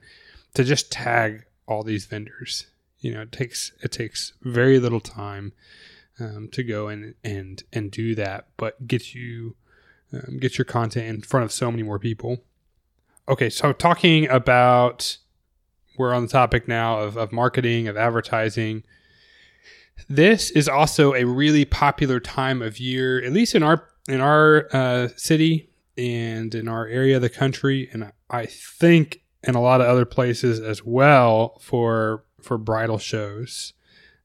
to 0.54 0.64
just 0.64 0.92
tag 0.92 1.46
all 1.68 1.84
these 1.84 2.06
vendors. 2.06 2.68
You 3.00 3.14
know, 3.14 3.22
it 3.22 3.32
takes 3.32 3.72
it 3.82 3.92
takes 3.92 4.34
very 4.42 4.80
little 4.80 5.00
time 5.00 5.54
um, 6.20 6.50
to 6.52 6.64
go 6.64 6.88
and 6.88 7.16
and 7.24 7.64
and 7.72 7.92
do 7.92 8.16
that, 8.16 8.48
but 8.58 8.88
gets 8.88 9.16
you 9.16 9.56
um, 10.14 10.38
get 10.40 10.58
your 10.58 10.66
content 10.66 11.08
in 11.08 11.22
front 11.22 11.44
of 11.44 11.52
so 11.52 11.70
many 11.72 11.84
more 11.84 12.00
people. 12.00 12.44
Okay, 13.28 13.50
so 13.50 13.74
talking 13.74 14.28
about, 14.28 15.18
we're 15.98 16.14
on 16.14 16.24
the 16.24 16.30
topic 16.30 16.68
now 16.68 17.00
of, 17.00 17.18
of 17.18 17.32
marketing, 17.32 17.88
of 17.88 17.96
advertising. 17.96 18.84
This 20.08 20.50
is 20.50 20.68
also 20.68 21.14
a 21.14 21.26
really 21.26 21.66
popular 21.66 22.20
time 22.20 22.62
of 22.62 22.80
year, 22.80 23.24
at 23.24 23.32
least 23.32 23.54
in 23.54 23.64
our 23.64 23.88
in 24.08 24.22
our 24.22 24.68
uh, 24.74 25.10
city 25.16 25.70
and 25.98 26.56
in 26.56 26.68
our 26.68 26.88
area 26.88 27.18
of 27.18 27.22
the 27.22 27.30
country, 27.30 27.90
and 27.92 28.12
I 28.30 28.46
think 28.48 29.22
in 29.44 29.56
a 29.56 29.62
lot 29.62 29.82
of 29.82 29.88
other 29.88 30.06
places 30.06 30.60
as 30.60 30.84
well 30.84 31.60
for 31.62 32.24
for 32.42 32.58
bridal 32.58 32.98
shows, 32.98 33.74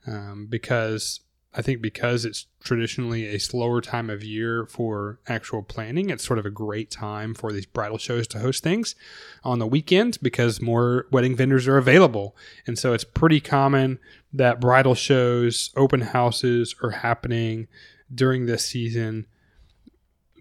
um, 0.06 0.46
because 0.48 1.20
I 1.56 1.62
think 1.62 1.80
because 1.80 2.24
it's 2.24 2.46
traditionally 2.62 3.26
a 3.26 3.38
slower 3.38 3.80
time 3.80 4.10
of 4.10 4.24
year 4.24 4.66
for 4.66 5.20
actual 5.28 5.62
planning, 5.62 6.10
it's 6.10 6.24
sort 6.24 6.40
of 6.40 6.46
a 6.46 6.50
great 6.50 6.90
time 6.90 7.32
for 7.32 7.52
these 7.52 7.66
bridal 7.66 7.98
shows 7.98 8.26
to 8.28 8.40
host 8.40 8.64
things 8.64 8.96
on 9.44 9.60
the 9.60 9.66
weekend 9.66 10.18
because 10.20 10.60
more 10.60 11.06
wedding 11.12 11.36
vendors 11.36 11.68
are 11.68 11.76
available. 11.76 12.36
And 12.66 12.76
so 12.76 12.92
it's 12.92 13.04
pretty 13.04 13.40
common 13.40 14.00
that 14.32 14.60
bridal 14.60 14.96
shows, 14.96 15.70
open 15.76 16.00
houses 16.00 16.74
are 16.82 16.90
happening 16.90 17.68
during 18.12 18.46
this 18.46 18.66
season. 18.66 19.26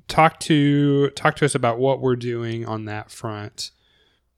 Talk 0.07 0.39
to 0.41 1.11
talk 1.11 1.35
to 1.37 1.45
us 1.45 1.53
about 1.53 1.77
what 1.77 2.01
we're 2.01 2.15
doing 2.15 2.65
on 2.65 2.85
that 2.85 3.11
front. 3.11 3.69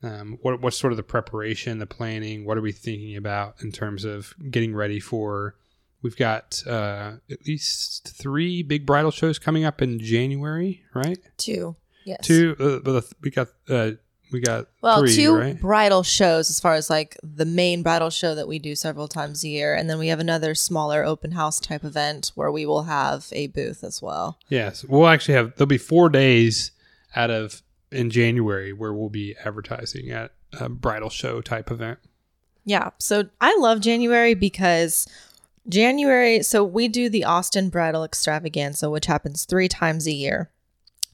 Um, 0.03 0.38
what 0.41 0.61
what's 0.61 0.77
sort 0.77 0.91
of 0.93 0.97
the 0.97 1.03
preparation, 1.03 1.79
the 1.79 1.88
planning? 1.88 2.45
What 2.45 2.57
are 2.57 2.61
we 2.61 2.73
thinking 2.73 3.15
about 3.15 3.55
in 3.63 3.71
terms 3.71 4.03
of 4.03 4.35
getting 4.51 4.75
ready 4.75 4.99
for 4.99 5.55
We've 6.05 6.15
got 6.15 6.61
uh, 6.67 7.13
at 7.31 7.47
least 7.47 8.13
three 8.15 8.61
big 8.61 8.85
bridal 8.85 9.09
shows 9.09 9.39
coming 9.39 9.65
up 9.65 9.81
in 9.81 9.97
January, 9.97 10.83
right? 10.93 11.17
Two. 11.37 11.77
Yes. 12.05 12.19
Two. 12.21 12.55
Uh, 12.59 13.01
we 13.21 13.31
got. 13.31 13.47
Uh, 13.67 13.93
we 14.31 14.39
got 14.39 14.67
well 14.81 14.99
three, 14.99 15.15
two 15.15 15.35
right? 15.35 15.59
bridal 15.59 16.03
shows 16.03 16.51
as 16.51 16.59
far 16.59 16.75
as 16.75 16.91
like 16.91 17.17
the 17.23 17.45
main 17.45 17.81
bridal 17.81 18.11
show 18.11 18.35
that 18.35 18.47
we 18.47 18.59
do 18.59 18.75
several 18.75 19.07
times 19.07 19.43
a 19.43 19.47
year 19.47 19.73
and 19.73 19.89
then 19.89 19.97
we 19.97 20.09
have 20.09 20.19
another 20.19 20.53
smaller 20.53 21.03
open 21.03 21.31
house 21.31 21.59
type 21.59 21.83
event 21.83 22.31
where 22.35 22.51
we 22.51 22.67
will 22.67 22.83
have 22.83 23.27
a 23.31 23.47
booth 23.47 23.83
as 23.83 24.01
well 24.01 24.39
yes 24.49 24.83
we'll 24.83 25.07
actually 25.07 25.35
have 25.35 25.55
there'll 25.55 25.67
be 25.67 25.77
four 25.77 26.09
days 26.09 26.71
out 27.15 27.29
of 27.29 27.61
in 27.91 28.09
january 28.09 28.73
where 28.73 28.93
we'll 28.93 29.09
be 29.09 29.35
advertising 29.45 30.09
at 30.09 30.31
a 30.59 30.69
bridal 30.69 31.09
show 31.09 31.39
type 31.39 31.69
event 31.69 31.99
yeah 32.65 32.89
so 32.97 33.25
i 33.39 33.55
love 33.59 33.79
january 33.79 34.33
because 34.33 35.07
January, 35.67 36.43
so 36.43 36.63
we 36.63 36.88
do 36.88 37.10
the 37.10 37.23
Austin 37.23 37.69
Bridal 37.69 38.04
Extravaganza, 38.04 38.89
which 38.89 39.08
happens 39.08 39.45
three 39.45 39.67
times 39.67 40.06
a 40.06 40.13
year. 40.13 40.51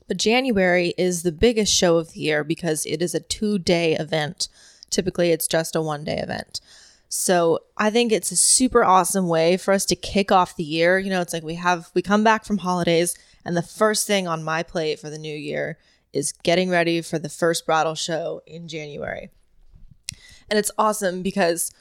But 0.08 0.18
January 0.18 0.94
is 0.98 1.24
the 1.24 1.32
biggest 1.32 1.74
show 1.74 1.98
of 1.98 2.12
the 2.12 2.20
year 2.20 2.44
because 2.44 2.86
it 2.86 3.02
is 3.02 3.16
a 3.16 3.22
two 3.22 3.58
day 3.58 3.96
event. 3.96 4.50
Typically, 4.90 5.32
it's 5.32 5.48
just 5.48 5.74
a 5.76 5.82
one 5.82 6.04
day 6.04 6.18
event. 6.18 6.60
So 7.08 7.60
I 7.78 7.90
think 7.90 8.12
it's 8.12 8.32
a 8.32 8.38
super 8.38 8.84
awesome 8.84 9.28
way 9.28 9.56
for 9.56 9.74
us 9.74 9.86
to 9.86 9.96
kick 9.96 10.32
off 10.32 10.56
the 10.56 10.64
year. 10.64 11.00
You 11.00 11.10
know, 11.10 11.22
it's 11.22 11.34
like 11.34 11.44
we 11.44 11.56
have, 11.56 11.90
we 11.94 12.02
come 12.02 12.24
back 12.24 12.44
from 12.44 12.58
holidays, 12.58 13.18
and 13.46 13.56
the 13.56 13.62
first 13.62 14.06
thing 14.06 14.28
on 14.28 14.44
my 14.44 14.64
plate 14.64 15.00
for 15.00 15.10
the 15.10 15.18
new 15.18 15.36
year 15.36 15.78
is 16.12 16.34
getting 16.44 16.70
ready 16.70 17.02
for 17.02 17.18
the 17.18 17.30
first 17.30 17.66
bridal 17.66 17.96
show 17.96 18.42
in 18.46 18.68
January. 18.68 19.30
And 20.50 20.60
it's 20.60 20.72
awesome 20.78 21.22
because 21.22 21.72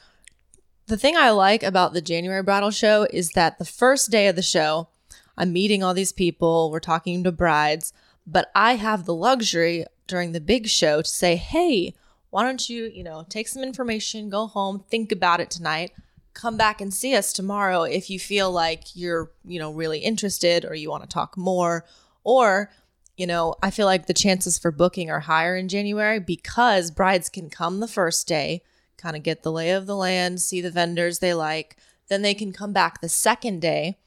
the 0.87 0.97
thing 0.97 1.15
I 1.15 1.29
like 1.31 1.63
about 1.63 1.93
the 1.93 2.01
January 2.01 2.43
bridal 2.43 2.71
show 2.71 3.07
is 3.11 3.31
that 3.31 3.57
the 3.57 3.65
first 3.65 4.11
day 4.11 4.27
of 4.27 4.35
the 4.35 4.41
show, 4.41 4.89
I'm 5.37 5.53
meeting 5.53 5.83
all 5.83 5.93
these 5.93 6.11
people, 6.11 6.69
we're 6.71 6.79
talking 6.79 7.23
to 7.23 7.31
brides, 7.31 7.93
but 8.27 8.51
I 8.55 8.75
have 8.75 9.05
the 9.05 9.13
luxury 9.13 9.85
during 10.07 10.31
the 10.31 10.41
big 10.41 10.67
show 10.67 11.01
to 11.01 11.09
say, 11.09 11.35
hey, 11.35 11.93
why 12.29 12.43
don't 12.43 12.69
you, 12.69 12.85
you 12.93 13.03
know, 13.03 13.25
take 13.29 13.47
some 13.47 13.63
information, 13.63 14.29
go 14.29 14.47
home, 14.47 14.83
think 14.89 15.11
about 15.11 15.39
it 15.39 15.49
tonight, 15.49 15.91
come 16.33 16.57
back 16.57 16.81
and 16.81 16.93
see 16.93 17.15
us 17.15 17.33
tomorrow 17.33 17.83
if 17.83 18.09
you 18.09 18.19
feel 18.19 18.51
like 18.51 18.95
you're, 18.95 19.31
you 19.45 19.59
know, 19.59 19.71
really 19.71 19.99
interested 19.99 20.65
or 20.65 20.75
you 20.75 20.89
want 20.89 21.03
to 21.03 21.09
talk 21.09 21.37
more. 21.37 21.85
Or, 22.23 22.71
you 23.17 23.27
know, 23.27 23.55
I 23.61 23.71
feel 23.71 23.85
like 23.85 24.05
the 24.05 24.13
chances 24.13 24.57
for 24.57 24.71
booking 24.71 25.09
are 25.09 25.19
higher 25.21 25.55
in 25.55 25.67
January 25.67 26.19
because 26.19 26.91
brides 26.91 27.29
can 27.29 27.49
come 27.49 27.79
the 27.79 27.87
first 27.87 28.27
day 28.27 28.61
kind 29.01 29.15
of 29.15 29.23
get 29.23 29.43
the 29.43 29.51
lay 29.51 29.71
of 29.71 29.87
the 29.87 29.95
land, 29.95 30.41
see 30.41 30.61
the 30.61 30.71
vendors 30.71 31.19
they 31.19 31.33
like. 31.33 31.77
Then 32.07 32.21
they 32.21 32.33
can 32.33 32.53
come 32.53 32.73
back 32.73 33.01
the 33.01 33.09
second 33.09 33.61
day 33.61 33.97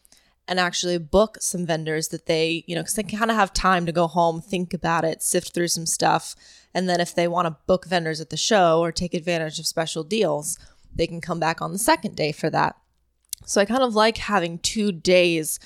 and 0.46 0.60
actually 0.60 0.98
book 0.98 1.38
some 1.40 1.64
vendors 1.64 2.08
that 2.08 2.26
they, 2.26 2.64
you 2.66 2.74
know, 2.74 2.82
because 2.82 2.94
they 2.94 3.02
kind 3.02 3.30
of 3.30 3.36
have 3.36 3.52
time 3.52 3.86
to 3.86 3.92
go 3.92 4.06
home, 4.06 4.40
think 4.40 4.74
about 4.74 5.04
it, 5.04 5.22
sift 5.22 5.54
through 5.54 5.68
some 5.68 5.86
stuff. 5.86 6.34
And 6.74 6.88
then 6.88 7.00
if 7.00 7.14
they 7.14 7.28
want 7.28 7.46
to 7.46 7.56
book 7.66 7.86
vendors 7.86 8.20
at 8.20 8.30
the 8.30 8.36
show 8.36 8.80
or 8.80 8.92
take 8.92 9.14
advantage 9.14 9.58
of 9.58 9.66
special 9.66 10.04
deals, 10.04 10.58
they 10.94 11.06
can 11.06 11.20
come 11.20 11.40
back 11.40 11.62
on 11.62 11.72
the 11.72 11.78
second 11.78 12.14
day 12.14 12.32
for 12.32 12.50
that. 12.50 12.76
So 13.46 13.60
I 13.60 13.64
kind 13.64 13.82
of 13.82 13.94
like 13.94 14.18
having 14.18 14.58
two 14.58 14.92
days 14.92 15.58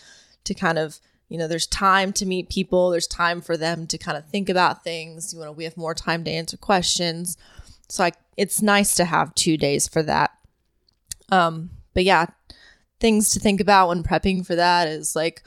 to 0.45 0.55
kind 0.55 0.79
of, 0.79 1.01
you 1.29 1.39
know, 1.39 1.49
there's 1.49 1.67
time 1.67 2.13
to 2.15 2.27
meet 2.27 2.49
people, 2.49 2.91
there's 2.91 3.07
time 3.07 3.41
for 3.41 3.57
them 3.57 3.87
to 3.89 3.99
kind 3.99 4.17
of 4.17 4.29
think 4.29 4.49
about 4.49 4.85
things. 4.85 5.35
You 5.35 5.41
know, 5.41 5.53
we 5.53 5.65
have 5.65 5.77
more 5.77 5.95
time 5.95 6.25
to 6.25 6.31
answer 6.31 6.57
questions. 6.57 7.37
So 7.89 8.05
I, 8.05 8.13
it's 8.37 8.63
nice 8.63 8.95
to 8.97 9.05
have 9.05 9.35
two 9.35 9.57
days 9.57 9.89
for 9.89 10.03
that. 10.03 10.31
Um, 11.31 11.71
but 11.95 12.05
yeah, 12.05 12.27
things 13.01 13.31
to 13.31 13.41
think 13.41 13.61
about 13.61 13.89
when 13.89 14.03
prepping 14.03 14.47
for 14.47 14.55
that 14.55 14.89
is 14.89 15.17
like, 15.17 15.43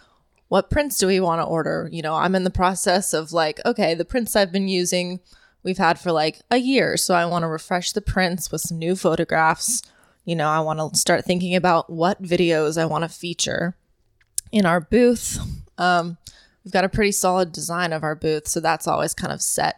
what 0.47 0.69
prints 0.69 0.97
do 0.97 1.07
we 1.07 1.19
want 1.19 1.39
to 1.39 1.45
order? 1.45 1.87
You 1.91 2.01
know, 2.01 2.15
I'm 2.15 2.35
in 2.35 2.43
the 2.43 2.49
process 2.49 3.13
of 3.13 3.31
like, 3.31 3.61
okay, 3.65 3.93
the 3.93 4.05
prints 4.05 4.35
I've 4.35 4.51
been 4.51 4.67
using, 4.67 5.21
we've 5.63 5.77
had 5.77 5.99
for 5.99 6.11
like 6.11 6.41
a 6.51 6.57
year. 6.57 6.97
So 6.97 7.13
I 7.13 7.25
want 7.25 7.43
to 7.43 7.47
refresh 7.47 7.93
the 7.93 8.01
prints 8.01 8.51
with 8.51 8.61
some 8.61 8.77
new 8.77 8.95
photographs. 8.95 9.81
You 10.25 10.35
know, 10.35 10.49
I 10.49 10.59
want 10.59 10.79
to 10.79 10.99
start 10.99 11.25
thinking 11.25 11.55
about 11.55 11.89
what 11.89 12.21
videos 12.21 12.77
I 12.77 12.85
want 12.85 13.03
to 13.03 13.09
feature 13.09 13.77
in 14.51 14.65
our 14.65 14.81
booth. 14.81 15.39
Um, 15.77 16.17
we've 16.65 16.73
got 16.73 16.83
a 16.83 16.89
pretty 16.89 17.13
solid 17.13 17.51
design 17.51 17.93
of 17.93 18.03
our 18.03 18.15
booth, 18.15 18.47
so 18.47 18.59
that's 18.59 18.87
always 18.87 19.13
kind 19.13 19.31
of 19.31 19.41
set 19.41 19.77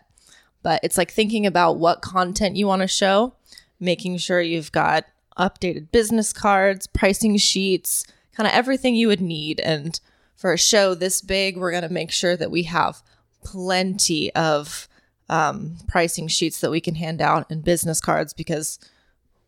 but 0.63 0.80
it's 0.82 0.97
like 0.97 1.12
thinking 1.12 1.45
about 1.45 1.78
what 1.78 2.02
content 2.02 2.56
you 2.56 2.65
want 2.65 2.82
to 2.82 2.88
show, 2.88 3.34
making 3.80 4.17
sure 4.17 4.41
you've 4.41 4.71
got 4.71 5.06
updated 5.38 5.91
business 5.91 6.32
cards, 6.34 6.88
pricing 6.88 7.38
sheets, 7.38 8.06
kind 8.36 8.47
of 8.47 8.54
everything 8.54 8.95
you 8.95 9.08
would 9.08 9.21
need. 9.21 9.60
And 9.60 9.99
for 10.36 10.54
a 10.54 10.58
show 10.58 10.95
this 10.95 11.21
big, 11.21 11.58
we're 11.58 11.71
going 11.71 11.84
to 11.84 11.89
make 11.93 12.12
sure 12.12 12.36
that 12.38 12.52
we 12.52 12.63
have 12.63 13.04
plenty 13.43 14.34
of 14.34 14.88
um, 15.30 15.78
pricing 15.88 16.28
sheets 16.28 16.62
that 16.62 16.71
we 16.71 16.82
can 16.82 16.95
hand 16.95 17.21
out 17.21 17.49
and 17.49 17.63
business 17.63 17.99
cards 17.99 18.34
because 18.34 18.80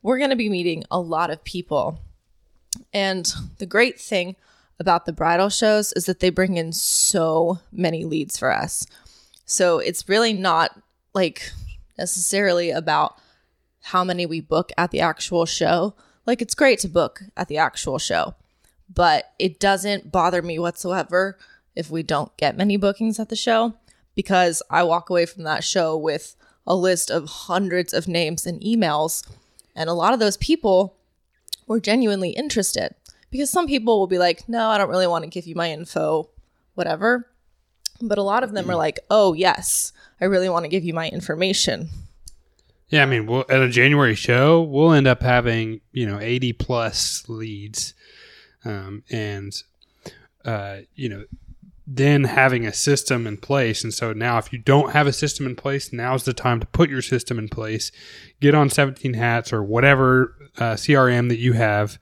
we're 0.01 0.17
going 0.17 0.29
to 0.29 0.35
be 0.35 0.49
meeting 0.49 0.83
a 0.91 0.99
lot 0.99 1.31
of 1.31 1.43
people. 1.43 1.99
And 2.93 3.31
the 3.57 3.65
great 3.65 3.99
thing 3.99 4.35
about 4.79 5.05
the 5.05 5.13
bridal 5.13 5.49
shows 5.49 5.93
is 5.93 6.05
that 6.05 6.19
they 6.19 6.29
bring 6.29 6.57
in 6.57 6.73
so 6.73 7.59
many 7.71 8.03
leads 8.03 8.37
for 8.37 8.51
us. 8.51 8.85
So 9.45 9.79
it's 9.79 10.09
really 10.09 10.33
not 10.33 10.81
like 11.15 11.51
necessarily 11.97 12.69
about 12.69 13.17
how 13.81 14.03
many 14.03 14.25
we 14.25 14.41
book 14.41 14.71
at 14.77 14.91
the 14.91 14.99
actual 14.99 15.45
show. 15.45 15.95
Like 16.25 16.41
it's 16.41 16.53
great 16.53 16.79
to 16.79 16.87
book 16.87 17.21
at 17.37 17.47
the 17.47 17.57
actual 17.57 17.97
show, 17.97 18.35
but 18.93 19.31
it 19.39 19.59
doesn't 19.59 20.11
bother 20.11 20.41
me 20.41 20.59
whatsoever 20.59 21.37
if 21.75 21.89
we 21.89 22.03
don't 22.03 22.35
get 22.37 22.57
many 22.57 22.77
bookings 22.77 23.19
at 23.19 23.29
the 23.29 23.35
show 23.35 23.75
because 24.15 24.61
I 24.69 24.83
walk 24.83 25.09
away 25.09 25.25
from 25.25 25.43
that 25.43 25.63
show 25.63 25.95
with 25.97 26.35
a 26.67 26.75
list 26.75 27.09
of 27.09 27.29
hundreds 27.29 27.93
of 27.93 28.07
names 28.07 28.45
and 28.45 28.61
emails. 28.61 29.25
And 29.75 29.89
a 29.89 29.93
lot 29.93 30.13
of 30.13 30.19
those 30.19 30.37
people 30.37 30.97
were 31.67 31.79
genuinely 31.79 32.31
interested 32.31 32.95
because 33.29 33.51
some 33.51 33.67
people 33.67 33.99
will 33.99 34.07
be 34.07 34.17
like, 34.17 34.47
no, 34.49 34.69
I 34.69 34.77
don't 34.77 34.89
really 34.89 35.07
want 35.07 35.23
to 35.23 35.29
give 35.29 35.45
you 35.45 35.55
my 35.55 35.71
info, 35.71 36.29
whatever. 36.73 37.27
But 38.01 38.17
a 38.17 38.23
lot 38.23 38.43
of 38.43 38.51
them 38.51 38.69
are 38.69 38.75
like, 38.75 38.99
oh, 39.09 39.33
yes, 39.33 39.93
I 40.19 40.25
really 40.25 40.49
want 40.49 40.65
to 40.65 40.69
give 40.69 40.83
you 40.83 40.93
my 40.93 41.09
information. 41.09 41.89
Yeah, 42.89 43.03
I 43.03 43.05
mean, 43.05 43.25
we'll, 43.25 43.45
at 43.49 43.61
a 43.61 43.69
January 43.69 44.15
show, 44.15 44.61
we'll 44.61 44.91
end 44.91 45.07
up 45.07 45.21
having 45.21 45.81
you 45.91 46.05
know 46.05 46.19
eighty 46.19 46.53
plus 46.53 47.27
leads, 47.27 47.93
um, 48.63 49.03
and 49.09 49.53
uh, 50.45 50.77
you 50.93 51.09
know, 51.09 51.25
then 51.87 52.25
having 52.25 52.65
a 52.65 52.73
system 52.73 53.25
in 53.25 53.37
place. 53.37 53.83
And 53.83 53.93
so 53.93 54.13
now, 54.13 54.37
if 54.37 54.53
you 54.53 54.59
don't 54.59 54.91
have 54.91 55.07
a 55.07 55.13
system 55.13 55.47
in 55.47 55.55
place, 55.55 55.91
now's 55.91 56.25
the 56.25 56.33
time 56.33 56.59
to 56.59 56.67
put 56.67 56.89
your 56.89 57.01
system 57.01 57.39
in 57.39 57.49
place. 57.49 57.91
Get 58.39 58.53
on 58.53 58.69
Seventeen 58.69 59.15
Hats 59.15 59.51
or 59.51 59.63
whatever 59.63 60.35
uh, 60.57 60.75
CRM 60.75 61.29
that 61.29 61.39
you 61.39 61.53
have. 61.53 61.97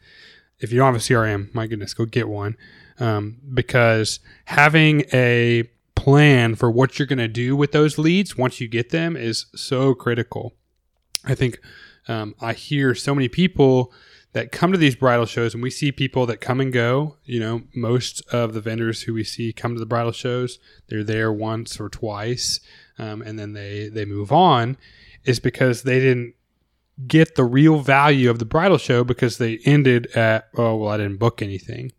If 0.60 0.72
you 0.72 0.80
don't 0.80 0.94
have 0.94 1.02
a 1.02 1.04
CRM, 1.04 1.54
my 1.56 1.66
goodness, 1.66 1.94
go 1.94 2.06
get 2.06 2.28
one. 2.28 2.58
Um, 3.00 3.38
because 3.54 4.20
having 4.46 5.06
a 5.14 5.70
plan 5.96 6.56
for 6.56 6.70
what 6.70 6.98
you're 6.98 7.06
going 7.06 7.20
to 7.20 7.28
do 7.28 7.56
with 7.56 7.72
those 7.72 7.98
leads 7.98 8.38
once 8.38 8.60
you 8.60 8.68
get 8.68 8.90
them 8.90 9.16
is 9.16 9.46
so 9.56 9.94
critical. 9.94 10.54
I 11.26 11.36
think 11.36 11.60
um, 12.08 12.36
I 12.42 12.54
hear 12.54 12.94
so 12.96 13.16
many 13.16 13.30
people 13.30 13.94
that 14.34 14.52
come 14.52 14.72
to 14.72 14.78
these 14.78 14.96
bridal 14.96 15.26
shows, 15.26 15.54
and 15.54 15.62
we 15.62 15.70
see 15.70 15.92
people 15.92 16.26
that 16.26 16.42
come 16.42 16.60
and 16.60 16.74
go. 16.74 17.18
You 17.24 17.40
know, 17.40 17.62
most 17.76 18.22
of 18.34 18.54
the 18.54 18.62
vendors 18.62 19.04
who 19.04 19.14
we 19.14 19.24
see 19.24 19.54
come 19.54 19.74
to 19.76 19.80
the 19.80 19.86
bridal 19.86 20.12
shows, 20.12 20.60
they're 20.88 21.04
there 21.04 21.32
once 21.32 21.80
or 21.80 21.88
twice, 21.88 22.60
um, 22.98 23.22
and 23.22 23.38
then 23.38 23.54
they 23.54 23.88
they 23.88 24.06
move 24.06 24.32
on. 24.32 24.78
Is 25.24 25.40
because 25.40 25.84
they 25.84 26.00
didn't 26.00 26.34
get 27.08 27.36
the 27.36 27.46
real 27.46 27.80
value 27.80 28.30
of 28.30 28.40
the 28.40 28.46
bridal 28.46 28.78
show 28.78 29.04
because 29.04 29.38
they 29.38 29.60
ended 29.66 30.08
at 30.16 30.50
oh 30.58 30.76
well 30.76 30.90
I 30.90 30.98
didn't 30.98 31.18
book 31.18 31.42
anything. 31.42 31.92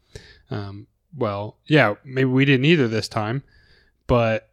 Um, 0.50 0.88
well, 1.16 1.56
yeah, 1.66 1.94
maybe 2.04 2.28
we 2.28 2.44
didn't 2.44 2.66
either 2.66 2.88
this 2.88 3.08
time, 3.08 3.44
but 4.06 4.50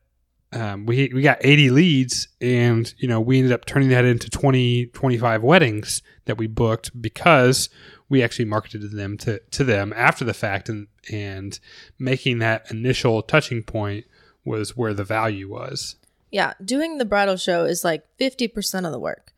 um, 0.53 0.85
we 0.85 1.09
we 1.13 1.21
got 1.21 1.37
80 1.41 1.69
leads 1.69 2.27
and 2.41 2.93
you 2.97 3.07
know 3.07 3.21
we 3.21 3.37
ended 3.37 3.53
up 3.53 3.65
turning 3.65 3.89
that 3.89 4.03
into 4.03 4.29
20 4.29 4.87
25 4.87 5.43
weddings 5.43 6.01
that 6.25 6.37
we 6.37 6.47
booked 6.47 7.01
because 7.01 7.69
we 8.09 8.21
actually 8.21 8.45
marketed 8.45 8.91
them 8.91 9.17
to, 9.19 9.39
to 9.51 9.63
them 9.63 9.93
after 9.95 10.25
the 10.25 10.33
fact 10.33 10.67
and 10.67 10.87
and 11.09 11.59
making 11.97 12.39
that 12.39 12.69
initial 12.69 13.21
touching 13.21 13.63
point 13.63 14.05
was 14.43 14.75
where 14.75 14.93
the 14.93 15.03
value 15.05 15.49
was 15.49 15.95
Yeah, 16.31 16.53
doing 16.63 16.97
the 16.97 17.05
bridal 17.05 17.37
show 17.37 17.65
is 17.65 17.83
like 17.83 18.03
50% 18.19 18.85
of 18.85 18.91
the 18.91 18.99
work. 18.99 19.33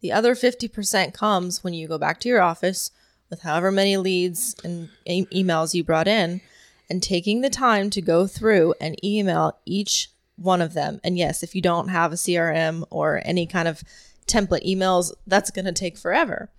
The 0.00 0.12
other 0.12 0.34
50% 0.34 1.12
comes 1.14 1.62
when 1.64 1.74
you 1.74 1.88
go 1.88 1.98
back 1.98 2.20
to 2.20 2.28
your 2.28 2.42
office 2.42 2.90
with 3.30 3.42
however 3.42 3.70
many 3.70 3.96
leads 3.96 4.54
and 4.64 4.88
e- 5.04 5.26
emails 5.26 5.74
you 5.74 5.82
brought 5.84 6.08
in 6.08 6.40
and 6.88 7.02
taking 7.02 7.40
the 7.40 7.50
time 7.50 7.90
to 7.90 8.00
go 8.00 8.26
through 8.26 8.74
and 8.80 9.02
email 9.04 9.58
each 9.64 10.10
one 10.36 10.62
of 10.62 10.74
them. 10.74 11.00
And 11.02 11.18
yes, 11.18 11.42
if 11.42 11.54
you 11.54 11.62
don't 11.62 11.88
have 11.88 12.12
a 12.12 12.16
CRM 12.16 12.84
or 12.90 13.22
any 13.24 13.46
kind 13.46 13.66
of 13.68 13.82
template 14.26 14.66
emails, 14.66 15.12
that's 15.26 15.50
going 15.50 15.64
to 15.64 15.72
take 15.72 15.96
forever. 15.96 16.50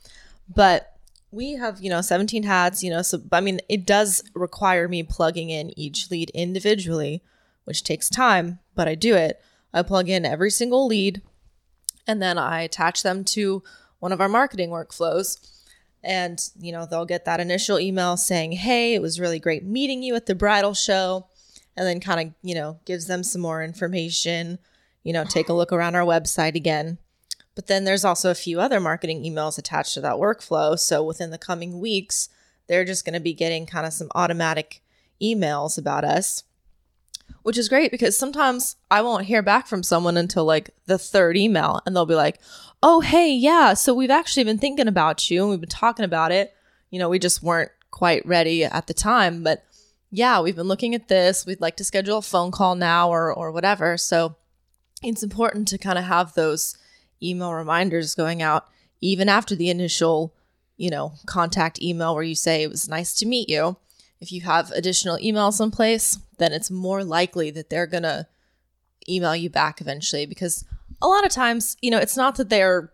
But 0.54 0.94
we 1.32 1.54
have, 1.54 1.82
you 1.82 1.90
know, 1.90 2.02
17 2.02 2.44
hats, 2.44 2.84
you 2.84 2.90
know, 2.90 3.02
so 3.02 3.22
I 3.32 3.42
mean, 3.42 3.60
it 3.70 3.86
does 3.86 4.24
require 4.34 4.88
me 4.88 5.04
plugging 5.04 5.50
in 5.50 5.78
each 5.78 6.10
lead 6.10 6.30
individually, 6.32 7.22
which 7.66 7.84
takes 7.84 8.10
time, 8.10 8.60
but 8.76 8.88
I 8.88 8.96
do 8.96 9.16
it. 9.16 9.42
I 9.74 9.82
plug 9.84 10.10
in 10.10 10.26
every 10.26 10.50
single 10.50 10.88
lead 10.88 11.22
and 12.08 12.22
then 12.22 12.38
I 12.38 12.62
attach 12.62 13.04
them 13.04 13.24
to 13.26 13.62
one 14.00 14.14
of 14.14 14.22
our 14.22 14.30
marketing 14.30 14.70
workflows. 14.70 15.38
And, 16.04 16.40
you 16.60 16.72
know, 16.72 16.86
they'll 16.86 17.06
get 17.06 17.26
that 17.26 17.40
initial 17.40 17.80
email 17.80 18.18
saying, 18.18 18.54
Hey, 18.54 18.94
it 18.94 19.02
was 19.02 19.20
really 19.20 19.40
great 19.40 19.64
meeting 19.64 20.04
you 20.04 20.16
at 20.16 20.26
the 20.26 20.36
bridal 20.36 20.74
show. 20.74 21.28
And 21.76 21.86
then 21.86 22.00
kind 22.00 22.28
of, 22.28 22.34
you 22.42 22.56
know, 22.56 22.80
gives 22.86 23.08
them 23.08 23.24
some 23.24 23.42
more 23.42 23.64
information, 23.64 24.58
you 25.04 25.14
know, 25.14 25.24
take 25.24 25.50
a 25.50 25.54
look 25.54 25.72
around 25.72 25.96
our 25.96 26.06
website 26.06 26.56
again. 26.56 26.98
But 27.56 27.68
then 27.68 27.84
there's 27.84 28.06
also 28.06 28.32
a 28.32 28.36
few 28.36 28.60
other 28.60 28.80
marketing 28.80 29.24
emails 29.24 29.58
attached 29.58 29.94
to 29.96 30.02
that 30.02 30.16
workflow. 30.16 30.78
So 30.78 31.04
within 31.04 31.32
the 31.32 31.38
coming 31.38 31.80
weeks, 31.80 32.30
they're 32.68 32.86
just 32.86 33.06
going 33.06 33.14
to 33.14 33.20
be 33.20 33.34
getting 33.34 33.66
kind 33.66 33.86
of 33.86 33.94
some 33.94 34.10
automatic 34.16 34.82
emails 35.22 35.78
about 35.78 36.04
us 36.04 36.44
which 37.44 37.58
is 37.58 37.70
great 37.70 37.92
because 37.92 38.18
sometimes 38.18 38.76
I 38.92 39.02
won't 39.02 39.26
hear 39.26 39.42
back 39.42 39.68
from 39.68 39.82
someone 39.82 40.18
until 40.18 40.44
like 40.44 40.72
the 40.86 40.98
third 40.98 41.38
email 41.38 41.82
and 41.86 41.96
they'll 41.96 42.06
be 42.06 42.14
like, 42.14 42.42
"Oh, 42.82 43.02
hey, 43.02 43.32
yeah, 43.34 43.74
so 43.74 43.94
we've 43.94 44.12
actually 44.12 44.44
been 44.44 44.58
thinking 44.58 44.88
about 44.88 45.30
you 45.30 45.42
and 45.42 45.50
we've 45.50 45.60
been 45.60 45.70
talking 45.70 46.06
about 46.06 46.32
it. 46.32 46.54
You 46.90 47.00
know, 47.00 47.10
we 47.10 47.20
just 47.20 47.44
weren't 47.44 47.72
quite 47.92 48.26
ready 48.26 48.64
at 48.64 48.88
the 48.88 48.94
time, 48.94 49.44
but 49.44 49.64
yeah, 50.12 50.42
we've 50.42 50.56
been 50.56 50.68
looking 50.68 50.96
at 50.96 51.08
this. 51.08 51.46
We'd 51.46 51.62
like 51.62 51.78
to 51.78 51.84
schedule 51.84 52.20
a 52.20 52.22
phone 52.22 52.52
call 52.52 52.76
now 52.76 53.10
or 53.10 53.34
or 53.34 53.52
whatever." 53.52 53.98
So 53.98 54.36
it's 55.04 55.24
important 55.24 55.68
to 55.70 55.78
kind 55.78 55.98
of 55.98 56.06
have 56.06 56.34
those 56.34 56.78
email 57.22 57.54
reminders 57.54 58.16
going 58.16 58.42
out 58.42 58.68
even 59.02 59.30
after 59.30 59.56
the 59.56 59.70
initial, 59.70 60.34
you 60.78 60.90
know, 60.90 61.14
contact 61.26 61.82
email 61.82 62.16
where 62.16 62.24
you 62.24 62.36
say 62.36 62.64
it 62.64 62.70
was 62.70 62.88
nice 62.90 63.14
to 63.16 63.26
meet 63.26 63.50
you 63.50 63.78
if 64.20 64.32
you 64.32 64.42
have 64.42 64.72
additional 64.72 65.18
emails 65.18 65.62
in 65.62 65.72
place, 65.72 66.18
then 66.38 66.52
it's 66.52 66.72
more 66.72 67.04
likely 67.04 67.52
that 67.52 67.70
they're 67.70 67.88
going 67.88 68.04
to 68.04 68.28
email 69.08 69.36
you 69.36 69.50
back 69.50 69.80
eventually 69.80 70.26
because 70.26 70.66
a 71.02 71.08
lot 71.08 71.26
of 71.26 71.32
times, 71.32 71.78
you 71.82 71.92
know, 71.92 71.98
it's 72.00 72.18
not 72.18 72.36
that 72.36 72.50
they're 72.50 72.92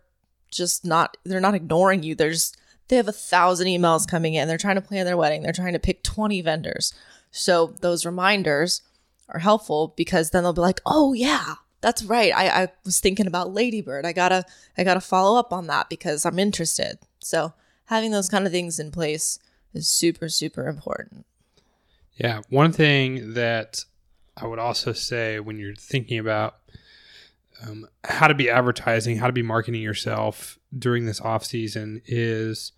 just 0.50 0.84
not 0.84 1.16
they're 1.24 1.40
not 1.40 1.54
ignoring 1.54 2.02
you. 2.02 2.14
They're 2.14 2.30
just 2.30 2.56
they 2.88 2.96
have 2.96 3.08
a 3.08 3.12
thousand 3.12 3.66
emails 3.66 4.08
coming 4.08 4.34
in. 4.34 4.46
They're 4.46 4.58
trying 4.58 4.76
to 4.76 4.82
plan 4.82 5.06
their 5.06 5.16
wedding. 5.16 5.42
They're 5.42 5.52
trying 5.52 5.72
to 5.72 5.78
pick 5.78 6.02
20 6.02 6.40
vendors. 6.42 6.92
So 7.30 7.74
those 7.80 8.06
reminders 8.06 8.82
are 9.28 9.40
helpful 9.40 9.94
because 9.96 10.30
then 10.30 10.42
they'll 10.42 10.52
be 10.52 10.60
like, 10.60 10.80
"Oh 10.86 11.12
yeah, 11.12 11.54
that's 11.80 12.04
right. 12.04 12.32
I, 12.34 12.64
I 12.64 12.68
was 12.84 13.00
thinking 13.00 13.26
about 13.26 13.52
Ladybird. 13.52 14.06
I 14.06 14.12
gotta 14.12 14.44
I 14.78 14.84
gotta 14.84 15.00
follow 15.00 15.38
up 15.38 15.52
on 15.52 15.66
that 15.66 15.88
because 15.88 16.24
I'm 16.24 16.38
interested." 16.38 16.98
So 17.20 17.54
having 17.86 18.10
those 18.10 18.28
kind 18.28 18.46
of 18.46 18.52
things 18.52 18.78
in 18.78 18.90
place 18.90 19.38
is 19.72 19.88
super, 19.88 20.28
super 20.28 20.68
important. 20.68 21.26
Yeah. 22.16 22.42
One 22.48 22.72
thing 22.72 23.34
that 23.34 23.84
I 24.36 24.46
would 24.46 24.58
also 24.58 24.92
say 24.92 25.40
when 25.40 25.58
you're 25.58 25.74
thinking 25.74 26.18
about 26.18 26.56
um, 27.62 27.86
how 28.04 28.26
to 28.26 28.34
be 28.34 28.50
advertising, 28.50 29.18
how 29.18 29.26
to 29.26 29.32
be 29.32 29.42
marketing 29.42 29.82
yourself 29.82 30.58
during 30.76 31.06
this 31.06 31.20
off 31.20 31.44
season 31.44 32.02
is 32.06 32.72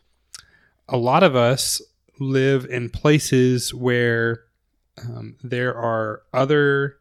a 0.88 0.96
lot 0.96 1.22
of 1.22 1.34
us 1.34 1.80
live 2.20 2.64
in 2.66 2.90
places 2.90 3.74
where 3.74 4.44
um, 4.98 5.36
there 5.42 5.74
are 5.74 6.22
other 6.32 6.96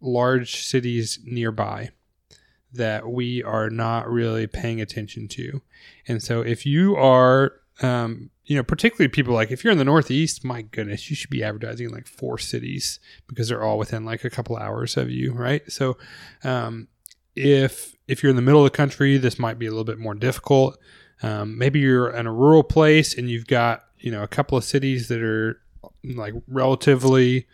large 0.00 0.56
cities 0.56 1.18
nearby 1.24 1.90
that 2.72 3.08
we 3.08 3.42
are 3.42 3.70
not 3.70 4.08
really 4.08 4.46
paying 4.46 4.80
attention 4.80 5.28
to. 5.28 5.62
And 6.06 6.22
so 6.22 6.42
if 6.42 6.66
you 6.66 6.96
are 6.96 7.52
um, 7.82 8.30
you 8.46 8.56
know, 8.56 8.62
particularly 8.62 9.08
people 9.08 9.34
like 9.34 9.50
if 9.50 9.64
you're 9.64 9.72
in 9.72 9.78
the 9.78 9.84
Northeast, 9.84 10.44
my 10.44 10.62
goodness, 10.62 11.10
you 11.10 11.16
should 11.16 11.30
be 11.30 11.42
advertising 11.42 11.86
in 11.88 11.92
like 11.92 12.06
four 12.06 12.38
cities 12.38 13.00
because 13.26 13.48
they're 13.48 13.62
all 13.62 13.76
within 13.76 14.04
like 14.04 14.24
a 14.24 14.30
couple 14.30 14.56
hours 14.56 14.96
of 14.96 15.10
you, 15.10 15.32
right? 15.32 15.70
So, 15.70 15.98
um, 16.44 16.88
if 17.36 17.94
if 18.08 18.22
you're 18.22 18.30
in 18.30 18.36
the 18.36 18.42
middle 18.42 18.64
of 18.64 18.72
the 18.72 18.76
country, 18.76 19.18
this 19.18 19.38
might 19.38 19.58
be 19.58 19.66
a 19.66 19.70
little 19.70 19.84
bit 19.84 19.98
more 19.98 20.14
difficult. 20.14 20.78
Um, 21.22 21.56
maybe 21.56 21.80
you're 21.80 22.10
in 22.10 22.26
a 22.26 22.32
rural 22.32 22.62
place 22.62 23.16
and 23.16 23.30
you've 23.30 23.46
got 23.46 23.84
you 23.98 24.10
know 24.10 24.22
a 24.22 24.28
couple 24.28 24.58
of 24.58 24.64
cities 24.64 25.08
that 25.08 25.22
are 25.22 25.60
like 26.02 26.34
relatively 26.48 27.46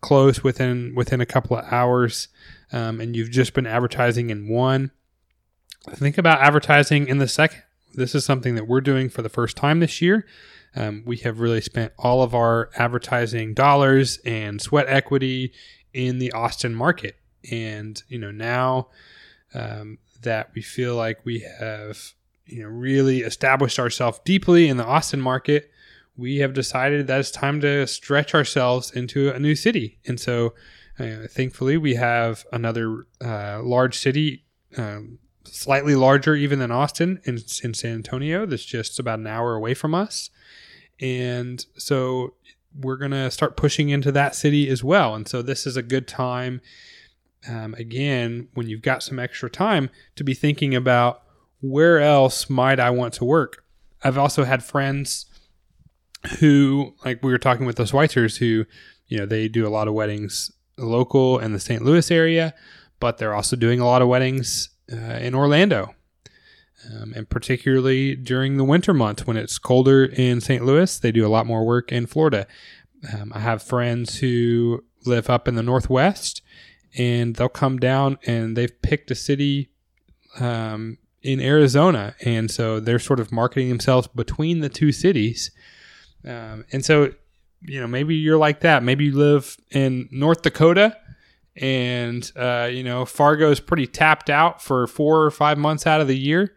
close 0.00 0.42
within 0.42 0.94
within 0.94 1.20
a 1.20 1.26
couple 1.26 1.56
of 1.56 1.64
hours, 1.70 2.28
um, 2.72 3.00
and 3.00 3.16
you've 3.16 3.30
just 3.30 3.54
been 3.54 3.66
advertising 3.66 4.30
in 4.30 4.48
one. 4.48 4.90
Think 5.90 6.18
about 6.18 6.40
advertising 6.40 7.08
in 7.08 7.18
the 7.18 7.28
second 7.28 7.62
this 7.94 8.14
is 8.14 8.24
something 8.24 8.54
that 8.54 8.66
we're 8.66 8.80
doing 8.80 9.08
for 9.08 9.22
the 9.22 9.28
first 9.28 9.56
time 9.56 9.80
this 9.80 10.00
year. 10.00 10.26
Um, 10.76 11.02
we 11.04 11.16
have 11.18 11.40
really 11.40 11.60
spent 11.60 11.92
all 11.98 12.22
of 12.22 12.34
our 12.34 12.70
advertising 12.76 13.54
dollars 13.54 14.18
and 14.24 14.60
sweat 14.60 14.86
equity 14.88 15.52
in 15.92 16.18
the 16.18 16.32
Austin 16.32 16.74
market. 16.74 17.16
And, 17.50 18.00
you 18.08 18.18
know, 18.18 18.30
now 18.30 18.88
um, 19.54 19.98
that 20.22 20.50
we 20.54 20.62
feel 20.62 20.96
like 20.96 21.24
we 21.24 21.40
have, 21.60 22.12
you 22.46 22.62
know, 22.62 22.68
really 22.68 23.20
established 23.20 23.78
ourselves 23.78 24.20
deeply 24.24 24.68
in 24.68 24.76
the 24.76 24.84
Austin 24.84 25.20
market, 25.20 25.70
we 26.16 26.38
have 26.38 26.52
decided 26.52 27.06
that 27.06 27.20
it's 27.20 27.30
time 27.30 27.60
to 27.60 27.86
stretch 27.86 28.34
ourselves 28.34 28.90
into 28.90 29.30
a 29.30 29.38
new 29.38 29.54
city. 29.54 29.98
And 30.06 30.18
so, 30.18 30.54
uh, 30.98 31.28
thankfully, 31.30 31.76
we 31.76 31.94
have 31.94 32.44
another 32.52 33.06
uh, 33.24 33.62
large 33.62 33.96
city 33.96 34.44
um, 34.76 35.18
slightly 35.44 35.94
larger 35.94 36.34
even 36.34 36.58
than 36.58 36.70
Austin 36.70 37.20
in, 37.24 37.38
in 37.62 37.74
San 37.74 37.94
Antonio 37.94 38.46
that's 38.46 38.64
just 38.64 38.98
about 38.98 39.18
an 39.18 39.26
hour 39.26 39.54
away 39.54 39.74
from 39.74 39.94
us. 39.94 40.30
And 41.00 41.64
so 41.76 42.34
we're 42.78 42.96
going 42.96 43.12
to 43.12 43.30
start 43.30 43.56
pushing 43.56 43.88
into 43.88 44.12
that 44.12 44.34
city 44.34 44.68
as 44.68 44.84
well. 44.84 45.14
And 45.14 45.26
so 45.26 45.42
this 45.42 45.66
is 45.66 45.76
a 45.76 45.82
good 45.82 46.06
time, 46.06 46.60
um, 47.46 47.74
again, 47.74 48.48
when 48.54 48.68
you've 48.68 48.82
got 48.82 49.02
some 49.02 49.18
extra 49.18 49.50
time 49.50 49.90
to 50.16 50.24
be 50.24 50.34
thinking 50.34 50.74
about 50.74 51.22
where 51.60 52.00
else 52.00 52.48
might 52.48 52.80
I 52.80 52.90
want 52.90 53.14
to 53.14 53.24
work. 53.24 53.64
I've 54.02 54.18
also 54.18 54.44
had 54.44 54.62
friends 54.62 55.26
who, 56.38 56.94
like 57.04 57.22
we 57.22 57.32
were 57.32 57.38
talking 57.38 57.66
with 57.66 57.76
the 57.76 57.84
Schweitzers, 57.84 58.38
who, 58.38 58.64
you 59.06 59.18
know, 59.18 59.26
they 59.26 59.48
do 59.48 59.66
a 59.66 59.70
lot 59.70 59.88
of 59.88 59.94
weddings 59.94 60.50
local 60.76 61.38
in 61.38 61.52
the 61.52 61.60
St. 61.60 61.82
Louis 61.82 62.10
area, 62.10 62.54
but 63.00 63.18
they're 63.18 63.34
also 63.34 63.56
doing 63.56 63.80
a 63.80 63.86
lot 63.86 64.02
of 64.02 64.08
weddings 64.08 64.70
uh, 64.92 64.96
in 64.96 65.34
Orlando. 65.34 65.94
Um, 66.92 67.12
and 67.14 67.28
particularly 67.28 68.14
during 68.14 68.56
the 68.56 68.64
winter 68.64 68.94
months 68.94 69.26
when 69.26 69.36
it's 69.36 69.58
colder 69.58 70.04
in 70.04 70.40
St. 70.40 70.64
Louis, 70.64 70.98
they 70.98 71.10
do 71.10 71.26
a 71.26 71.28
lot 71.28 71.46
more 71.46 71.66
work 71.66 71.90
in 71.90 72.06
Florida. 72.06 72.46
Um, 73.12 73.32
I 73.34 73.40
have 73.40 73.62
friends 73.62 74.18
who 74.18 74.84
live 75.04 75.28
up 75.28 75.48
in 75.48 75.54
the 75.54 75.62
Northwest 75.62 76.40
and 76.96 77.34
they'll 77.36 77.48
come 77.48 77.78
down 77.78 78.18
and 78.26 78.56
they've 78.56 78.82
picked 78.82 79.10
a 79.10 79.14
city 79.14 79.70
um, 80.40 80.98
in 81.22 81.40
Arizona. 81.40 82.14
And 82.24 82.50
so 82.50 82.80
they're 82.80 82.98
sort 82.98 83.20
of 83.20 83.30
marketing 83.32 83.68
themselves 83.68 84.06
between 84.08 84.60
the 84.60 84.68
two 84.68 84.92
cities. 84.92 85.50
Um, 86.24 86.64
and 86.72 86.84
so, 86.84 87.12
you 87.62 87.80
know, 87.80 87.86
maybe 87.86 88.14
you're 88.14 88.38
like 88.38 88.60
that. 88.60 88.82
Maybe 88.82 89.06
you 89.06 89.16
live 89.16 89.56
in 89.70 90.08
North 90.10 90.42
Dakota 90.42 90.96
and 91.60 92.30
uh, 92.36 92.68
you 92.70 92.84
know 92.84 93.04
Fargo 93.04 93.50
is 93.50 93.58
pretty 93.58 93.88
tapped 93.88 94.30
out 94.30 94.62
for 94.62 94.86
four 94.86 95.24
or 95.24 95.30
five 95.32 95.58
months 95.58 95.88
out 95.88 96.00
of 96.00 96.06
the 96.06 96.16
year. 96.16 96.54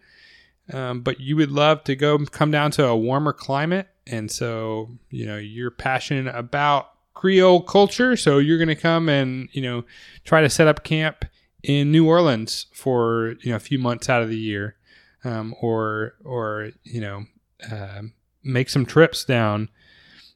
um, 0.73 1.01
but 1.01 1.19
you 1.19 1.35
would 1.35 1.51
love 1.51 1.83
to 1.85 1.95
go 1.95 2.17
come 2.25 2.51
down 2.51 2.71
to 2.71 2.85
a 2.85 2.95
warmer 2.95 3.33
climate. 3.33 3.87
And 4.07 4.31
so, 4.31 4.89
you 5.09 5.25
know, 5.25 5.37
you're 5.37 5.71
passionate 5.71 6.33
about 6.35 6.90
Creole 7.21 7.61
culture. 7.61 8.15
So 8.15 8.39
you're 8.39 8.57
going 8.57 8.67
to 8.67 8.75
come 8.75 9.07
and, 9.07 9.47
you 9.51 9.61
know, 9.61 9.83
try 10.25 10.41
to 10.41 10.49
set 10.49 10.67
up 10.67 10.83
camp 10.83 11.23
in 11.61 11.91
New 11.91 12.07
Orleans 12.07 12.65
for, 12.73 13.35
you 13.41 13.51
know, 13.51 13.57
a 13.57 13.59
few 13.59 13.77
months 13.77 14.09
out 14.09 14.23
of 14.23 14.29
the 14.29 14.37
year. 14.37 14.75
Um, 15.23 15.53
or, 15.61 16.15
or, 16.25 16.71
you 16.83 16.99
know, 16.99 17.25
uh, 17.71 18.01
make 18.43 18.69
some 18.69 18.87
trips 18.87 19.23
down. 19.23 19.69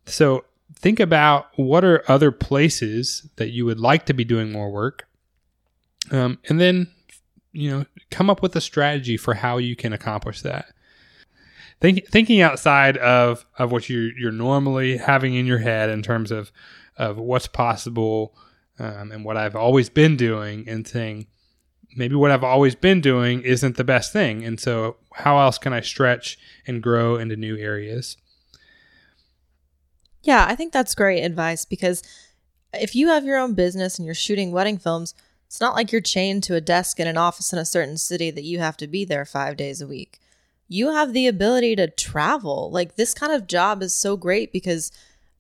So 0.06 0.46
think 0.76 1.00
about 1.00 1.48
what 1.56 1.84
are 1.84 2.04
other 2.08 2.32
places 2.32 3.28
that 3.38 3.50
you 3.50 3.66
would 3.66 3.80
like 3.80 4.06
to 4.06 4.14
be 4.14 4.24
doing 4.24 4.52
more 4.52 4.70
work. 4.70 5.08
Um, 6.12 6.38
and 6.48 6.62
then 6.62 6.92
you 7.52 7.72
know, 7.72 7.86
come 8.12 8.30
up 8.30 8.44
with 8.44 8.56
a 8.58 8.62
strategy 8.62 9.16
for 9.16 9.34
how 9.34 9.58
you 9.58 9.76
can 9.76 9.94
accomplish 9.94 10.42
that. 10.42 10.68
Think, 11.86 12.08
thinking 12.08 12.42
outside 12.42 12.98
of, 12.98 13.46
of 13.60 13.72
what 13.72 13.90
you're, 13.90 14.12
you're 14.18 14.32
normally 14.32 14.98
having 14.98 15.36
in 15.36 15.46
your 15.46 15.60
head 15.60 15.92
in 15.92 16.02
terms 16.02 16.32
of, 16.32 16.52
of 16.98 17.16
what's 17.20 17.46
possible 17.46 18.36
um, 18.80 19.12
and 19.12 19.24
what 19.24 19.38
I've 19.38 19.56
always 19.56 19.88
been 19.88 20.18
doing 20.18 20.68
and 20.68 20.88
saying, 20.88 21.28
maybe 21.96 22.16
what 22.16 22.32
I've 22.32 22.44
always 22.44 22.74
been 22.74 23.02
doing 23.02 23.44
isn't 23.44 23.78
the 23.78 23.84
best 23.84 24.12
thing. 24.12 24.44
And 24.44 24.60
so, 24.60 24.96
how 25.14 25.38
else 25.38 25.60
can 25.60 25.74
I 25.74 25.82
stretch 25.82 26.40
and 26.66 26.82
grow 26.82 27.18
into 27.18 27.36
new 27.36 27.56
areas? 27.56 28.18
Yeah, 30.24 30.44
I 30.50 30.56
think 30.56 30.74
that's 30.74 30.96
great 30.96 31.22
advice 31.22 31.66
because 31.66 32.02
if 32.74 32.96
you 32.96 33.10
have 33.10 33.26
your 33.26 33.38
own 33.38 33.54
business 33.54 34.00
and 34.00 34.08
you're 34.08 34.16
shooting 34.16 34.52
wedding 34.52 34.80
films, 34.80 35.14
it's 35.46 35.62
not 35.62 35.76
like 35.76 35.92
you're 35.92 36.02
chained 36.02 36.42
to 36.46 36.56
a 36.56 36.62
desk 36.62 37.00
in 37.00 37.06
an 37.06 37.18
office 37.18 37.54
in 37.54 37.60
a 37.60 37.64
certain 37.64 38.00
city 38.00 38.32
that 38.32 38.44
you 38.44 38.58
have 38.58 38.76
to 38.78 38.88
be 38.88 39.06
there 39.06 39.24
five 39.24 39.56
days 39.56 39.82
a 39.82 39.88
week. 39.88 40.20
You 40.68 40.92
have 40.92 41.14
the 41.14 41.28
ability 41.28 41.76
to 41.76 41.88
travel. 41.88 42.72
Like 42.72 42.96
this 42.96 43.14
kind 43.14 43.32
of 43.32 43.48
job 43.48 43.84
is 43.84 43.96
so 43.96 44.18
great 44.18 44.52
because 44.52 44.92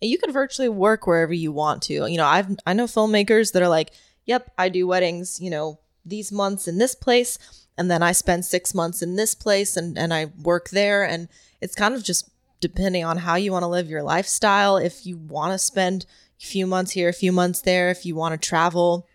you 0.01 0.17
can 0.17 0.31
virtually 0.31 0.69
work 0.69 1.07
wherever 1.07 1.33
you 1.33 1.51
want 1.51 1.81
to. 1.83 2.05
You 2.07 2.17
know, 2.17 2.25
I've 2.25 2.55
I 2.65 2.73
know 2.73 2.85
filmmakers 2.85 3.51
that 3.53 3.63
are 3.63 3.69
like, 3.69 3.91
"Yep, 4.25 4.51
I 4.57 4.69
do 4.69 4.87
weddings, 4.87 5.39
you 5.39 5.49
know, 5.49 5.79
these 6.05 6.31
months 6.31 6.67
in 6.67 6.77
this 6.77 6.95
place, 6.95 7.39
and 7.77 7.89
then 7.89 8.03
I 8.03 8.11
spend 8.11 8.45
6 8.45 8.73
months 8.73 9.01
in 9.01 9.15
this 9.15 9.33
place 9.33 9.75
and 9.75 9.97
and 9.97 10.13
I 10.13 10.25
work 10.41 10.69
there." 10.69 11.03
And 11.03 11.27
it's 11.61 11.75
kind 11.75 11.95
of 11.95 12.03
just 12.03 12.29
depending 12.61 13.03
on 13.03 13.19
how 13.19 13.35
you 13.35 13.51
want 13.51 13.63
to 13.63 13.67
live 13.67 13.89
your 13.89 14.03
lifestyle. 14.03 14.77
If 14.77 15.05
you 15.05 15.17
want 15.17 15.53
to 15.53 15.57
spend 15.57 16.05
a 16.41 16.45
few 16.45 16.67
months 16.67 16.91
here, 16.91 17.09
a 17.09 17.13
few 17.13 17.31
months 17.31 17.61
there, 17.61 17.89
if 17.89 18.05
you 18.05 18.15
want 18.15 18.39
to 18.39 18.47
travel, 18.47 19.07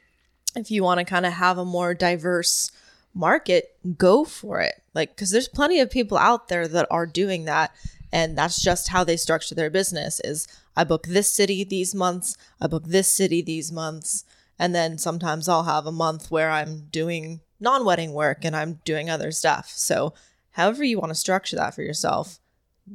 if 0.57 0.70
you 0.70 0.83
want 0.83 0.99
to 0.99 1.05
kind 1.05 1.27
of 1.27 1.35
have 1.35 1.59
a 1.59 1.64
more 1.64 1.94
diverse 1.94 2.70
market, 3.14 3.77
go 3.96 4.25
for 4.25 4.61
it. 4.61 4.83
Like, 4.94 5.11
because 5.14 5.31
there's 5.31 5.49
plenty 5.49 5.81
of 5.81 5.90
people 5.90 6.18
out 6.18 6.49
there 6.49 6.68
that 6.68 6.87
are 6.90 7.07
doing 7.07 7.44
that. 7.44 7.73
And 8.12 8.37
that's 8.37 8.61
just 8.61 8.88
how 8.88 9.05
they 9.05 9.16
structure 9.16 9.55
their 9.55 9.70
business 9.70 10.20
is 10.20 10.49
I 10.77 10.85
book 10.85 11.07
this 11.07 11.29
city 11.29 11.62
these 11.64 11.94
months, 11.94 12.37
I 12.61 12.66
book 12.66 12.85
this 12.87 13.09
city 13.09 13.42
these 13.42 13.70
months. 13.70 14.25
And 14.59 14.75
then 14.75 14.99
sometimes 14.99 15.49
I'll 15.49 15.64
have 15.64 15.87
a 15.87 15.92
month 15.92 16.31
where 16.31 16.51
I'm 16.51 16.88
doing 16.90 17.40
non 17.61 17.85
wedding 17.85 18.12
work 18.12 18.44
and 18.44 18.57
I'm 18.57 18.81
doing 18.85 19.09
other 19.09 19.31
stuff. 19.31 19.70
So, 19.70 20.12
however 20.53 20.85
you 20.85 20.99
want 20.99 21.11
to 21.11 21.14
structure 21.14 21.57
that 21.57 21.75
for 21.75 21.83
yourself, 21.83 22.38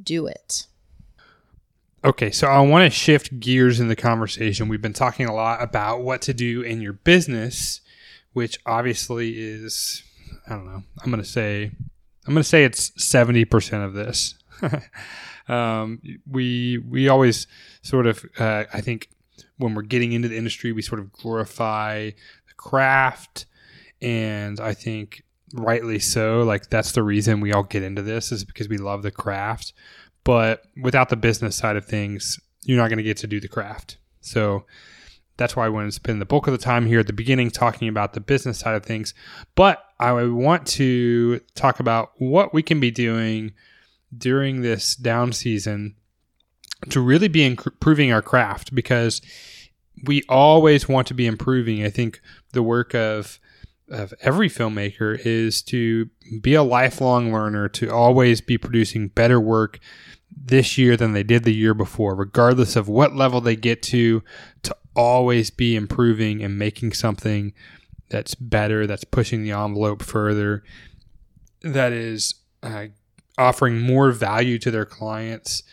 do 0.04 0.28
it. 0.28 0.68
Okay, 2.04 2.30
so 2.30 2.48
I 2.48 2.60
want 2.62 2.84
to 2.84 2.96
shift 2.96 3.40
gears 3.40 3.80
in 3.80 3.88
the 3.88 3.96
conversation. 3.96 4.68
We've 4.68 4.82
been 4.82 4.94
talking 4.94 5.26
a 5.26 5.34
lot 5.34 5.64
about 5.64 6.02
what 6.02 6.22
to 6.24 6.36
do 6.36 6.62
in 6.62 6.80
your 6.80 6.94
business, 6.94 7.82
which 8.34 8.60
obviously 8.64 9.40
is 9.40 10.04
I 10.48 10.54
don't 10.54 10.66
know. 10.66 10.84
I'm 11.04 11.12
to 11.12 11.24
say 11.24 11.72
I'm 12.28 12.36
to 12.36 12.44
say 12.44 12.64
it's 12.64 12.90
70% 12.92 13.86
of 13.86 13.94
this. 13.94 14.36
um, 15.48 16.02
we 16.30 16.80
we 16.80 17.08
always 17.08 17.48
sort 17.82 18.08
of 18.08 18.26
uh, 18.40 18.66
I 18.74 18.82
think 18.82 19.10
when 19.58 19.76
we're 19.76 19.84
getting 19.84 20.14
into 20.14 20.28
the 20.28 20.38
industry, 20.38 20.72
we 20.72 20.82
sort 20.82 21.00
of 21.00 21.12
glorify 21.12 22.06
the 22.10 22.54
craft, 22.58 23.46
and 24.02 24.60
I 24.60 24.74
think 24.74 25.24
rightly 25.54 26.00
so. 26.00 26.44
Like 26.44 26.70
that's 26.70 26.92
the 26.92 27.04
reason 27.04 27.42
we 27.42 27.54
all 27.54 27.64
get 27.64 27.84
into 27.84 28.02
this 28.02 28.32
is 28.32 28.44
because 28.44 28.70
we 28.70 28.78
love 28.78 29.04
the 29.04 29.12
craft. 29.12 29.74
But 30.24 30.64
without 30.82 31.10
the 31.10 31.16
business 31.16 31.56
side 31.56 31.76
of 31.76 31.86
things, 31.86 32.40
you're 32.64 32.78
not 32.78 32.90
going 32.90 32.98
to 32.98 33.04
get 33.04 33.18
to 33.18 33.28
do 33.28 33.40
the 33.40 33.48
craft. 33.48 33.98
So 34.22 34.66
that's 35.38 35.56
why 35.56 35.66
I 35.66 35.70
want 35.70 35.88
to 35.88 35.92
spend 35.92 36.20
the 36.20 36.26
bulk 36.26 36.48
of 36.48 36.52
the 36.52 36.58
time 36.58 36.88
here 36.88 37.00
at 37.00 37.08
the 37.08 37.14
beginning 37.14 37.52
talking 37.52 37.88
about 37.88 38.14
the 38.14 38.20
business 38.20 38.60
side 38.60 38.76
of 38.76 38.84
things. 38.84 39.14
But 39.54 39.85
I 40.00 40.12
want 40.26 40.68
to 40.68 41.40
talk 41.56 41.80
about 41.80 42.12
what 42.18 42.54
we 42.54 42.62
can 42.62 42.80
be 42.80 42.92
doing 42.92 43.54
during 44.16 44.62
this 44.62 44.96
down 44.96 45.32
season 45.32 45.96
to 46.90 47.00
really 47.00 47.28
be 47.28 47.46
improving 47.46 48.12
our 48.12 48.22
craft 48.22 48.76
because 48.76 49.22
we 50.04 50.24
always 50.28 50.90
want 50.90 51.08
to 51.08 51.14
be 51.14 51.26
improving. 51.26 51.84
I 51.84 51.90
think 51.90 52.22
the 52.52 52.64
work 52.64 52.94
of 52.94 53.40
of 53.88 54.14
every 54.22 54.50
filmmaker 54.50 55.20
is 55.24 55.62
to 55.62 56.10
be 56.42 56.56
a 56.56 56.64
lifelong 56.64 57.32
learner, 57.32 57.70
to 57.70 57.92
always 57.92 58.42
be 58.42 58.58
producing 58.58 59.10
better 59.10 59.40
work 59.40 59.80
this 60.36 60.78
year 60.78 60.98
than 60.98 61.14
they 61.14 61.22
did 61.22 61.44
the 61.44 61.54
year 61.54 61.76
before, 61.76 62.16
regardless 62.16 62.76
of 62.76 62.90
what 62.90 63.16
level 63.16 63.42
they 63.42 63.56
get 63.56 63.84
to, 63.84 64.24
to 64.64 64.76
always 64.96 65.52
be 65.52 65.76
improving 65.76 66.44
and 66.44 66.58
making 66.58 66.94
something 66.94 67.54
that's 68.10 68.36
better, 68.36 68.88
that's 68.88 69.04
pushing 69.04 69.44
the 69.44 69.52
envelope 69.52 70.04
further, 70.04 70.64
that 71.62 71.92
is 71.92 72.36
uh, 72.64 72.88
offering 73.38 73.80
more 73.80 74.12
value 74.12 74.58
to 74.60 74.72
their 74.72 74.86
clients. 74.86 75.64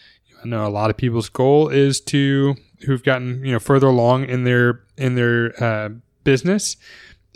I 0.42 0.49
know 0.49 0.66
a 0.66 0.68
lot 0.68 0.90
of 0.90 0.97
people's 0.97 1.29
goal 1.29 1.68
is 1.68 2.01
to 2.03 2.57
who've 2.87 3.05
gotten 3.05 3.45
you 3.45 3.53
know 3.53 3.61
further 3.61 3.87
along 3.87 4.25
in 4.25 4.45
their 4.45 4.83
in 4.97 5.14
their 5.14 5.62
uh, 5.62 5.90
business 6.25 6.77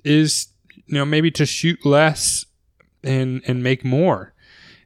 is 0.02 0.48
you 0.86 0.94
know 0.94 1.04
maybe 1.04 1.30
to 1.32 1.46
shoot 1.46 1.86
less 1.86 2.46
and 3.04 3.42
and 3.46 3.62
make 3.62 3.84
more 3.84 4.34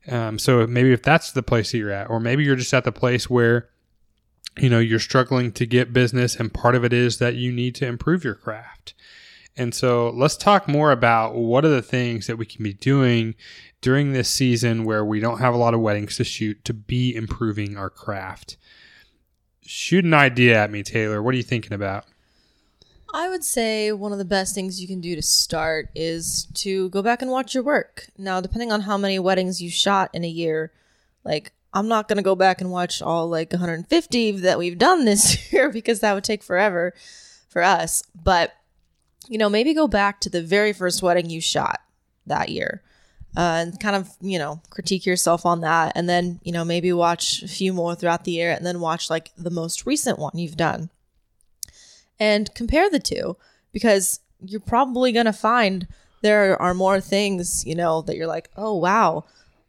um, 0.09 0.39
so 0.39 0.67
maybe 0.67 0.93
if 0.93 1.03
that's 1.03 1.33
the 1.33 1.43
place 1.43 1.73
that 1.73 1.79
you're 1.79 1.93
at, 1.93 2.11
or 2.11 2.21
maybe 2.21 2.45
you're 2.45 2.57
just 2.57 2.75
at 2.75 2.85
the 2.85 2.93
place 2.93 3.29
where 3.29 3.69
you 4.59 4.69
know 4.69 4.79
you're 4.79 4.99
struggling 4.99 5.53
to 5.53 5.67
get 5.67 5.93
business, 5.93 6.35
and 6.35 6.53
part 6.53 6.75
of 6.75 6.85
it 6.85 6.93
is 6.93 7.19
that 7.19 7.35
you 7.37 7.53
need 7.53 7.75
to 7.77 7.87
improve 7.87 8.25
your 8.25 8.35
craft. 8.35 8.95
And 9.57 9.75
so 9.75 10.11
let's 10.11 10.37
talk 10.37 10.69
more 10.69 10.93
about 10.93 11.35
what 11.35 11.65
are 11.65 11.71
the 11.71 11.83
things 11.83 12.27
that 12.27 12.37
we 12.37 12.47
can 12.47 12.63
be 12.63 12.73
doing 12.73 13.35
during 13.81 14.13
this 14.13 14.31
season 14.31 14.85
where 14.85 15.05
we 15.05 15.21
don't 15.21 15.39
have 15.39 15.55
a 15.55 15.59
lot 15.59 15.75
of 15.75 15.81
weddings 15.81 16.17
to 16.17 16.25
shoot 16.25 16.65
to 16.65 16.75
be 16.75 17.15
improving 17.15 17.77
our 17.77 17.91
craft. 17.91 18.57
Shoot 19.63 20.05
an 20.05 20.15
idea 20.15 20.63
at 20.63 20.71
me, 20.71 20.83
Taylor. 20.83 21.23
What 21.23 21.35
are 21.35 21.37
you 21.37 21.43
thinking 21.43 21.73
about? 21.73 22.05
I 23.13 23.29
would 23.29 23.45
say 23.45 23.93
one 23.93 24.13
of 24.13 24.19
the 24.19 24.25
best 24.25 24.55
things 24.55 24.81
you 24.81 24.87
can 24.87 25.01
do 25.01 25.17
to 25.17 25.23
start 25.23 25.89
is 25.95 26.47
to 26.55 26.89
go 26.91 27.03
back 27.03 27.23
and 27.23 27.31
watch 27.31 27.55
your 27.55 27.65
work. 27.65 28.07
Now, 28.17 28.41
depending 28.41 28.71
on 28.71 28.83
how 28.83 28.97
many 28.97 29.19
weddings 29.19 29.61
you 29.61 29.71
shot 29.71 30.11
in 30.15 30.25
a 30.25 30.29
year, 30.29 30.73
like 31.25 31.53
I'm 31.73 31.89
not 31.89 32.09
going 32.09 32.17
to 32.17 32.23
go 32.23 32.35
back 32.35 32.61
and 32.61 32.71
watch 32.71 33.03
all 33.03 33.29
like 33.29 33.53
150 33.53 34.33
that 34.33 34.59
we've 34.59 34.79
done 34.79 35.05
this 35.05 35.53
year 35.53 35.71
because 35.71 36.01
that 36.01 36.15
would 36.15 36.25
take 36.25 36.43
forever 36.43 36.95
for 37.49 37.63
us. 37.63 38.03
But, 38.15 38.55
you 39.31 39.39
know, 39.39 39.49
maybe 39.49 39.73
go 39.73 39.87
back 39.87 40.21
to 40.21 40.29
the 40.29 40.43
very 40.43 40.73
first 40.73 41.05
wedding 41.05 41.31
you 41.31 41.41
shot 41.41 41.81
that 42.27 42.49
year 42.49 42.83
uh, 43.37 43.63
and 43.63 43.79
kind 43.79 43.95
of, 43.95 44.11
you 44.21 44.41
know, 44.41 44.61
critique 44.71 45.07
yourself 45.07 45.47
on 45.47 45.61
that. 45.61 45.93
And 45.95 46.09
then, 46.09 46.41
you 46.43 46.51
know, 46.51 46.65
maybe 46.65 46.93
watch 46.93 47.41
a 47.45 47.49
few 47.49 47.73
more 47.73 47.95
throughout 47.95 48.25
the 48.25 48.33
year 48.33 48.51
and 48.51 48.67
then 48.67 48.81
watch 48.81 49.09
like 49.09 49.31
the 49.37 49.51
most 49.51 49.87
recent 49.87 50.19
one 50.19 50.33
you've 50.35 50.57
done. 50.57 50.91
And 52.19 52.53
compare 52.57 52.91
the 52.91 52.99
two 52.99 53.37
because 53.71 54.19
you're 54.45 54.59
probably 54.59 55.13
going 55.13 55.27
to 55.27 55.33
find 55.33 55.87
there 56.23 56.61
are 56.61 56.75
more 56.75 57.01
things, 57.01 57.65
you 57.65 57.77
know, 57.77 58.03
that 58.03 58.17
you're 58.17 58.27
like, 58.27 58.51
oh, 58.57 58.75
wow, 58.75 59.27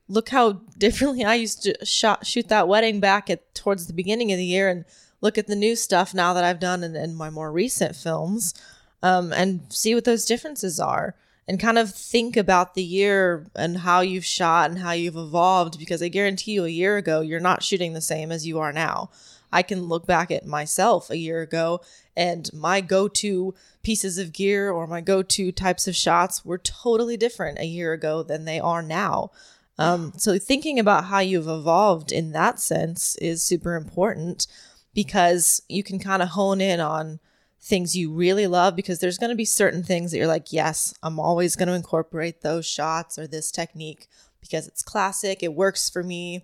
look 0.08 0.30
how 0.30 0.54
differently 0.80 1.24
I 1.24 1.36
used 1.36 1.62
to 1.64 1.86
shot, 1.86 2.26
shoot 2.26 2.50
that 2.50 2.68
wedding 2.68 3.00
back 3.00 3.30
at 3.30 3.54
towards 3.54 3.86
the 3.86 3.94
beginning 3.94 4.32
of 4.32 4.40
the 4.40 4.46
year 4.46 4.70
and 4.70 4.86
look 5.22 5.38
at 5.38 5.46
the 5.46 5.56
new 5.56 5.76
stuff 5.76 6.16
now 6.16 6.34
that 6.34 6.44
I've 6.44 6.60
done 6.60 6.84
in, 6.84 6.96
in 6.96 7.14
my 7.14 7.30
more 7.30 7.52
recent 7.52 7.96
films 7.96 8.56
um, 9.04 9.34
and 9.34 9.62
see 9.70 9.96
what 9.96 10.06
those 10.06 10.26
differences 10.26 10.80
are 10.80 11.16
and 11.48 11.60
kind 11.60 11.78
of 11.78 11.94
think 11.94 12.38
about 12.38 12.76
the 12.76 12.84
year 12.84 13.48
and 13.56 13.80
how 13.80 14.02
you've 14.02 14.26
shot 14.26 14.70
and 14.70 14.80
how 14.80 14.92
you've 14.92 15.18
evolved 15.18 15.80
because 15.80 16.02
I 16.02 16.08
guarantee 16.08 16.52
you 16.52 16.66
a 16.66 16.70
year 16.70 16.98
ago, 16.98 17.22
you're 17.22 17.40
not 17.40 17.64
shooting 17.64 17.94
the 17.94 18.02
same 18.02 18.32
as 18.32 18.48
you 18.48 18.60
are 18.60 18.72
now. 18.72 19.10
I 19.52 19.64
can 19.64 19.84
look 19.84 20.06
back 20.08 20.32
at 20.32 20.46
myself 20.46 21.10
a 21.10 21.18
year 21.18 21.42
ago 21.42 21.82
and 22.16 22.50
my 22.54 22.80
go 22.80 23.08
to 23.08 23.54
pieces 23.84 24.18
of 24.18 24.34
gear 24.34 24.72
or 24.72 24.88
my 24.88 25.02
go 25.02 25.24
to 25.24 25.52
types 25.52 25.88
of 25.88 25.96
shots 25.96 26.46
were 26.46 26.58
totally 26.58 27.18
different 27.18 27.60
a 27.60 27.66
year 27.66 27.94
ago 27.94 28.24
than 28.24 28.46
they 28.46 28.60
are 28.60 28.82
now. 28.82 29.32
Um, 29.78 30.14
so, 30.16 30.38
thinking 30.38 30.78
about 30.80 31.06
how 31.06 31.20
you've 31.20 31.48
evolved 31.48 32.12
in 32.12 32.34
that 32.34 32.60
sense 32.60 33.16
is 33.16 33.42
super 33.42 33.76
important 33.76 34.46
because 34.94 35.62
you 35.68 35.84
can 35.84 35.98
kind 35.98 36.22
of 36.22 36.30
hone 36.30 36.62
in 36.62 36.80
on 36.80 37.20
things 37.62 37.96
you 37.96 38.12
really 38.12 38.48
love 38.48 38.76
because 38.76 39.00
there's 39.00 39.20
going 39.20 39.30
to 39.30 39.36
be 39.36 39.46
certain 39.46 39.84
things 39.84 40.12
that 40.12 40.18
you're 40.18 40.28
like, 40.28 40.52
yes, 40.52 40.94
I'm 41.04 41.20
always 41.20 41.56
going 41.56 41.68
to 41.68 41.76
incorporate 41.76 42.42
those 42.42 42.66
shots 42.66 43.20
or 43.20 43.28
this 43.28 43.52
technique. 43.52 44.08
because 44.40 44.68
it's 44.68 44.82
classic, 44.82 45.44
it 45.44 45.54
works 45.54 45.88
for 45.88 46.02
me, 46.02 46.44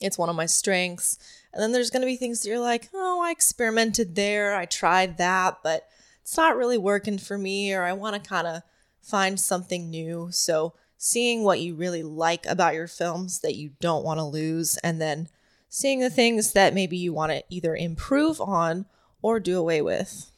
it's 0.00 0.16
one 0.16 0.28
of 0.28 0.36
my 0.36 0.46
strengths. 0.46 1.18
And 1.52 1.60
then 1.60 1.72
there's 1.72 1.90
going 1.90 2.02
to 2.02 2.06
be 2.06 2.16
things 2.16 2.40
that 2.40 2.48
you're 2.48 2.60
like, 2.60 2.88
oh, 2.94 3.20
I 3.20 3.32
experimented 3.32 4.14
there, 4.14 4.54
I 4.54 4.64
tried 4.64 5.18
that, 5.18 5.58
but 5.64 5.88
it's 6.22 6.36
not 6.36 6.56
really 6.56 6.78
working 6.78 7.18
for 7.18 7.36
me, 7.36 7.72
or 7.72 7.82
I 7.82 7.92
want 7.92 8.22
to 8.22 8.28
kind 8.28 8.46
of 8.46 8.62
find 9.00 9.38
something 9.40 9.90
new. 9.90 10.28
So, 10.30 10.74
seeing 10.98 11.42
what 11.44 11.60
you 11.60 11.74
really 11.74 12.02
like 12.02 12.46
about 12.46 12.74
your 12.74 12.88
films 12.88 13.40
that 13.40 13.54
you 13.54 13.70
don't 13.80 14.04
want 14.04 14.18
to 14.18 14.24
lose, 14.24 14.76
and 14.78 15.00
then 15.00 15.28
seeing 15.68 16.00
the 16.00 16.10
things 16.10 16.52
that 16.52 16.74
maybe 16.74 16.96
you 16.96 17.12
want 17.12 17.32
to 17.32 17.44
either 17.48 17.76
improve 17.76 18.40
on 18.40 18.86
or 19.22 19.40
do 19.40 19.58
away 19.58 19.82
with. 19.82 20.30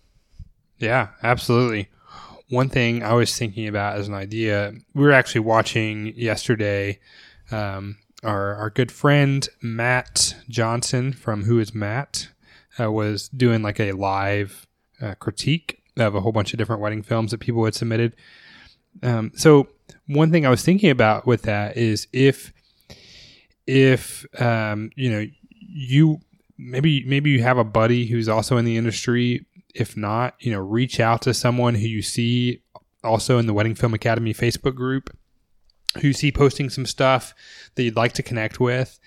Yeah, 0.78 1.08
absolutely. 1.22 1.88
One 2.50 2.68
thing 2.68 3.02
I 3.02 3.12
was 3.14 3.36
thinking 3.36 3.68
about 3.68 3.98
as 3.98 4.08
an 4.08 4.14
idea, 4.14 4.72
we 4.94 5.04
were 5.04 5.12
actually 5.12 5.42
watching 5.42 6.14
yesterday. 6.16 6.98
Um, 7.50 7.98
our 8.24 8.56
our 8.56 8.70
good 8.70 8.90
friend 8.90 9.48
Matt 9.62 10.34
Johnson 10.48 11.12
from 11.12 11.44
Who 11.44 11.58
Is 11.58 11.74
Matt 11.74 12.28
uh, 12.78 12.90
was 12.90 13.28
doing 13.28 13.62
like 13.62 13.78
a 13.78 13.92
live 13.92 14.66
uh, 15.00 15.14
critique 15.14 15.82
of 15.96 16.14
a 16.14 16.20
whole 16.20 16.32
bunch 16.32 16.52
of 16.52 16.58
different 16.58 16.82
wedding 16.82 17.02
films 17.02 17.30
that 17.30 17.38
people 17.38 17.64
had 17.64 17.74
submitted. 17.74 18.14
Um, 19.02 19.32
so 19.34 19.68
one 20.06 20.30
thing 20.30 20.46
I 20.46 20.50
was 20.50 20.64
thinking 20.64 20.90
about 20.90 21.26
with 21.26 21.42
that 21.42 21.76
is 21.76 22.08
if 22.12 22.52
if 23.66 24.26
um, 24.40 24.90
you 24.96 25.10
know 25.10 25.26
you 25.50 26.20
maybe 26.56 27.04
maybe 27.04 27.30
you 27.30 27.42
have 27.42 27.58
a 27.58 27.64
buddy 27.64 28.06
who's 28.06 28.28
also 28.28 28.56
in 28.56 28.64
the 28.64 28.76
industry. 28.76 29.46
If 29.78 29.96
not, 29.96 30.34
you 30.40 30.52
know, 30.52 30.60
reach 30.60 31.00
out 31.00 31.22
to 31.22 31.34
someone 31.34 31.74
who 31.74 31.86
you 31.86 32.02
see 32.02 32.62
also 33.04 33.38
in 33.38 33.46
the 33.46 33.54
Wedding 33.54 33.74
Film 33.74 33.94
Academy 33.94 34.34
Facebook 34.34 34.74
group 34.74 35.16
who 36.00 36.08
you 36.08 36.12
see 36.12 36.32
posting 36.32 36.70
some 36.70 36.86
stuff 36.86 37.34
that 37.74 37.82
you'd 37.82 37.96
like 37.96 38.12
to 38.14 38.22
connect 38.22 38.60
with. 38.60 38.98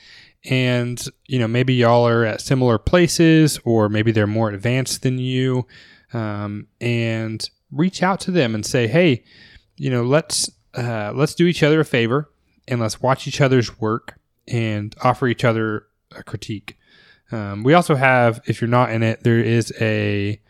And 0.50 1.04
you 1.28 1.38
know 1.38 1.48
maybe 1.48 1.76
y'all 1.76 2.08
are 2.08 2.26
at 2.26 2.42
similar 2.42 2.80
places 2.80 3.60
or 3.64 3.90
maybe 3.90 4.12
they're 4.12 4.26
more 4.26 4.50
advanced 4.50 5.04
than 5.04 5.20
you 5.20 5.68
um, 6.14 6.68
and 6.80 7.48
reach 7.72 8.02
out 8.02 8.20
to 8.22 8.32
them 8.32 8.56
and 8.56 8.66
say 8.66 8.88
hey 8.88 9.24
you 9.78 9.90
know 9.90 10.04
let's 10.04 10.50
uh, 10.74 11.12
let's 11.14 11.36
do 11.36 11.46
each 11.46 11.62
other 11.62 11.82
a 11.82 11.86
favor 11.86 12.32
and 12.68 12.80
let's 12.80 13.02
watch 13.02 13.28
each 13.28 13.40
other's 13.40 13.80
work 13.80 14.20
and 14.48 14.96
offer 15.04 15.28
each 15.28 15.44
other 15.46 15.86
a 16.16 16.24
critique. 16.24 16.78
Um, 17.32 17.64
we 17.64 17.76
also 17.76 17.94
have 17.94 18.42
if 18.48 18.62
you're 18.62 18.68
not 18.68 18.92
in 18.92 19.04
it 19.04 19.24
there 19.24 19.40
is 19.40 19.72
a 19.80 20.42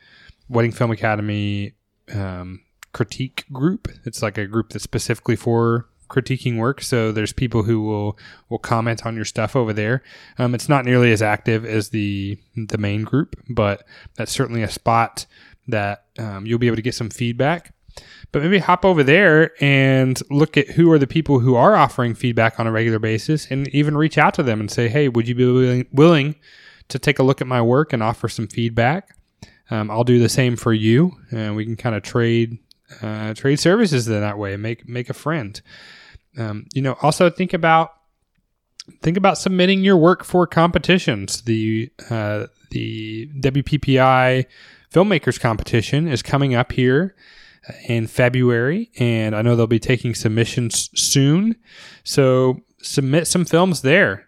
wedding 0.52 0.72
film 0.72 0.92
academy 0.92 1.74
um, 2.14 2.62
critique 2.94 3.46
group 3.52 3.88
it's 4.04 4.22
like 4.22 4.38
a 4.38 4.46
group 4.46 4.70
that's 4.70 4.84
specifically 4.84 5.36
for 5.36 5.88
critiquing 6.12 6.58
work. 6.58 6.82
So 6.82 7.12
there's 7.12 7.34
people 7.34 7.64
who 7.64 7.82
will 7.82 8.20
will 8.50 8.60
comment 8.60 9.06
on 9.06 9.16
your 9.16 9.26
stuff 9.26 9.56
over 9.56 9.74
there. 9.74 10.04
Um, 10.38 10.54
it's 10.54 10.70
not 10.70 10.86
nearly 10.86 11.12
as 11.12 11.22
active 11.22 11.66
as 11.66 11.90
the 11.90 12.38
the 12.56 12.78
main 12.78 13.04
group, 13.04 13.42
but 13.50 13.88
that's 14.16 14.32
certainly 14.32 14.62
a 14.62 14.70
spot 14.70 15.26
that 15.68 16.06
um, 16.20 16.46
you'll 16.46 16.60
be 16.60 16.68
able 16.68 16.76
to 16.76 16.82
get 16.82 16.96
some 16.96 17.10
feedback. 17.10 17.74
But 18.32 18.42
maybe 18.42 18.60
hop 18.60 18.86
over 18.86 19.04
there 19.04 19.52
and 19.62 20.22
look 20.30 20.56
at 20.58 20.70
who 20.70 20.92
are 20.92 21.00
the 21.00 21.08
people 21.08 21.40
who 21.40 21.56
are 21.56 21.76
offering 21.76 22.14
feedback 22.14 22.60
on 22.60 22.68
a 22.68 22.72
regular 22.72 23.00
basis, 23.00 23.48
and 23.50 23.68
even 23.70 23.98
reach 23.98 24.18
out 24.18 24.34
to 24.36 24.44
them 24.44 24.60
and 24.60 24.70
say, 24.70 24.90
"Hey, 24.90 25.08
would 25.08 25.28
you 25.28 25.36
be 25.36 25.46
willing, 25.46 25.88
willing 25.92 26.36
to 26.90 27.00
take 27.00 27.20
a 27.20 27.24
look 27.24 27.42
at 27.42 27.48
my 27.48 27.62
work 27.62 27.94
and 27.94 28.04
offer 28.04 28.28
some 28.28 28.48
feedback?" 28.48 29.16
Um, 29.72 29.90
I'll 29.90 30.04
do 30.04 30.20
the 30.20 30.30
same 30.30 30.58
for 30.58 30.74
you, 30.74 31.14
and 31.32 31.56
we 31.56 31.66
can 31.66 31.78
kind 31.78 31.96
of 31.96 32.04
trade 32.04 32.60
uh, 33.02 33.34
trade 33.34 33.60
services 33.60 34.08
in 34.08 34.20
that 34.20 34.38
way 34.38 34.56
make 34.58 34.88
make 34.88 35.10
a 35.10 35.14
friend. 35.14 35.60
Um, 36.38 36.68
you 36.74 36.82
know, 36.82 36.98
also 37.02 37.30
think 37.30 37.54
about 37.54 37.92
think 39.02 39.18
about 39.18 39.38
submitting 39.38 39.84
your 39.84 39.98
work 39.98 40.24
for 40.24 40.46
competitions. 40.46 41.42
The 41.44 41.92
uh, 42.10 42.48
the 42.72 43.30
WPPI 43.40 44.46
filmmakers 44.94 45.40
competition 45.40 46.08
is 46.08 46.22
coming 46.22 46.54
up 46.54 46.74
here 46.74 47.16
in 47.88 48.08
February, 48.08 48.92
and 49.00 49.36
I 49.36 49.42
know 49.42 49.56
they'll 49.56 49.68
be 49.68 49.80
taking 49.80 50.16
submissions 50.16 50.90
soon. 50.96 51.56
So 52.04 52.62
submit 52.82 53.28
some 53.28 53.46
films 53.46 53.82
there. 53.82 54.28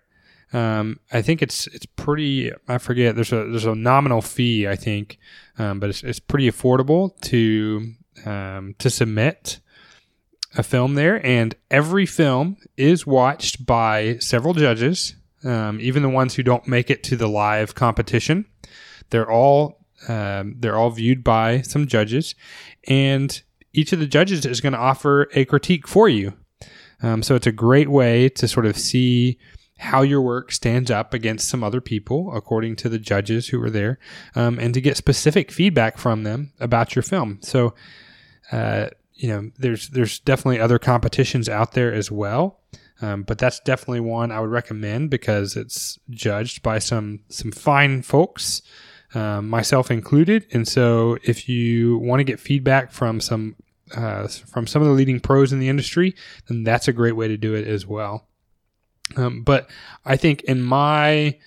Um, 0.54 1.00
I 1.12 1.22
think 1.22 1.42
it's 1.42 1.68
it's 1.68 1.86
pretty. 1.86 2.52
I 2.68 2.78
forget. 2.78 3.16
There's 3.16 3.34
a 3.34 3.48
there's 3.50 3.66
a 3.66 3.76
nominal 3.76 4.22
fee. 4.22 4.68
I 4.68 4.76
think, 4.76 5.18
um, 5.58 5.80
but 5.80 5.90
it's, 5.90 6.04
it's 6.04 6.20
pretty 6.20 6.50
affordable 6.50 7.20
to 7.22 7.94
um, 8.26 8.76
to 8.78 8.90
submit 8.90 9.60
a 10.56 10.64
film 10.64 10.94
there, 10.94 11.26
and 11.26 11.56
every 11.72 12.06
film 12.06 12.58
is 12.78 13.08
watched 13.08 13.66
by 13.66 14.18
several 14.20 14.54
judges, 14.54 15.16
um, 15.44 15.80
even 15.82 16.04
the 16.04 16.10
ones 16.10 16.36
who 16.36 16.44
don't 16.44 16.68
make 16.68 16.92
it 16.92 17.04
to 17.06 17.16
the 17.16 17.28
live 17.28 17.74
competition. 17.74 18.46
They're 19.10 19.30
all 19.30 19.86
um, 20.08 20.56
they're 20.60 20.78
all 20.78 20.92
viewed 20.92 21.24
by 21.24 21.62
some 21.62 21.88
judges, 21.88 22.36
and 22.88 23.42
each 23.74 23.92
of 23.92 24.00
the 24.00 24.08
judges 24.08 24.46
is 24.46 24.62
going 24.62 24.74
to 24.74 24.80
offer 24.80 25.30
a 25.34 25.46
critique 25.46 25.88
for 25.88 26.08
you. 26.08 26.34
Um, 27.02 27.24
so 27.24 27.36
it's 27.36 27.48
a 27.48 27.52
great 27.52 27.90
way 27.90 28.30
to 28.30 28.48
sort 28.48 28.66
of 28.66 28.78
see 28.78 29.38
how 29.84 30.02
your 30.02 30.22
work 30.22 30.52
stands 30.52 30.90
up 30.90 31.14
against 31.14 31.48
some 31.48 31.64
other 31.64 31.82
people, 31.82 32.36
according 32.36 32.76
to 32.78 32.90
the 32.90 33.00
judges 33.00 33.48
who 33.48 33.60
were 33.60 33.70
there, 33.70 34.00
um, 34.36 34.58
and 34.60 34.74
to 34.74 34.82
get 34.82 34.98
specific 34.98 35.52
feedback 35.52 35.98
from 35.98 36.24
them 36.24 36.52
about 36.60 36.96
your 36.96 37.04
film. 37.04 37.40
So. 37.42 37.74
Uh, 38.52 38.90
you 39.16 39.30
know, 39.30 39.52
there's 39.58 39.90
there's 39.90 40.20
definitely 40.20 40.60
other 40.60 40.80
competitions 40.80 41.48
out 41.48 41.74
there 41.74 41.94
as 41.94 42.12
well. 42.12 42.60
Um, 43.02 43.24
but 43.24 43.38
that's 43.38 43.60
definitely 43.60 44.00
one 44.00 44.32
I 44.32 44.40
would 44.40 44.50
recommend 44.50 45.10
because 45.10 45.56
it's 45.56 46.00
judged 46.10 46.62
by 46.64 46.80
some 46.80 47.20
some 47.30 47.52
fine 47.52 48.02
folks, 48.02 48.62
um, 49.14 49.50
myself 49.50 49.92
included. 49.92 50.46
And 50.54 50.68
so, 50.68 51.18
if 51.24 51.50
you 51.50 51.98
want 51.98 52.22
to 52.22 52.24
get 52.24 52.40
feedback 52.40 52.92
from 52.92 53.20
some 53.20 53.56
uh, 53.96 54.28
from 54.28 54.68
some 54.68 54.82
of 54.82 54.88
the 54.88 54.94
leading 54.94 55.20
pros 55.20 55.52
in 55.52 55.60
the 55.60 55.70
industry, 55.70 56.16
then 56.48 56.64
that's 56.64 56.88
a 56.88 56.94
great 56.94 57.16
way 57.16 57.28
to 57.28 57.38
do 57.38 57.56
it 57.56 57.68
as 57.68 57.86
well. 57.86 58.28
Um, 59.16 59.44
but 59.44 59.70
I 60.06 60.16
think 60.18 60.42
in 60.44 60.62
my 60.62 61.38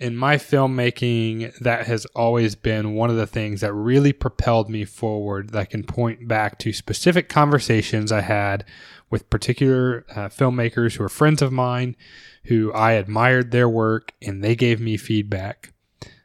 in 0.00 0.16
my 0.16 0.36
filmmaking, 0.36 1.56
that 1.60 1.86
has 1.86 2.04
always 2.16 2.56
been 2.56 2.94
one 2.94 3.10
of 3.10 3.16
the 3.16 3.28
things 3.28 3.60
that 3.60 3.72
really 3.72 4.12
propelled 4.12 4.68
me 4.68 4.84
forward. 4.84 5.50
That 5.50 5.70
can 5.70 5.84
point 5.84 6.26
back 6.26 6.58
to 6.60 6.72
specific 6.72 7.28
conversations 7.28 8.10
I 8.10 8.20
had 8.20 8.64
with 9.10 9.30
particular 9.30 10.04
uh, 10.10 10.28
filmmakers 10.28 10.96
who 10.96 11.04
are 11.04 11.08
friends 11.08 11.40
of 11.40 11.52
mine, 11.52 11.96
who 12.44 12.72
I 12.72 12.92
admired 12.92 13.50
their 13.52 13.68
work, 13.68 14.12
and 14.20 14.42
they 14.42 14.56
gave 14.56 14.80
me 14.80 14.96
feedback. 14.96 15.72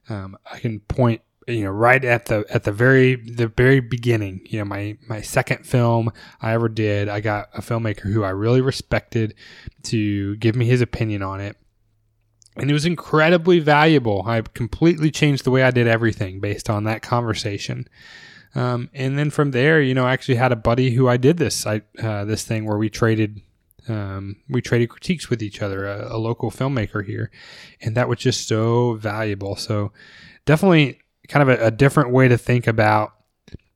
Um, 0.10 0.38
I 0.52 0.60
can 0.60 0.80
point, 0.82 1.22
you 1.50 1.64
know, 1.64 1.72
right 1.72 2.04
at 2.04 2.26
the 2.26 2.46
at 2.50 2.64
the 2.64 2.72
very 2.72 3.16
the 3.16 3.48
very 3.48 3.80
beginning. 3.80 4.42
You 4.46 4.60
know, 4.60 4.66
my 4.66 4.98
my 5.08 5.22
second 5.22 5.66
film 5.66 6.12
I 6.42 6.54
ever 6.54 6.70
did, 6.70 7.10
I 7.10 7.20
got 7.20 7.50
a 7.54 7.62
filmmaker 7.62 8.12
who 8.12 8.24
I 8.24 8.30
really 8.30 8.62
respected 8.62 9.36
to 9.84 10.36
give 10.38 10.56
me 10.56 10.66
his 10.66 10.82
opinion 10.82 11.22
on 11.22 11.42
it 11.42 11.58
and 12.60 12.70
it 12.70 12.74
was 12.74 12.86
incredibly 12.86 13.60
valuable. 13.60 14.24
I 14.26 14.42
completely 14.42 15.12
changed 15.12 15.44
the 15.44 15.52
way 15.52 15.64
I 15.64 15.72
did 15.72 15.88
everything 15.88 16.40
based 16.40 16.70
on 16.70 16.84
that 16.84 17.02
conversation. 17.02 17.88
Um, 18.56 18.90
and 18.94 19.18
then 19.18 19.30
from 19.30 19.52
there, 19.52 19.82
you 19.82 19.94
know, 19.94 20.06
I 20.06 20.14
actually 20.14 20.36
had 20.36 20.52
a 20.52 20.58
buddy 20.58 20.92
who 20.92 21.08
I 21.08 21.18
did 21.18 21.38
this 21.38 21.66
I, 21.66 21.82
uh, 22.02 22.26
this 22.26 22.44
thing 22.44 22.66
where 22.66 22.78
we 22.78 22.90
traded 22.90 23.42
um, 23.88 24.36
we 24.48 24.62
traded 24.62 24.90
critiques 24.90 25.30
with 25.30 25.42
each 25.42 25.64
other, 25.64 25.88
a, 25.88 26.16
a, 26.16 26.18
local 26.18 26.52
filmmaker 26.52 27.04
here, 27.04 27.32
and 27.82 27.96
that 27.96 28.08
was 28.08 28.20
just 28.20 28.48
so 28.48 28.94
valuable. 28.96 29.56
So 29.56 29.94
definitely 30.46 31.00
kind 31.30 31.50
of 31.50 31.60
a, 31.60 31.68
a 31.68 31.72
different 31.72 32.12
way 32.12 32.28
to 32.28 32.38
think 32.38 32.68
about 32.68 33.14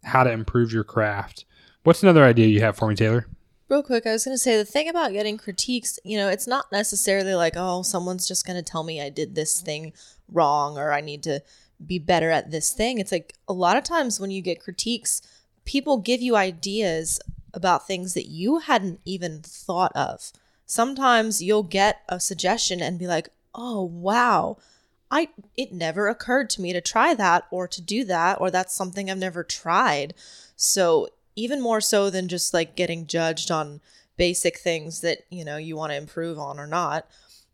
how 0.04 0.24
to 0.24 0.32
improve 0.32 0.74
your 0.74 0.84
craft. 0.84 1.46
What's 1.84 2.04
another 2.04 2.24
idea 2.24 2.48
you 2.48 2.62
have 2.62 2.76
for 2.76 2.88
me, 2.88 2.96
Taylor? 2.96 3.28
Real 3.70 3.84
quick, 3.84 4.06
I 4.06 4.12
was 4.12 4.26
going 4.26 4.36
to 4.36 4.40
say 4.40 4.58
the 4.58 4.66
thing 4.66 4.90
about 4.90 5.14
getting 5.14 5.38
critiques, 5.38 5.98
you 6.04 6.18
know, 6.18 6.28
it's 6.28 6.48
not 6.48 6.72
necessarily 6.72 7.34
like, 7.34 7.54
oh, 7.56 7.82
someone's 7.82 8.28
just 8.28 8.46
going 8.46 8.62
to 8.62 8.70
tell 8.70 8.84
me 8.84 9.02
I 9.02 9.10
did 9.10 9.36
this 9.36 9.62
thing 9.62 9.94
wrong 10.32 10.78
or 10.78 10.92
I 10.92 11.02
need 11.02 11.24
to 11.24 11.42
be 11.86 12.00
better 12.00 12.30
at 12.30 12.52
this 12.52 12.74
thing. 12.74 13.00
It's 13.00 13.12
like 13.12 13.34
a 13.48 13.54
lot 13.54 13.78
of 13.78 13.84
times 13.84 14.20
when 14.20 14.32
you 14.32 14.42
get 14.42 14.62
critiques, 14.62 15.22
people 15.66 15.98
give 15.98 16.22
you 16.22 16.36
ideas 16.36 17.20
about 17.54 17.88
things 17.88 18.14
that 18.14 18.28
you 18.28 18.60
hadn't 18.60 19.00
even 19.06 19.42
thought 19.42 19.92
of. 19.96 20.32
Sometimes 20.66 21.42
you'll 21.42 21.64
get 21.64 22.02
a 22.10 22.20
suggestion 22.20 22.82
and 22.82 23.00
be 23.00 23.08
like, 23.08 23.30
"Oh, 23.54 23.84
wow. 23.84 24.58
I 25.14 25.30
it 25.56 25.72
never 25.72 26.08
occurred 26.08 26.50
to 26.52 26.62
me 26.62 26.74
to 26.74 26.82
try 26.82 27.14
that 27.14 27.46
or 27.52 27.68
to 27.68 27.82
do 27.82 28.04
that 28.06 28.42
or 28.42 28.50
that's 28.50 28.74
something 28.74 29.12
I've 29.12 29.18
never 29.20 29.44
tried." 29.44 30.16
So 30.56 31.10
even 31.36 31.62
more 31.62 31.82
so 31.82 32.10
than 32.10 32.28
just 32.28 32.54
like 32.54 32.76
getting 32.76 33.06
judged 33.06 33.52
on 33.52 33.80
basic 34.18 34.58
things 34.58 35.02
that, 35.02 35.20
you 35.30 35.46
know, 35.46 35.58
you 35.58 35.76
want 35.76 35.92
to 35.92 35.98
improve 35.98 36.40
on 36.40 36.60
or 36.60 36.68
not. 36.68 37.08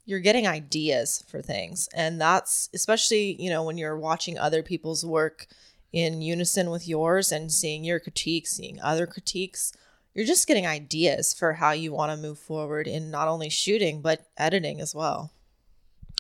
You're 0.06 0.20
getting 0.20 0.48
ideas 0.48 1.24
for 1.28 1.42
things. 1.42 1.90
And 1.94 2.20
that's 2.20 2.70
especially, 2.74 3.42
you 3.42 3.50
know, 3.50 3.64
when 3.64 3.78
you're 3.78 3.98
watching 3.98 4.38
other 4.38 4.64
people's 4.64 5.06
work 5.06 5.48
in 5.92 6.22
unison 6.22 6.70
with 6.70 6.88
yours 6.88 7.32
and 7.32 7.52
seeing 7.52 7.84
your 7.84 8.00
critiques, 8.00 8.52
seeing 8.54 8.80
other 8.82 9.06
critiques, 9.08 9.74
you're 10.14 10.26
just 10.26 10.48
getting 10.48 10.68
ideas 10.68 11.34
for 11.34 11.54
how 11.54 11.72
you 11.72 11.92
want 11.92 12.12
to 12.12 12.18
move 12.18 12.40
forward 12.40 12.88
in 12.88 13.12
not 13.12 13.28
only 13.28 13.50
shooting 13.50 14.02
but 14.02 14.26
editing 14.38 14.82
as 14.82 14.96
well. 14.96 15.32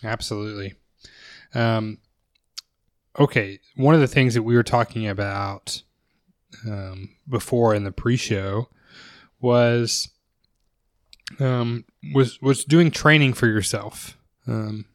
Absolutely. 0.03 0.75
Um, 1.53 1.97
okay, 3.17 3.59
one 3.75 3.95
of 3.95 4.01
the 4.01 4.07
things 4.07 4.33
that 4.33 4.43
we 4.43 4.55
were 4.55 4.63
talking 4.63 5.07
about 5.07 5.81
um, 6.67 7.15
before 7.27 7.75
in 7.75 7.83
the 7.83 7.91
pre-show 7.91 8.69
was 9.39 10.09
um, 11.39 11.85
was 12.13 12.41
was 12.41 12.65
doing 12.65 12.91
training 12.91 13.33
for 13.33 13.47
yourself. 13.47 14.17
Um, 14.47 14.85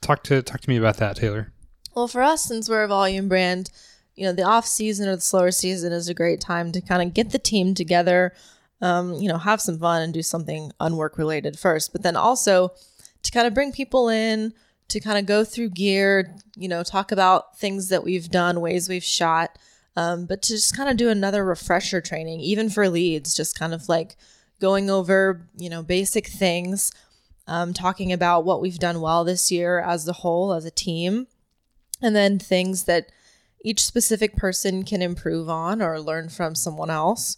talk 0.00 0.22
to 0.24 0.42
talk 0.42 0.60
to 0.60 0.68
me 0.68 0.76
about 0.76 0.96
that, 0.98 1.16
Taylor. 1.16 1.52
Well, 1.94 2.08
for 2.08 2.22
us, 2.22 2.44
since 2.44 2.68
we're 2.68 2.84
a 2.84 2.88
volume 2.88 3.28
brand, 3.28 3.70
you 4.14 4.24
know, 4.24 4.32
the 4.32 4.42
off 4.42 4.66
season 4.66 5.08
or 5.08 5.16
the 5.16 5.22
slower 5.22 5.50
season 5.50 5.92
is 5.92 6.08
a 6.08 6.14
great 6.14 6.40
time 6.40 6.72
to 6.72 6.80
kind 6.80 7.02
of 7.02 7.14
get 7.14 7.30
the 7.30 7.38
team 7.38 7.74
together, 7.74 8.34
um, 8.80 9.14
you 9.14 9.28
know, 9.28 9.38
have 9.38 9.60
some 9.60 9.78
fun 9.78 10.02
and 10.02 10.14
do 10.14 10.22
something 10.22 10.72
unwork 10.80 11.18
related 11.18 11.58
first, 11.58 11.92
but 11.92 12.02
then 12.02 12.16
also 12.16 12.70
to 13.22 13.30
kind 13.30 13.46
of 13.46 13.54
bring 13.54 13.72
people 13.72 14.08
in 14.08 14.52
to 14.88 15.00
kind 15.00 15.18
of 15.18 15.26
go 15.26 15.44
through 15.44 15.70
gear, 15.70 16.34
you 16.56 16.68
know, 16.68 16.82
talk 16.82 17.12
about 17.12 17.58
things 17.58 17.88
that 17.90 18.04
we've 18.04 18.30
done, 18.30 18.60
ways 18.60 18.88
we've 18.88 19.04
shot, 19.04 19.58
um, 19.96 20.26
but 20.26 20.42
to 20.42 20.54
just 20.54 20.76
kind 20.76 20.88
of 20.88 20.96
do 20.96 21.10
another 21.10 21.44
refresher 21.44 22.00
training, 22.00 22.40
even 22.40 22.70
for 22.70 22.88
leads, 22.88 23.34
just 23.34 23.58
kind 23.58 23.74
of 23.74 23.88
like 23.88 24.16
going 24.60 24.88
over, 24.88 25.46
you 25.56 25.68
know, 25.68 25.82
basic 25.82 26.26
things, 26.26 26.92
um, 27.46 27.72
talking 27.72 28.12
about 28.12 28.44
what 28.44 28.60
we've 28.60 28.78
done 28.78 29.00
well 29.00 29.24
this 29.24 29.50
year 29.50 29.80
as 29.80 30.06
a 30.06 30.12
whole, 30.12 30.52
as 30.52 30.64
a 30.64 30.70
team, 30.70 31.26
and 32.00 32.14
then 32.14 32.38
things 32.38 32.84
that 32.84 33.10
each 33.62 33.84
specific 33.84 34.36
person 34.36 34.84
can 34.84 35.02
improve 35.02 35.48
on 35.48 35.82
or 35.82 36.00
learn 36.00 36.28
from 36.28 36.54
someone 36.54 36.90
else. 36.90 37.36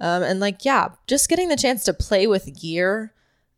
Um, 0.00 0.22
and 0.22 0.40
like, 0.40 0.64
yeah, 0.64 0.88
just 1.06 1.28
getting 1.28 1.48
the 1.48 1.56
chance 1.56 1.84
to 1.84 1.92
play 1.92 2.26
with 2.26 2.58
gear 2.58 3.12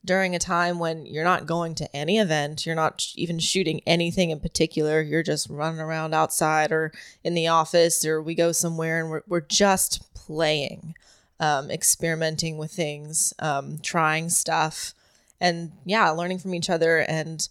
during 0.05 0.35
a 0.35 0.39
time 0.39 0.79
when 0.79 1.05
you're 1.05 1.25
not 1.25 1.47
going 1.47 1.75
to 1.75 1.97
any 1.97 2.19
event, 2.19 2.65
you're 2.65 2.75
not 2.75 3.01
sh- 3.01 3.15
even 3.17 3.39
shooting 3.39 3.81
anything 3.87 4.31
in 4.31 4.41
particular, 4.41 5.03
you're 5.03 5.23
just 5.23 5.49
running 5.51 5.81
around 5.81 6.15
outside 6.15 6.73
or 6.73 6.93
in 7.23 7.35
the 7.35 7.49
office, 7.49 8.05
or 8.05 8.23
we 8.23 8.35
go 8.35 8.53
somewhere 8.53 9.01
and 9.01 9.11
we're, 9.11 9.23
we're 9.27 9.41
just 9.41 10.15
playing, 10.15 10.95
um, 11.39 11.71
experimenting 11.71 12.57
with 12.57 12.73
things, 12.73 13.35
um, 13.41 13.79
trying 13.83 14.31
stuff, 14.31 14.95
and 15.41 15.73
yeah, 15.85 16.09
learning 16.11 16.39
from 16.39 16.55
each 16.55 16.71
other. 16.71 16.99
And 16.99 17.47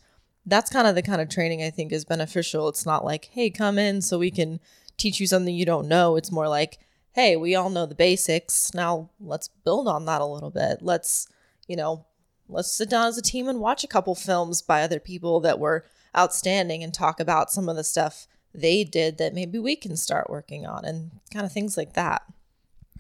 that's 0.46 0.72
kind 0.72 0.88
of 0.88 0.96
the 0.96 1.04
kind 1.04 1.22
of 1.22 1.30
training 1.30 1.62
I 1.62 1.70
think 1.70 1.92
is 1.92 2.06
beneficial. 2.06 2.68
It's 2.70 2.86
not 2.86 3.06
like, 3.06 3.26
hey, 3.34 3.52
come 3.52 3.78
in 3.78 4.02
so 4.02 4.18
we 4.18 4.32
can 4.32 4.60
teach 4.98 5.20
you 5.20 5.28
something 5.28 5.54
you 5.54 5.66
don't 5.66 5.88
know. 5.88 6.16
It's 6.16 6.32
more 6.32 6.48
like, 6.48 6.80
hey, 7.14 7.36
we 7.36 7.56
all 7.56 7.70
know 7.70 7.86
the 7.86 7.96
basics. 7.96 8.74
Now 8.74 9.10
let's 9.20 9.48
build 9.48 9.88
on 9.88 10.06
that 10.06 10.22
a 10.22 10.26
little 10.26 10.52
bit. 10.52 10.82
Let's, 10.82 11.28
you 11.68 11.76
know, 11.76 12.06
let's 12.50 12.72
sit 12.72 12.90
down 12.90 13.08
as 13.08 13.18
a 13.18 13.22
team 13.22 13.48
and 13.48 13.60
watch 13.60 13.84
a 13.84 13.88
couple 13.88 14.16
films 14.16 14.62
by 14.62 14.82
other 14.82 15.00
people 15.00 15.40
that 15.40 15.60
were 15.60 15.86
outstanding 16.18 16.84
and 16.84 16.94
talk 16.94 17.20
about 17.20 17.52
some 17.52 17.70
of 17.70 17.76
the 17.76 17.84
stuff 17.84 18.28
they 18.54 18.84
did 18.84 19.18
that 19.20 19.34
maybe 19.34 19.60
we 19.60 19.76
can 19.76 19.96
start 19.96 20.30
working 20.30 20.66
on 20.66 20.84
and 20.84 21.12
kind 21.32 21.46
of 21.46 21.52
things 21.52 21.78
like 21.78 21.94
that. 21.94 22.24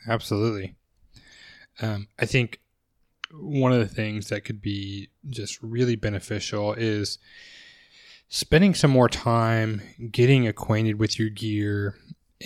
Absolutely. 0.07 0.75
Um, 1.81 2.07
I 2.19 2.25
think 2.25 2.59
one 3.31 3.71
of 3.71 3.79
the 3.79 3.87
things 3.87 4.29
that 4.29 4.45
could 4.45 4.61
be 4.61 5.09
just 5.29 5.61
really 5.61 5.95
beneficial 5.95 6.73
is 6.73 7.17
spending 8.27 8.73
some 8.73 8.91
more 8.91 9.09
time 9.09 9.81
getting 10.11 10.47
acquainted 10.47 10.99
with 10.99 11.17
your 11.17 11.29
gear 11.29 11.95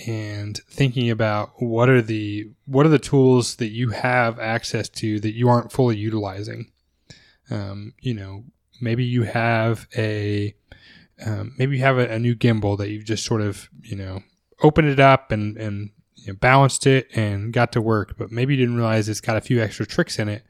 and 0.06 0.58
thinking 0.68 1.10
about 1.10 1.62
what 1.62 1.88
are 1.88 2.02
the 2.02 2.50
what 2.66 2.84
are 2.84 2.90
the 2.90 2.98
tools 2.98 3.56
that 3.56 3.68
you 3.68 3.90
have 3.90 4.40
access 4.40 4.88
to 4.88 5.20
that 5.20 5.34
you 5.34 5.48
aren't 5.48 5.70
fully 5.70 5.96
utilizing 5.96 6.70
um, 7.50 7.94
you 8.00 8.14
know, 8.14 8.44
maybe 8.80 9.04
you 9.04 9.22
have 9.22 9.86
a 9.96 10.54
um, 11.24 11.54
maybe 11.58 11.76
you 11.76 11.82
have 11.82 11.98
a, 11.98 12.14
a, 12.14 12.18
new 12.18 12.34
gimbal 12.34 12.76
that 12.78 12.90
you've 12.90 13.04
just 13.04 13.24
sort 13.24 13.40
of 13.40 13.68
you 13.82 13.96
know 13.96 14.22
opened 14.62 14.88
it 14.88 15.00
up 15.00 15.30
and 15.30 15.56
and 15.56 15.90
you 16.16 16.32
know, 16.32 16.38
balanced 16.38 16.86
it 16.86 17.08
and 17.14 17.52
got 17.52 17.72
to 17.72 17.80
work, 17.80 18.16
but 18.16 18.32
maybe 18.32 18.54
you 18.54 18.60
didn't 18.60 18.76
realize 18.76 19.08
it's 19.08 19.20
got 19.20 19.36
a 19.36 19.40
few 19.40 19.60
extra 19.60 19.86
tricks 19.86 20.18
in 20.18 20.28
it 20.28 20.42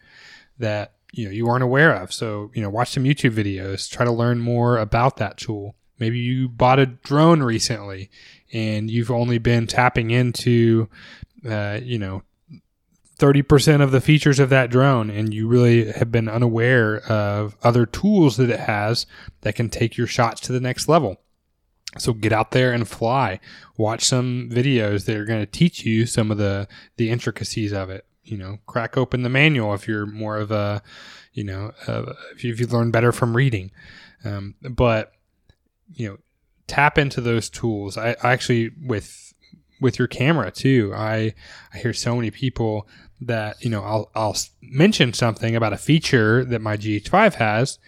that 0.58 0.94
you 1.12 1.24
know 1.24 1.30
you 1.30 1.46
weren't 1.46 1.64
aware 1.64 1.94
of. 1.94 2.12
So 2.12 2.50
you 2.54 2.62
know, 2.62 2.70
watch 2.70 2.90
some 2.90 3.04
YouTube 3.04 3.34
videos, 3.34 3.90
try 3.90 4.04
to 4.04 4.12
learn 4.12 4.40
more 4.40 4.78
about 4.78 5.16
that 5.16 5.36
tool. 5.36 5.74
Maybe 5.98 6.18
you 6.18 6.48
bought 6.48 6.78
a 6.78 6.86
drone 6.86 7.42
recently 7.42 8.10
and 8.52 8.90
you've 8.90 9.10
only 9.10 9.38
been 9.38 9.66
tapping 9.66 10.10
into 10.10 10.88
uh, 11.48 11.80
you 11.82 11.98
know 11.98 12.22
30% 13.18 13.80
of 13.80 13.92
the 13.92 14.00
features 14.00 14.40
of 14.40 14.50
that 14.50 14.70
drone 14.70 15.08
and 15.08 15.32
you 15.32 15.46
really 15.46 15.92
have 15.92 16.10
been 16.10 16.28
unaware 16.28 16.98
of 17.10 17.56
other 17.62 17.86
tools 17.86 18.36
that 18.36 18.50
it 18.50 18.60
has 18.60 19.06
that 19.42 19.54
can 19.54 19.70
take 19.70 19.96
your 19.96 20.06
shots 20.06 20.40
to 20.42 20.52
the 20.52 20.60
next 20.60 20.88
level. 20.88 21.20
So 21.98 22.12
get 22.12 22.32
out 22.32 22.50
there 22.50 22.72
and 22.72 22.88
fly. 22.88 23.38
Watch 23.76 24.04
some 24.04 24.48
videos 24.50 25.04
that 25.04 25.16
are 25.16 25.24
going 25.24 25.40
to 25.40 25.46
teach 25.50 25.84
you 25.84 26.06
some 26.06 26.30
of 26.30 26.38
the 26.38 26.66
the 26.96 27.10
intricacies 27.10 27.72
of 27.72 27.90
it. 27.90 28.04
You 28.24 28.38
know, 28.38 28.58
crack 28.66 28.96
open 28.96 29.22
the 29.22 29.28
manual 29.28 29.74
if 29.74 29.86
you're 29.86 30.06
more 30.06 30.38
of 30.38 30.50
a, 30.50 30.82
you 31.34 31.44
know, 31.44 31.72
if, 31.86 32.42
you, 32.42 32.52
if 32.52 32.58
you 32.58 32.66
learn 32.66 32.90
better 32.90 33.12
from 33.12 33.36
reading. 33.36 33.70
Um, 34.24 34.54
but 34.62 35.12
you 35.92 36.08
know, 36.08 36.16
tap 36.66 36.98
into 36.98 37.20
those 37.20 37.50
tools. 37.50 37.96
I, 37.96 38.16
I 38.22 38.32
actually 38.32 38.70
with 38.82 39.34
with 39.80 39.98
your 39.98 40.08
camera 40.08 40.50
too. 40.50 40.92
I 40.96 41.34
I 41.72 41.78
hear 41.78 41.92
so 41.92 42.16
many 42.16 42.30
people 42.30 42.88
that 43.26 43.62
you 43.62 43.70
know 43.70 43.82
I'll 43.82 44.10
I'll 44.14 44.36
mention 44.62 45.12
something 45.12 45.56
about 45.56 45.72
a 45.72 45.78
feature 45.78 46.44
that 46.44 46.60
my 46.60 46.76
GH5 46.76 47.34
has, 47.34 47.78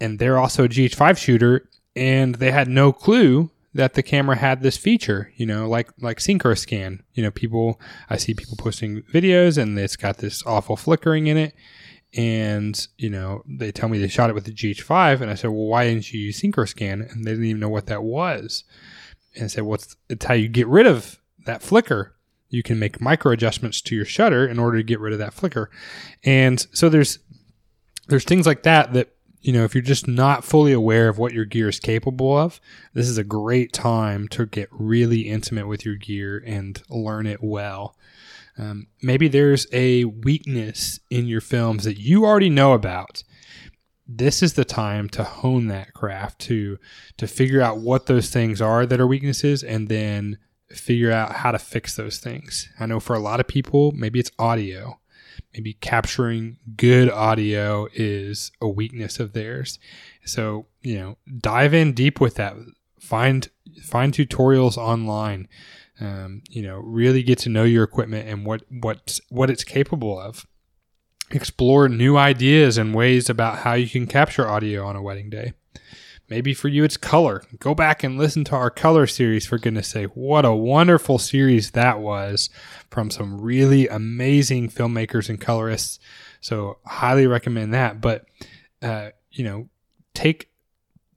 and 0.00 0.18
they're 0.18 0.38
also 0.38 0.64
a 0.64 0.68
GH5 0.68 1.18
shooter, 1.18 1.68
and 1.96 2.36
they 2.36 2.50
had 2.50 2.68
no 2.68 2.92
clue 2.92 3.50
that 3.74 3.94
the 3.94 4.02
camera 4.02 4.36
had 4.36 4.62
this 4.62 4.76
feature. 4.76 5.32
You 5.36 5.46
know, 5.46 5.68
like 5.68 5.90
like 6.00 6.18
synchro 6.18 6.56
scan. 6.56 7.02
You 7.14 7.22
know, 7.22 7.30
people 7.30 7.80
I 8.10 8.16
see 8.16 8.34
people 8.34 8.56
posting 8.56 9.02
videos, 9.02 9.58
and 9.58 9.78
it's 9.78 9.96
got 9.96 10.18
this 10.18 10.44
awful 10.46 10.76
flickering 10.76 11.26
in 11.26 11.36
it. 11.36 11.54
And 12.14 12.86
you 12.96 13.10
know, 13.10 13.42
they 13.46 13.70
tell 13.70 13.88
me 13.88 13.98
they 13.98 14.08
shot 14.08 14.30
it 14.30 14.34
with 14.34 14.44
the 14.44 14.52
GH5, 14.52 15.20
and 15.20 15.30
I 15.30 15.34
said, 15.34 15.50
"Well, 15.50 15.66
why 15.66 15.84
didn't 15.84 16.12
you 16.12 16.20
use 16.20 16.40
synchro 16.40 16.68
scan?" 16.68 17.02
And 17.02 17.24
they 17.24 17.32
didn't 17.32 17.46
even 17.46 17.60
know 17.60 17.68
what 17.68 17.86
that 17.86 18.02
was. 18.02 18.64
And 19.34 19.44
I 19.44 19.46
said, 19.48 19.64
"Well, 19.64 19.74
it's, 19.74 19.96
it's 20.08 20.24
how 20.24 20.34
you 20.34 20.48
get 20.48 20.66
rid 20.66 20.86
of 20.86 21.18
that 21.44 21.62
flicker." 21.62 22.14
You 22.50 22.62
can 22.62 22.78
make 22.78 23.00
micro 23.00 23.32
adjustments 23.32 23.80
to 23.82 23.94
your 23.94 24.04
shutter 24.04 24.46
in 24.46 24.58
order 24.58 24.78
to 24.78 24.82
get 24.82 25.00
rid 25.00 25.12
of 25.12 25.18
that 25.18 25.34
flicker. 25.34 25.70
And 26.24 26.64
so 26.72 26.88
there's 26.88 27.18
there's 28.08 28.24
things 28.24 28.46
like 28.46 28.62
that 28.62 28.94
that 28.94 29.14
you 29.40 29.52
know 29.52 29.64
if 29.64 29.74
you're 29.74 29.82
just 29.82 30.08
not 30.08 30.44
fully 30.44 30.72
aware 30.72 31.08
of 31.08 31.18
what 31.18 31.34
your 31.34 31.44
gear 31.44 31.68
is 31.68 31.78
capable 31.78 32.36
of, 32.36 32.60
this 32.94 33.08
is 33.08 33.18
a 33.18 33.24
great 33.24 33.72
time 33.72 34.28
to 34.28 34.46
get 34.46 34.68
really 34.72 35.22
intimate 35.22 35.68
with 35.68 35.84
your 35.84 35.96
gear 35.96 36.42
and 36.46 36.82
learn 36.88 37.26
it 37.26 37.42
well. 37.42 37.96
Um, 38.56 38.88
maybe 39.02 39.28
there's 39.28 39.66
a 39.72 40.04
weakness 40.04 40.98
in 41.10 41.26
your 41.26 41.40
films 41.40 41.84
that 41.84 41.98
you 41.98 42.24
already 42.24 42.50
know 42.50 42.72
about. 42.72 43.22
This 44.10 44.42
is 44.42 44.54
the 44.54 44.64
time 44.64 45.08
to 45.10 45.22
hone 45.22 45.68
that 45.68 45.92
craft 45.92 46.40
to 46.42 46.78
to 47.18 47.26
figure 47.26 47.60
out 47.60 47.78
what 47.78 48.06
those 48.06 48.30
things 48.30 48.60
are 48.62 48.86
that 48.86 48.98
are 48.98 49.06
weaknesses 49.06 49.62
and 49.62 49.88
then 49.88 50.38
figure 50.70 51.10
out 51.10 51.36
how 51.36 51.50
to 51.50 51.58
fix 51.58 51.96
those 51.96 52.18
things. 52.18 52.68
I 52.78 52.86
know 52.86 53.00
for 53.00 53.14
a 53.14 53.20
lot 53.20 53.40
of 53.40 53.48
people, 53.48 53.92
maybe 53.92 54.18
it's 54.18 54.30
audio. 54.38 55.00
Maybe 55.54 55.74
capturing 55.74 56.58
good 56.76 57.10
audio 57.10 57.88
is 57.94 58.52
a 58.60 58.68
weakness 58.68 59.18
of 59.18 59.32
theirs. 59.32 59.78
So, 60.24 60.66
you 60.82 60.98
know, 60.98 61.16
dive 61.38 61.72
in 61.74 61.92
deep 61.92 62.20
with 62.20 62.34
that. 62.34 62.54
Find 63.00 63.48
find 63.82 64.12
tutorials 64.12 64.76
online. 64.76 65.48
Um, 66.00 66.42
you 66.48 66.62
know, 66.62 66.76
really 66.76 67.22
get 67.22 67.38
to 67.40 67.48
know 67.48 67.64
your 67.64 67.82
equipment 67.82 68.28
and 68.28 68.44
what 68.44 68.62
what 68.68 69.18
what 69.30 69.50
it's 69.50 69.64
capable 69.64 70.18
of. 70.18 70.46
Explore 71.30 71.88
new 71.88 72.16
ideas 72.16 72.78
and 72.78 72.94
ways 72.94 73.28
about 73.28 73.58
how 73.58 73.74
you 73.74 73.88
can 73.88 74.06
capture 74.06 74.48
audio 74.48 74.86
on 74.86 74.96
a 74.96 75.02
wedding 75.02 75.30
day. 75.30 75.52
Maybe 76.28 76.52
for 76.52 76.68
you, 76.68 76.84
it's 76.84 76.98
color. 76.98 77.42
Go 77.58 77.74
back 77.74 78.04
and 78.04 78.18
listen 78.18 78.44
to 78.44 78.54
our 78.54 78.70
color 78.70 79.06
series, 79.06 79.46
for 79.46 79.58
goodness 79.58 79.88
sake. 79.88 80.10
What 80.14 80.44
a 80.44 80.52
wonderful 80.54 81.18
series 81.18 81.70
that 81.70 82.00
was 82.00 82.50
from 82.90 83.10
some 83.10 83.40
really 83.40 83.88
amazing 83.88 84.68
filmmakers 84.68 85.30
and 85.30 85.40
colorists. 85.40 85.98
So, 86.40 86.78
highly 86.84 87.26
recommend 87.26 87.72
that. 87.72 88.00
But, 88.00 88.26
uh, 88.82 89.10
you 89.30 89.44
know, 89.44 89.68
take. 90.14 90.50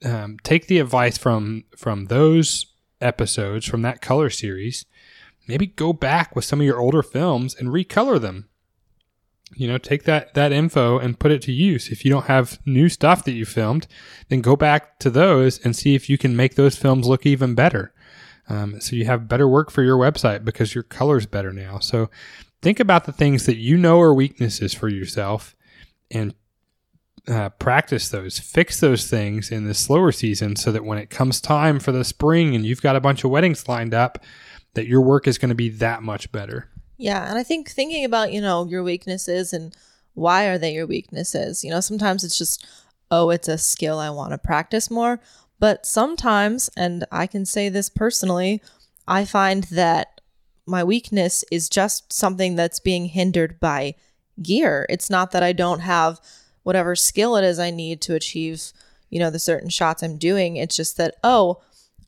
Um, 0.04 0.38
take 0.42 0.66
the 0.66 0.80
advice 0.80 1.16
from 1.16 1.62
from 1.76 2.06
those 2.06 2.66
episodes 3.00 3.66
from 3.66 3.82
that 3.82 4.00
color 4.00 4.30
series 4.30 4.84
maybe 5.46 5.66
go 5.66 5.92
back 5.92 6.34
with 6.34 6.44
some 6.44 6.60
of 6.60 6.66
your 6.66 6.80
older 6.80 7.02
films 7.02 7.54
and 7.54 7.68
recolor 7.68 8.20
them 8.20 8.48
you 9.54 9.68
know 9.68 9.78
take 9.78 10.04
that 10.04 10.34
that 10.34 10.52
info 10.52 10.98
and 10.98 11.18
put 11.18 11.30
it 11.30 11.42
to 11.42 11.52
use. 11.52 11.88
If 11.88 12.04
you 12.04 12.10
don't 12.10 12.26
have 12.26 12.58
new 12.66 12.88
stuff 12.88 13.24
that 13.24 13.32
you 13.32 13.44
filmed 13.44 13.86
then 14.28 14.40
go 14.40 14.56
back 14.56 14.98
to 15.00 15.10
those 15.10 15.58
and 15.58 15.76
see 15.76 15.94
if 15.94 16.08
you 16.08 16.18
can 16.18 16.36
make 16.36 16.54
those 16.54 16.76
films 16.76 17.06
look 17.06 17.26
even 17.26 17.54
better. 17.54 17.92
Um, 18.48 18.80
so 18.80 18.96
you 18.96 19.04
have 19.04 19.28
better 19.28 19.48
work 19.48 19.70
for 19.70 19.82
your 19.82 19.96
website 19.96 20.44
because 20.44 20.74
your 20.74 20.84
color's 20.84 21.26
better 21.26 21.52
now. 21.52 21.78
So 21.78 22.10
think 22.60 22.80
about 22.80 23.04
the 23.04 23.12
things 23.12 23.46
that 23.46 23.56
you 23.56 23.76
know 23.76 24.00
are 24.00 24.14
weaknesses 24.14 24.74
for 24.74 24.88
yourself 24.88 25.54
and 26.10 26.34
uh, 27.28 27.50
practice 27.50 28.08
those, 28.08 28.38
fix 28.38 28.80
those 28.80 29.08
things 29.08 29.50
in 29.50 29.64
the 29.64 29.74
slower 29.74 30.12
season 30.12 30.56
so 30.56 30.72
that 30.72 30.84
when 30.84 30.98
it 30.98 31.10
comes 31.10 31.40
time 31.40 31.78
for 31.78 31.92
the 31.92 32.04
spring 32.04 32.54
and 32.54 32.66
you've 32.66 32.82
got 32.82 32.96
a 32.96 33.00
bunch 33.00 33.22
of 33.24 33.30
weddings 33.30 33.68
lined 33.68 33.94
up, 33.94 34.18
that 34.74 34.86
your 34.86 35.02
work 35.02 35.28
is 35.28 35.38
going 35.38 35.50
to 35.50 35.54
be 35.54 35.68
that 35.68 36.02
much 36.02 36.32
better. 36.32 36.68
Yeah, 37.02 37.28
and 37.28 37.36
I 37.36 37.42
think 37.42 37.68
thinking 37.68 38.04
about, 38.04 38.32
you 38.32 38.40
know, 38.40 38.64
your 38.64 38.84
weaknesses 38.84 39.52
and 39.52 39.74
why 40.14 40.44
are 40.44 40.56
they 40.56 40.72
your 40.72 40.86
weaknesses? 40.86 41.64
You 41.64 41.70
know, 41.72 41.80
sometimes 41.80 42.22
it's 42.22 42.38
just, 42.38 42.64
oh, 43.10 43.30
it's 43.30 43.48
a 43.48 43.58
skill 43.58 43.98
I 43.98 44.08
want 44.10 44.30
to 44.30 44.38
practice 44.38 44.88
more. 44.88 45.18
But 45.58 45.84
sometimes, 45.84 46.70
and 46.76 47.04
I 47.10 47.26
can 47.26 47.44
say 47.44 47.68
this 47.68 47.90
personally, 47.90 48.62
I 49.08 49.24
find 49.24 49.64
that 49.64 50.20
my 50.64 50.84
weakness 50.84 51.44
is 51.50 51.68
just 51.68 52.12
something 52.12 52.54
that's 52.54 52.78
being 52.78 53.06
hindered 53.06 53.58
by 53.58 53.96
gear. 54.40 54.86
It's 54.88 55.10
not 55.10 55.32
that 55.32 55.42
I 55.42 55.52
don't 55.52 55.80
have 55.80 56.20
whatever 56.62 56.94
skill 56.94 57.34
it 57.34 57.42
is 57.42 57.58
I 57.58 57.72
need 57.72 58.00
to 58.02 58.14
achieve, 58.14 58.72
you 59.10 59.18
know, 59.18 59.30
the 59.30 59.40
certain 59.40 59.70
shots 59.70 60.04
I'm 60.04 60.18
doing. 60.18 60.54
It's 60.54 60.76
just 60.76 60.98
that, 60.98 61.16
oh, 61.24 61.62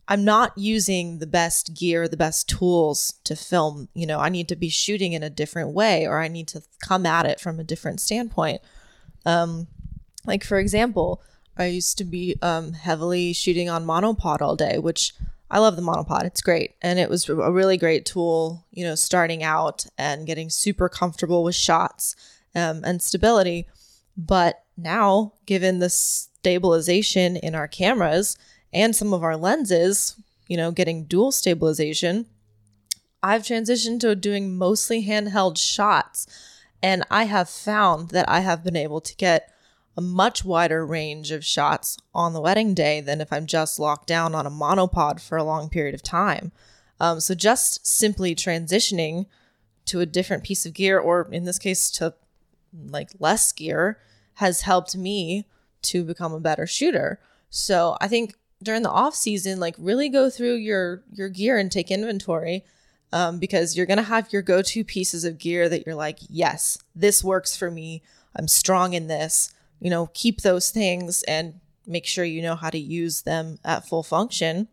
I'm 0.06 0.24
not 0.24 0.56
using 0.56 1.18
the 1.18 1.26
best 1.26 1.74
gear, 1.74 2.08
the 2.08 2.16
best 2.16 2.48
tools 2.48 3.14
to 3.24 3.34
film. 3.34 3.88
You 3.94 4.06
know, 4.06 4.18
I 4.18 4.28
need 4.28 4.48
to 4.48 4.56
be 4.56 4.68
shooting 4.68 5.12
in 5.12 5.22
a 5.22 5.30
different 5.30 5.70
way 5.70 6.06
or 6.06 6.20
I 6.20 6.28
need 6.28 6.48
to 6.48 6.62
come 6.80 7.06
at 7.06 7.26
it 7.26 7.40
from 7.40 7.58
a 7.58 7.64
different 7.64 8.00
standpoint. 8.00 8.60
Um, 9.24 9.66
like, 10.26 10.44
for 10.44 10.58
example, 10.58 11.22
I 11.56 11.66
used 11.66 11.96
to 11.98 12.04
be 12.04 12.36
um, 12.42 12.72
heavily 12.72 13.32
shooting 13.32 13.70
on 13.70 13.86
monopod 13.86 14.42
all 14.42 14.56
day, 14.56 14.78
which 14.78 15.14
I 15.50 15.58
love 15.58 15.76
the 15.76 15.82
monopod. 15.82 16.24
It's 16.24 16.42
great. 16.42 16.74
And 16.82 16.98
it 16.98 17.08
was 17.08 17.28
a 17.28 17.52
really 17.52 17.76
great 17.76 18.04
tool, 18.04 18.64
you 18.72 18.84
know, 18.84 18.94
starting 18.94 19.42
out 19.42 19.86
and 19.96 20.26
getting 20.26 20.50
super 20.50 20.88
comfortable 20.88 21.44
with 21.44 21.54
shots 21.54 22.16
um, 22.54 22.82
and 22.84 23.00
stability. 23.00 23.66
But 24.16 24.64
now, 24.76 25.32
given 25.46 25.78
the 25.78 25.90
stabilization 25.90 27.36
in 27.36 27.54
our 27.54 27.68
cameras, 27.68 28.36
and 28.74 28.94
some 28.94 29.14
of 29.14 29.22
our 29.22 29.36
lenses, 29.36 30.16
you 30.48 30.56
know, 30.56 30.72
getting 30.72 31.04
dual 31.04 31.32
stabilization, 31.32 32.26
I've 33.22 33.42
transitioned 33.42 34.00
to 34.00 34.14
doing 34.14 34.58
mostly 34.58 35.06
handheld 35.06 35.56
shots. 35.56 36.26
And 36.82 37.04
I 37.10 37.24
have 37.24 37.48
found 37.48 38.10
that 38.10 38.28
I 38.28 38.40
have 38.40 38.62
been 38.62 38.76
able 38.76 39.00
to 39.00 39.16
get 39.16 39.50
a 39.96 40.02
much 40.02 40.44
wider 40.44 40.84
range 40.84 41.30
of 41.30 41.44
shots 41.44 41.96
on 42.14 42.32
the 42.32 42.40
wedding 42.40 42.74
day 42.74 43.00
than 43.00 43.20
if 43.20 43.32
I'm 43.32 43.46
just 43.46 43.78
locked 43.78 44.08
down 44.08 44.34
on 44.34 44.44
a 44.44 44.50
monopod 44.50 45.20
for 45.20 45.38
a 45.38 45.44
long 45.44 45.70
period 45.70 45.94
of 45.94 46.02
time. 46.02 46.52
Um, 47.00 47.20
so 47.20 47.34
just 47.34 47.86
simply 47.86 48.34
transitioning 48.34 49.26
to 49.86 50.00
a 50.00 50.06
different 50.06 50.42
piece 50.42 50.66
of 50.66 50.74
gear, 50.74 50.98
or 50.98 51.28
in 51.30 51.44
this 51.44 51.58
case, 51.58 51.90
to 51.92 52.14
like 52.88 53.10
less 53.18 53.52
gear, 53.52 53.98
has 54.34 54.62
helped 54.62 54.96
me 54.96 55.46
to 55.82 56.02
become 56.02 56.32
a 56.32 56.40
better 56.40 56.66
shooter. 56.66 57.20
So 57.50 57.96
I 58.00 58.08
think 58.08 58.34
during 58.62 58.82
the 58.82 58.90
off 58.90 59.14
season, 59.14 59.60
like 59.60 59.74
really 59.78 60.08
go 60.08 60.30
through 60.30 60.54
your 60.54 61.02
your 61.12 61.28
gear 61.28 61.58
and 61.58 61.70
take 61.70 61.90
inventory. 61.90 62.64
Um, 63.12 63.38
because 63.38 63.76
you're 63.76 63.86
gonna 63.86 64.02
have 64.02 64.32
your 64.32 64.42
go-to 64.42 64.82
pieces 64.82 65.24
of 65.24 65.38
gear 65.38 65.68
that 65.68 65.86
you're 65.86 65.94
like, 65.94 66.18
yes, 66.28 66.78
this 66.96 67.22
works 67.22 67.56
for 67.56 67.70
me. 67.70 68.02
I'm 68.34 68.48
strong 68.48 68.92
in 68.92 69.06
this. 69.06 69.54
You 69.78 69.88
know, 69.88 70.10
keep 70.14 70.40
those 70.40 70.70
things 70.70 71.22
and 71.24 71.60
make 71.86 72.06
sure 72.06 72.24
you 72.24 72.42
know 72.42 72.56
how 72.56 72.70
to 72.70 72.78
use 72.78 73.22
them 73.22 73.58
at 73.64 73.86
full 73.86 74.02
function. 74.02 74.68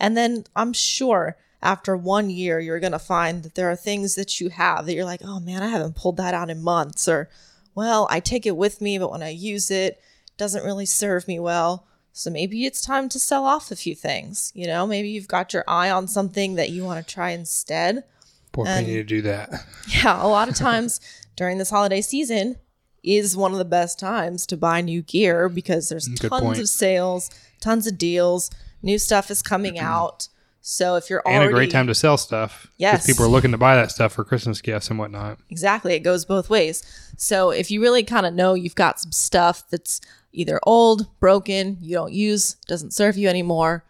And 0.00 0.16
then 0.16 0.44
I'm 0.56 0.72
sure 0.72 1.36
after 1.62 1.96
one 1.96 2.28
year, 2.28 2.58
you're 2.58 2.80
going 2.80 2.92
to 2.92 2.98
find 2.98 3.42
that 3.42 3.54
there 3.54 3.70
are 3.70 3.76
things 3.76 4.16
that 4.16 4.40
you 4.40 4.48
have 4.50 4.86
that 4.86 4.94
you're 4.94 5.04
like, 5.04 5.20
oh 5.24 5.40
man, 5.40 5.62
I 5.62 5.68
haven't 5.68 5.96
pulled 5.96 6.16
that 6.16 6.34
out 6.34 6.50
in 6.50 6.62
months. 6.62 7.06
Or, 7.06 7.28
well, 7.74 8.08
I 8.10 8.20
take 8.20 8.46
it 8.46 8.56
with 8.56 8.80
me, 8.80 8.98
but 8.98 9.12
when 9.12 9.22
I 9.22 9.30
use 9.30 9.70
it, 9.70 9.94
it 9.94 10.36
doesn't 10.36 10.64
really 10.64 10.86
serve 10.86 11.28
me 11.28 11.38
well. 11.38 11.86
So 12.12 12.30
maybe 12.30 12.66
it's 12.66 12.82
time 12.82 13.08
to 13.10 13.18
sell 13.18 13.46
off 13.46 13.70
a 13.70 13.76
few 13.76 13.94
things. 13.94 14.52
You 14.54 14.66
know, 14.66 14.86
maybe 14.86 15.08
you've 15.08 15.28
got 15.28 15.52
your 15.52 15.64
eye 15.66 15.90
on 15.90 16.06
something 16.06 16.56
that 16.56 16.70
you 16.70 16.84
want 16.84 17.06
to 17.06 17.14
try 17.14 17.30
instead. 17.30 18.04
Poor 18.52 18.66
and, 18.66 18.86
need 18.86 18.94
to 18.94 19.04
do 19.04 19.22
that. 19.22 19.50
Yeah, 19.88 20.22
a 20.22 20.28
lot 20.28 20.48
of 20.48 20.54
times 20.54 21.00
during 21.36 21.58
this 21.58 21.70
holiday 21.70 22.02
season 22.02 22.56
is 23.02 23.36
one 23.36 23.52
of 23.52 23.58
the 23.58 23.64
best 23.64 23.98
times 23.98 24.46
to 24.46 24.56
buy 24.56 24.80
new 24.80 25.02
gear 25.02 25.48
because 25.48 25.88
there's 25.88 26.06
Good 26.06 26.28
tons 26.28 26.42
point. 26.42 26.58
of 26.58 26.68
sales, 26.68 27.30
tons 27.60 27.86
of 27.86 27.98
deals, 27.98 28.50
new 28.82 28.98
stuff 28.98 29.30
is 29.30 29.42
coming 29.42 29.74
mm-hmm. 29.74 29.86
out. 29.86 30.28
So 30.60 30.94
if 30.94 31.10
you're 31.10 31.22
already 31.26 31.46
and 31.46 31.50
a 31.50 31.52
great 31.52 31.72
time 31.72 31.88
to 31.88 31.94
sell 31.94 32.16
stuff, 32.16 32.68
yes, 32.76 33.04
people 33.04 33.24
are 33.24 33.28
looking 33.28 33.50
to 33.50 33.58
buy 33.58 33.74
that 33.74 33.90
stuff 33.90 34.12
for 34.12 34.22
Christmas 34.22 34.60
gifts 34.60 34.90
and 34.90 34.98
whatnot. 34.98 35.38
Exactly, 35.50 35.94
it 35.94 36.00
goes 36.00 36.24
both 36.24 36.48
ways. 36.48 36.84
So 37.16 37.50
if 37.50 37.72
you 37.72 37.80
really 37.80 38.04
kind 38.04 38.26
of 38.26 38.34
know 38.34 38.54
you've 38.54 38.76
got 38.76 39.00
some 39.00 39.10
stuff 39.10 39.64
that's 39.70 40.00
either 40.32 40.58
old, 40.64 41.08
broken, 41.20 41.78
you 41.80 41.94
don't 41.94 42.12
use, 42.12 42.54
doesn't 42.66 42.92
serve 42.92 43.16
you 43.16 43.28
anymore, 43.28 43.84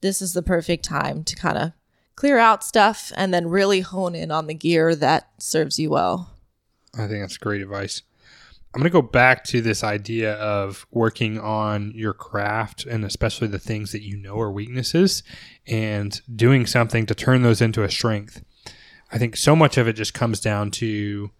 this 0.00 0.20
is 0.20 0.32
the 0.32 0.42
perfect 0.42 0.84
time 0.84 1.24
to 1.24 1.36
kind 1.36 1.58
of 1.58 1.72
clear 2.16 2.38
out 2.38 2.62
stuff 2.62 3.12
and 3.16 3.32
then 3.32 3.48
really 3.48 3.80
hone 3.80 4.14
in 4.14 4.30
on 4.30 4.46
the 4.46 4.54
gear 4.54 4.94
that 4.94 5.28
serves 5.38 5.78
you 5.78 5.90
well. 5.90 6.30
I 6.94 7.06
think 7.06 7.22
that's 7.22 7.38
great 7.38 7.62
advice. 7.62 8.02
I'm 8.74 8.80
going 8.80 8.90
to 8.90 8.92
go 8.92 9.02
back 9.02 9.44
to 9.44 9.60
this 9.60 9.84
idea 9.84 10.34
of 10.34 10.86
working 10.90 11.38
on 11.38 11.92
your 11.94 12.14
craft 12.14 12.86
and 12.86 13.04
especially 13.04 13.48
the 13.48 13.58
things 13.58 13.92
that 13.92 14.02
you 14.02 14.16
know 14.16 14.40
are 14.40 14.50
weaknesses 14.50 15.22
and 15.66 16.20
doing 16.34 16.64
something 16.66 17.04
to 17.06 17.14
turn 17.14 17.42
those 17.42 17.60
into 17.60 17.82
a 17.82 17.90
strength. 17.90 18.42
I 19.10 19.18
think 19.18 19.36
so 19.36 19.54
much 19.54 19.76
of 19.76 19.88
it 19.88 19.92
just 19.92 20.14
comes 20.14 20.40
down 20.40 20.70
to 20.72 21.30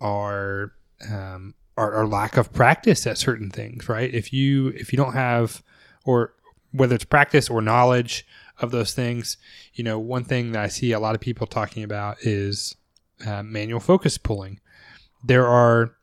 our 0.00 0.72
um, 1.10 1.54
our, 1.76 2.06
lack 2.06 2.36
of 2.36 2.52
practice 2.52 3.06
at 3.06 3.18
certain 3.18 3.50
things, 3.50 3.88
right? 3.88 4.12
If 4.12 4.32
you 4.32 4.68
if 4.68 4.92
you 4.92 4.96
don't 4.96 5.12
have 5.12 5.62
or 6.04 6.34
whether 6.72 6.94
it's 6.94 7.04
practice 7.04 7.48
or 7.50 7.60
knowledge 7.60 8.26
of 8.58 8.70
those 8.70 8.94
things, 8.94 9.36
you 9.74 9.84
know, 9.84 9.98
one 9.98 10.24
thing 10.24 10.52
that 10.52 10.62
I 10.62 10.68
see 10.68 10.92
a 10.92 11.00
lot 11.00 11.14
of 11.14 11.20
people 11.20 11.46
talking 11.46 11.82
about 11.82 12.18
is 12.22 12.76
uh, 13.26 13.42
manual 13.42 13.80
focus 13.80 14.18
pulling. 14.18 14.60
There 15.24 15.46
are, 15.46 15.94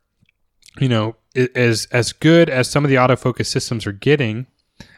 you 0.78 0.88
know, 0.88 1.16
as 1.54 1.86
as 1.90 2.12
good 2.12 2.48
as 2.48 2.70
some 2.70 2.84
of 2.84 2.90
the 2.90 2.96
autofocus 2.96 3.46
systems 3.46 3.86
are 3.86 3.92
getting. 3.92 4.46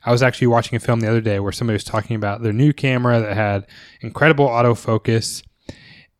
I 0.04 0.12
was 0.12 0.22
actually 0.22 0.46
watching 0.46 0.76
a 0.76 0.80
film 0.80 1.00
the 1.00 1.08
other 1.08 1.20
day 1.20 1.38
where 1.40 1.52
somebody 1.52 1.74
was 1.74 1.84
talking 1.84 2.16
about 2.16 2.42
their 2.42 2.52
new 2.52 2.72
camera 2.72 3.20
that 3.20 3.36
had 3.36 3.66
incredible 4.00 4.46
autofocus, 4.46 5.42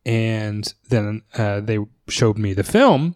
and 0.05 0.71
then 0.89 1.21
uh, 1.35 1.61
they 1.61 1.79
showed 2.07 2.37
me 2.37 2.53
the 2.53 2.63
film, 2.63 3.15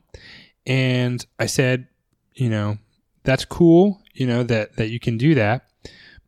and 0.66 1.26
I 1.40 1.46
said, 1.46 1.88
you 2.34 2.50
know, 2.50 2.78
that's 3.24 3.46
cool, 3.46 4.02
you 4.14 4.26
know, 4.28 4.44
that 4.44 4.78
that 4.78 4.90
you 4.90 5.00
can 5.00 5.18
do 5.18 5.36
that. 5.36 5.66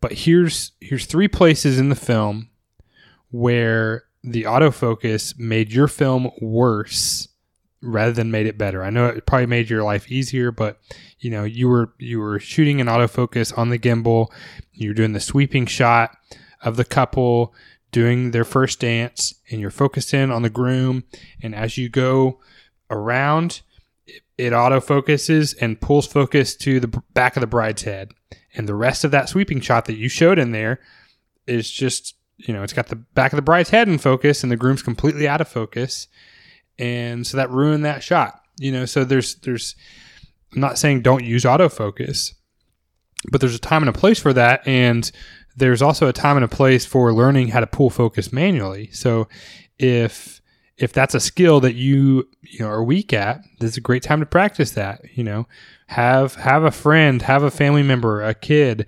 But 0.01 0.13
here's 0.13 0.73
here's 0.81 1.05
three 1.05 1.27
places 1.27 1.79
in 1.79 1.89
the 1.89 1.95
film 1.95 2.49
where 3.31 4.03
the 4.23 4.43
autofocus 4.43 5.37
made 5.37 5.71
your 5.71 5.87
film 5.87 6.29
worse 6.39 7.27
rather 7.81 8.13
than 8.13 8.31
made 8.31 8.45
it 8.45 8.57
better. 8.57 8.83
I 8.83 8.89
know 8.89 9.07
it 9.07 9.25
probably 9.25 9.47
made 9.47 9.69
your 9.69 9.83
life 9.83 10.09
easier, 10.09 10.51
but 10.51 10.79
you 11.19 11.29
know, 11.29 11.43
you 11.43 11.67
were 11.67 11.93
you 11.99 12.19
were 12.19 12.39
shooting 12.39 12.79
an 12.79 12.87
autofocus 12.87 13.57
on 13.57 13.69
the 13.69 13.79
gimbal, 13.79 14.27
you're 14.71 14.93
doing 14.93 15.13
the 15.13 15.19
sweeping 15.19 15.65
shot 15.65 16.17
of 16.61 16.77
the 16.77 16.85
couple 16.85 17.53
doing 17.91 18.31
their 18.31 18.43
first 18.43 18.79
dance 18.79 19.35
and 19.51 19.61
you're 19.61 19.69
focused 19.69 20.13
in 20.13 20.31
on 20.31 20.41
the 20.41 20.49
groom 20.49 21.03
and 21.43 21.53
as 21.53 21.77
you 21.77 21.87
go 21.87 22.39
around 22.89 23.61
it 24.37 24.51
autofocuses 24.51 25.55
and 25.61 25.79
pulls 25.79 26.07
focus 26.07 26.55
to 26.57 26.79
the 26.79 26.87
back 27.13 27.35
of 27.35 27.41
the 27.41 27.47
bride's 27.47 27.83
head. 27.83 28.11
And 28.55 28.67
the 28.67 28.75
rest 28.75 29.03
of 29.03 29.11
that 29.11 29.29
sweeping 29.29 29.61
shot 29.61 29.85
that 29.85 29.97
you 29.97 30.09
showed 30.09 30.39
in 30.39 30.51
there 30.51 30.79
is 31.47 31.69
just, 31.69 32.15
you 32.37 32.53
know, 32.53 32.63
it's 32.63 32.73
got 32.73 32.87
the 32.87 32.95
back 32.95 33.33
of 33.33 33.37
the 33.37 33.41
bride's 33.41 33.69
head 33.69 33.87
in 33.87 33.97
focus 33.97 34.43
and 34.43 34.51
the 34.51 34.57
groom's 34.57 34.83
completely 34.83 35.27
out 35.27 35.41
of 35.41 35.47
focus. 35.47 36.07
And 36.77 37.25
so 37.25 37.37
that 37.37 37.51
ruined 37.51 37.85
that 37.85 38.03
shot. 38.03 38.41
You 38.59 38.71
know, 38.71 38.85
so 38.85 39.03
there's 39.03 39.35
there's 39.35 39.75
I'm 40.53 40.61
not 40.61 40.77
saying 40.77 41.01
don't 41.01 41.23
use 41.23 41.43
autofocus, 41.43 42.33
but 43.31 43.41
there's 43.41 43.55
a 43.55 43.59
time 43.59 43.81
and 43.81 43.89
a 43.89 43.97
place 43.97 44.19
for 44.19 44.33
that 44.33 44.67
and 44.67 45.11
there's 45.55 45.81
also 45.81 46.07
a 46.07 46.13
time 46.13 46.35
and 46.35 46.43
a 46.43 46.47
place 46.47 46.85
for 46.85 47.13
learning 47.13 47.49
how 47.49 47.59
to 47.59 47.67
pull 47.67 47.89
focus 47.89 48.33
manually. 48.33 48.89
So 48.91 49.27
if 49.77 50.41
if 50.77 50.91
that's 50.91 51.15
a 51.15 51.19
skill 51.19 51.59
that 51.61 51.75
you 51.75 52.27
you 52.41 52.59
know 52.59 52.67
are 52.67 52.83
weak 52.83 53.13
at, 53.13 53.41
this 53.59 53.71
is 53.71 53.77
a 53.77 53.81
great 53.81 54.03
time 54.03 54.19
to 54.19 54.25
practice 54.25 54.71
that. 54.71 55.01
You 55.15 55.23
know, 55.23 55.47
have 55.87 56.35
have 56.35 56.63
a 56.63 56.71
friend, 56.71 57.21
have 57.21 57.43
a 57.43 57.51
family 57.51 57.83
member, 57.83 58.23
a 58.23 58.33
kid, 58.33 58.87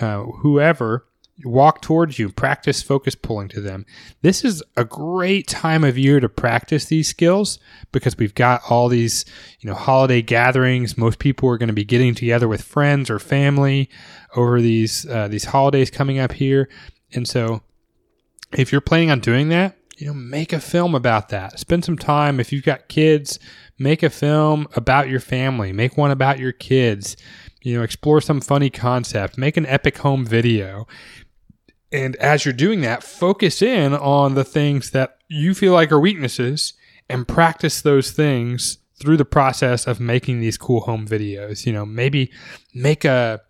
uh, 0.00 0.22
whoever 0.22 1.06
walk 1.44 1.82
towards 1.82 2.18
you, 2.18 2.30
practice 2.30 2.82
focus 2.82 3.14
pulling 3.14 3.48
to 3.48 3.60
them. 3.60 3.84
This 4.22 4.44
is 4.44 4.62
a 4.76 4.84
great 4.84 5.46
time 5.46 5.84
of 5.84 5.98
year 5.98 6.18
to 6.20 6.28
practice 6.28 6.86
these 6.86 7.08
skills 7.08 7.58
because 7.92 8.16
we've 8.16 8.34
got 8.34 8.62
all 8.70 8.88
these, 8.88 9.24
you 9.60 9.68
know, 9.68 9.76
holiday 9.76 10.22
gatherings. 10.22 10.96
Most 10.96 11.18
people 11.18 11.48
are 11.50 11.58
going 11.58 11.68
to 11.68 11.74
be 11.74 11.84
getting 11.84 12.14
together 12.14 12.48
with 12.48 12.62
friends 12.62 13.10
or 13.10 13.18
family 13.18 13.90
over 14.34 14.60
these 14.60 15.06
uh, 15.06 15.28
these 15.28 15.44
holidays 15.44 15.90
coming 15.90 16.18
up 16.18 16.32
here, 16.32 16.68
and 17.12 17.28
so 17.28 17.62
if 18.52 18.72
you're 18.72 18.80
planning 18.80 19.10
on 19.10 19.20
doing 19.20 19.48
that, 19.50 19.76
you 19.96 20.06
know, 20.06 20.14
make 20.14 20.52
a 20.52 20.60
film 20.60 20.94
about 20.94 21.30
that. 21.30 21.58
Spend 21.58 21.84
some 21.84 21.96
time 21.96 22.38
if 22.38 22.52
you've 22.52 22.64
got 22.64 22.88
kids, 22.88 23.38
make 23.78 24.02
a 24.02 24.10
film 24.10 24.68
about 24.74 25.08
your 25.08 25.20
family, 25.20 25.72
make 25.72 25.96
one 25.96 26.10
about 26.10 26.38
your 26.38 26.52
kids. 26.52 27.16
You 27.62 27.78
know, 27.78 27.82
explore 27.82 28.20
some 28.20 28.40
funny 28.40 28.70
concept, 28.70 29.38
make 29.38 29.56
an 29.56 29.66
epic 29.66 29.98
home 29.98 30.24
video. 30.24 30.86
And 31.90 32.14
as 32.16 32.44
you're 32.44 32.54
doing 32.54 32.82
that, 32.82 33.02
focus 33.02 33.62
in 33.62 33.94
on 33.94 34.34
the 34.34 34.44
things 34.44 34.90
that 34.90 35.18
you 35.28 35.54
feel 35.54 35.72
like 35.72 35.90
are 35.90 35.98
weaknesses 35.98 36.74
and 37.08 37.26
practice 37.26 37.80
those 37.80 38.10
things 38.10 38.78
through 39.00 39.16
the 39.16 39.24
process 39.24 39.86
of 39.86 39.98
making 39.98 40.40
these 40.40 40.58
cool 40.58 40.80
home 40.80 41.06
videos. 41.06 41.66
You 41.66 41.72
know, 41.72 41.86
maybe 41.86 42.30
make 42.74 43.04
a 43.04 43.40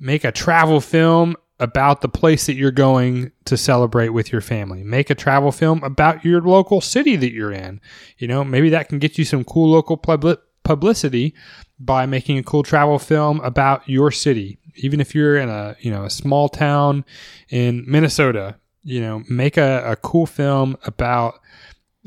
make 0.00 0.24
a 0.24 0.32
travel 0.32 0.80
film 0.80 1.36
about 1.60 2.00
the 2.00 2.08
place 2.08 2.46
that 2.46 2.54
you're 2.54 2.70
going 2.70 3.30
to 3.44 3.56
celebrate 3.56 4.08
with 4.08 4.32
your 4.32 4.40
family. 4.40 4.82
Make 4.82 5.10
a 5.10 5.14
travel 5.14 5.52
film 5.52 5.82
about 5.84 6.24
your 6.24 6.40
local 6.40 6.80
city 6.80 7.16
that 7.16 7.32
you're 7.32 7.52
in. 7.52 7.80
You 8.18 8.28
know, 8.28 8.44
maybe 8.44 8.70
that 8.70 8.88
can 8.88 8.98
get 8.98 9.18
you 9.18 9.24
some 9.24 9.44
cool 9.44 9.70
local 9.70 9.96
public 9.96 10.40
publicity 10.64 11.34
by 11.78 12.06
making 12.06 12.38
a 12.38 12.42
cool 12.42 12.62
travel 12.62 12.98
film 12.98 13.40
about 13.40 13.88
your 13.88 14.10
city. 14.10 14.58
Even 14.76 15.00
if 15.00 15.14
you're 15.14 15.36
in 15.36 15.48
a, 15.48 15.76
you 15.80 15.90
know, 15.90 16.04
a 16.04 16.10
small 16.10 16.48
town 16.48 17.04
in 17.50 17.84
Minnesota, 17.86 18.56
you 18.82 19.00
know, 19.00 19.22
make 19.28 19.56
a, 19.56 19.92
a 19.92 19.96
cool 19.96 20.26
film 20.26 20.76
about 20.84 21.40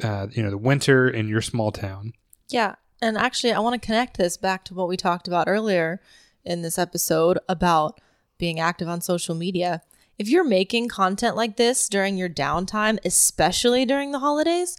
uh, 0.03 0.27
you 0.31 0.43
know, 0.43 0.49
the 0.49 0.57
winter 0.57 1.09
in 1.09 1.27
your 1.27 1.41
small 1.41 1.71
town. 1.71 2.13
Yeah. 2.49 2.75
And 3.01 3.17
actually, 3.17 3.53
I 3.53 3.59
want 3.59 3.79
to 3.79 3.85
connect 3.85 4.17
this 4.17 4.37
back 4.37 4.63
to 4.65 4.73
what 4.73 4.87
we 4.87 4.97
talked 4.97 5.27
about 5.27 5.47
earlier 5.47 6.01
in 6.43 6.61
this 6.61 6.77
episode 6.77 7.39
about 7.47 7.99
being 8.37 8.59
active 8.59 8.87
on 8.87 9.01
social 9.01 9.35
media. 9.35 9.81
If 10.17 10.29
you're 10.29 10.43
making 10.43 10.89
content 10.89 11.35
like 11.35 11.57
this 11.57 11.87
during 11.87 12.17
your 12.17 12.29
downtime, 12.29 12.97
especially 13.05 13.85
during 13.85 14.11
the 14.11 14.19
holidays, 14.19 14.77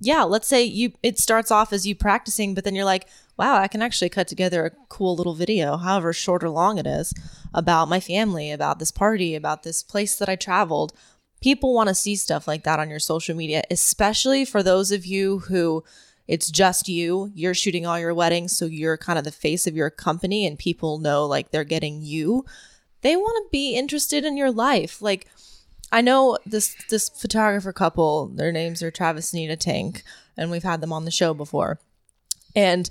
yeah, 0.00 0.22
let's 0.22 0.48
say 0.48 0.62
you 0.62 0.92
it 1.02 1.18
starts 1.18 1.50
off 1.50 1.72
as 1.72 1.86
you 1.86 1.94
practicing, 1.94 2.54
but 2.54 2.64
then 2.64 2.74
you're 2.74 2.84
like, 2.84 3.08
wow, 3.36 3.56
I 3.56 3.68
can 3.68 3.82
actually 3.82 4.08
cut 4.08 4.28
together 4.28 4.64
a 4.64 4.70
cool 4.88 5.16
little 5.16 5.34
video, 5.34 5.76
however 5.76 6.12
short 6.12 6.42
or 6.42 6.50
long 6.50 6.78
it 6.78 6.86
is, 6.86 7.12
about 7.52 7.88
my 7.88 8.00
family, 8.00 8.50
about 8.50 8.78
this 8.78 8.90
party, 8.90 9.34
about 9.34 9.62
this 9.62 9.82
place 9.82 10.16
that 10.16 10.28
I 10.28 10.36
traveled. 10.36 10.92
People 11.40 11.74
want 11.74 11.88
to 11.88 11.94
see 11.94 12.16
stuff 12.16 12.48
like 12.48 12.64
that 12.64 12.80
on 12.80 12.90
your 12.90 12.98
social 12.98 13.36
media, 13.36 13.62
especially 13.70 14.44
for 14.44 14.62
those 14.62 14.90
of 14.90 15.06
you 15.06 15.40
who 15.40 15.84
it's 16.26 16.50
just 16.50 16.88
you. 16.88 17.32
You're 17.34 17.54
shooting 17.54 17.86
all 17.86 17.98
your 17.98 18.12
weddings, 18.14 18.56
so 18.56 18.66
you're 18.66 18.98
kind 18.98 19.18
of 19.18 19.24
the 19.24 19.32
face 19.32 19.66
of 19.66 19.74
your 19.74 19.90
company, 19.90 20.46
and 20.46 20.58
people 20.58 20.98
know 20.98 21.26
like 21.26 21.50
they're 21.50 21.64
getting 21.64 22.02
you. 22.02 22.44
They 23.08 23.16
want 23.16 23.42
to 23.42 23.50
be 23.50 23.74
interested 23.74 24.26
in 24.26 24.36
your 24.36 24.50
life. 24.50 25.00
Like, 25.00 25.28
I 25.90 26.02
know 26.02 26.36
this 26.44 26.76
this 26.90 27.08
photographer 27.08 27.72
couple. 27.72 28.26
Their 28.26 28.52
names 28.52 28.82
are 28.82 28.90
Travis 28.90 29.32
and 29.32 29.40
Nina 29.40 29.56
Tank, 29.56 30.02
and 30.36 30.50
we've 30.50 30.62
had 30.62 30.82
them 30.82 30.92
on 30.92 31.06
the 31.06 31.10
show 31.10 31.32
before. 31.32 31.80
And 32.54 32.90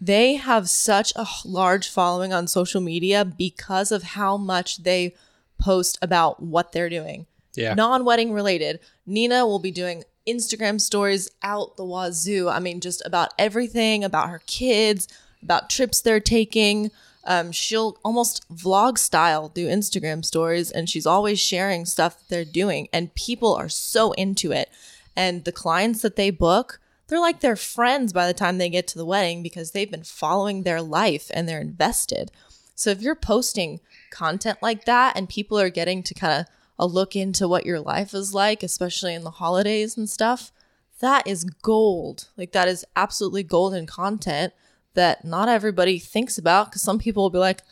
they 0.00 0.36
have 0.36 0.68
such 0.70 1.12
a 1.16 1.26
large 1.44 1.88
following 1.88 2.32
on 2.32 2.46
social 2.46 2.80
media 2.80 3.24
because 3.24 3.90
of 3.90 4.04
how 4.04 4.36
much 4.36 4.84
they 4.84 5.16
post 5.58 5.98
about 6.00 6.40
what 6.40 6.70
they're 6.70 6.88
doing. 6.88 7.26
Yeah. 7.56 7.74
Non 7.74 8.04
wedding 8.04 8.32
related. 8.32 8.78
Nina 9.04 9.48
will 9.48 9.58
be 9.58 9.72
doing 9.72 10.04
Instagram 10.28 10.80
stories 10.80 11.28
out 11.42 11.76
the 11.76 11.84
wazoo. 11.84 12.48
I 12.48 12.60
mean, 12.60 12.80
just 12.80 13.04
about 13.04 13.30
everything 13.36 14.04
about 14.04 14.30
her 14.30 14.42
kids, 14.46 15.08
about 15.42 15.70
trips 15.70 16.00
they're 16.00 16.20
taking. 16.20 16.92
Um, 17.26 17.52
she'll 17.52 17.98
almost 18.04 18.48
vlog 18.54 18.98
style 18.98 19.48
do 19.48 19.68
Instagram 19.68 20.24
stories, 20.24 20.70
and 20.70 20.88
she's 20.88 21.06
always 21.06 21.40
sharing 21.40 21.84
stuff 21.84 22.22
they're 22.28 22.44
doing. 22.44 22.88
And 22.92 23.14
people 23.14 23.54
are 23.54 23.68
so 23.68 24.12
into 24.12 24.52
it. 24.52 24.70
And 25.16 25.44
the 25.44 25.52
clients 25.52 26.02
that 26.02 26.16
they 26.16 26.30
book, 26.30 26.80
they're 27.08 27.20
like 27.20 27.40
their 27.40 27.56
friends 27.56 28.12
by 28.12 28.26
the 28.26 28.34
time 28.34 28.58
they 28.58 28.68
get 28.68 28.86
to 28.88 28.98
the 28.98 29.06
wedding 29.06 29.42
because 29.42 29.70
they've 29.70 29.90
been 29.90 30.02
following 30.02 30.62
their 30.62 30.82
life 30.82 31.30
and 31.32 31.48
they're 31.48 31.60
invested. 31.60 32.30
So 32.74 32.90
if 32.90 33.00
you're 33.00 33.14
posting 33.14 33.80
content 34.10 34.58
like 34.60 34.84
that 34.84 35.16
and 35.16 35.28
people 35.28 35.58
are 35.58 35.70
getting 35.70 36.02
to 36.04 36.14
kind 36.14 36.40
of 36.40 36.46
a 36.78 36.86
look 36.86 37.16
into 37.16 37.48
what 37.48 37.64
your 37.64 37.80
life 37.80 38.12
is 38.12 38.34
like, 38.34 38.62
especially 38.62 39.14
in 39.14 39.24
the 39.24 39.30
holidays 39.30 39.96
and 39.96 40.10
stuff, 40.10 40.52
that 41.00 41.26
is 41.26 41.44
gold. 41.44 42.28
Like 42.36 42.52
that 42.52 42.68
is 42.68 42.84
absolutely 42.94 43.42
golden 43.42 43.86
content 43.86 44.52
that 44.96 45.24
not 45.24 45.48
everybody 45.48 45.98
thinks 45.98 46.36
about 46.36 46.66
because 46.66 46.82
some 46.82 46.98
people 46.98 47.22
will 47.22 47.30
be 47.30 47.38
like, 47.38 47.62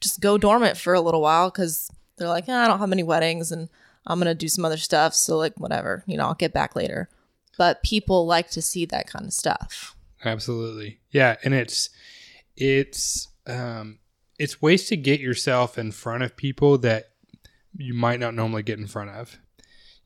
just 0.00 0.20
go 0.20 0.38
dormant 0.38 0.76
for 0.76 0.94
a 0.94 1.00
little 1.00 1.20
while 1.20 1.50
because 1.50 1.90
they're 2.16 2.28
like, 2.28 2.48
eh, 2.48 2.54
I 2.54 2.68
don't 2.68 2.78
have 2.78 2.88
many 2.88 3.02
weddings 3.02 3.50
and 3.50 3.68
I'm 4.06 4.18
going 4.18 4.26
to 4.30 4.34
do 4.34 4.48
some 4.48 4.64
other 4.64 4.76
stuff. 4.76 5.14
So, 5.14 5.36
like, 5.36 5.58
whatever, 5.58 6.04
you 6.06 6.16
know, 6.16 6.26
I'll 6.26 6.34
get 6.34 6.52
back 6.52 6.76
later. 6.76 7.08
But 7.58 7.82
people 7.82 8.26
like 8.26 8.50
to 8.50 8.62
see 8.62 8.84
that 8.86 9.08
kind 9.08 9.26
of 9.26 9.32
stuff. 9.32 9.96
Absolutely. 10.24 11.00
Yeah. 11.10 11.36
And 11.44 11.54
it's, 11.54 11.90
it's, 12.56 13.28
um, 13.46 13.98
it's 14.38 14.60
ways 14.60 14.88
to 14.88 14.96
get 14.96 15.20
yourself 15.20 15.78
in 15.78 15.92
front 15.92 16.22
of 16.22 16.36
people 16.36 16.78
that 16.78 17.10
you 17.76 17.94
might 17.94 18.20
not 18.20 18.34
normally 18.34 18.62
get 18.62 18.78
in 18.78 18.86
front 18.86 19.10
of. 19.10 19.38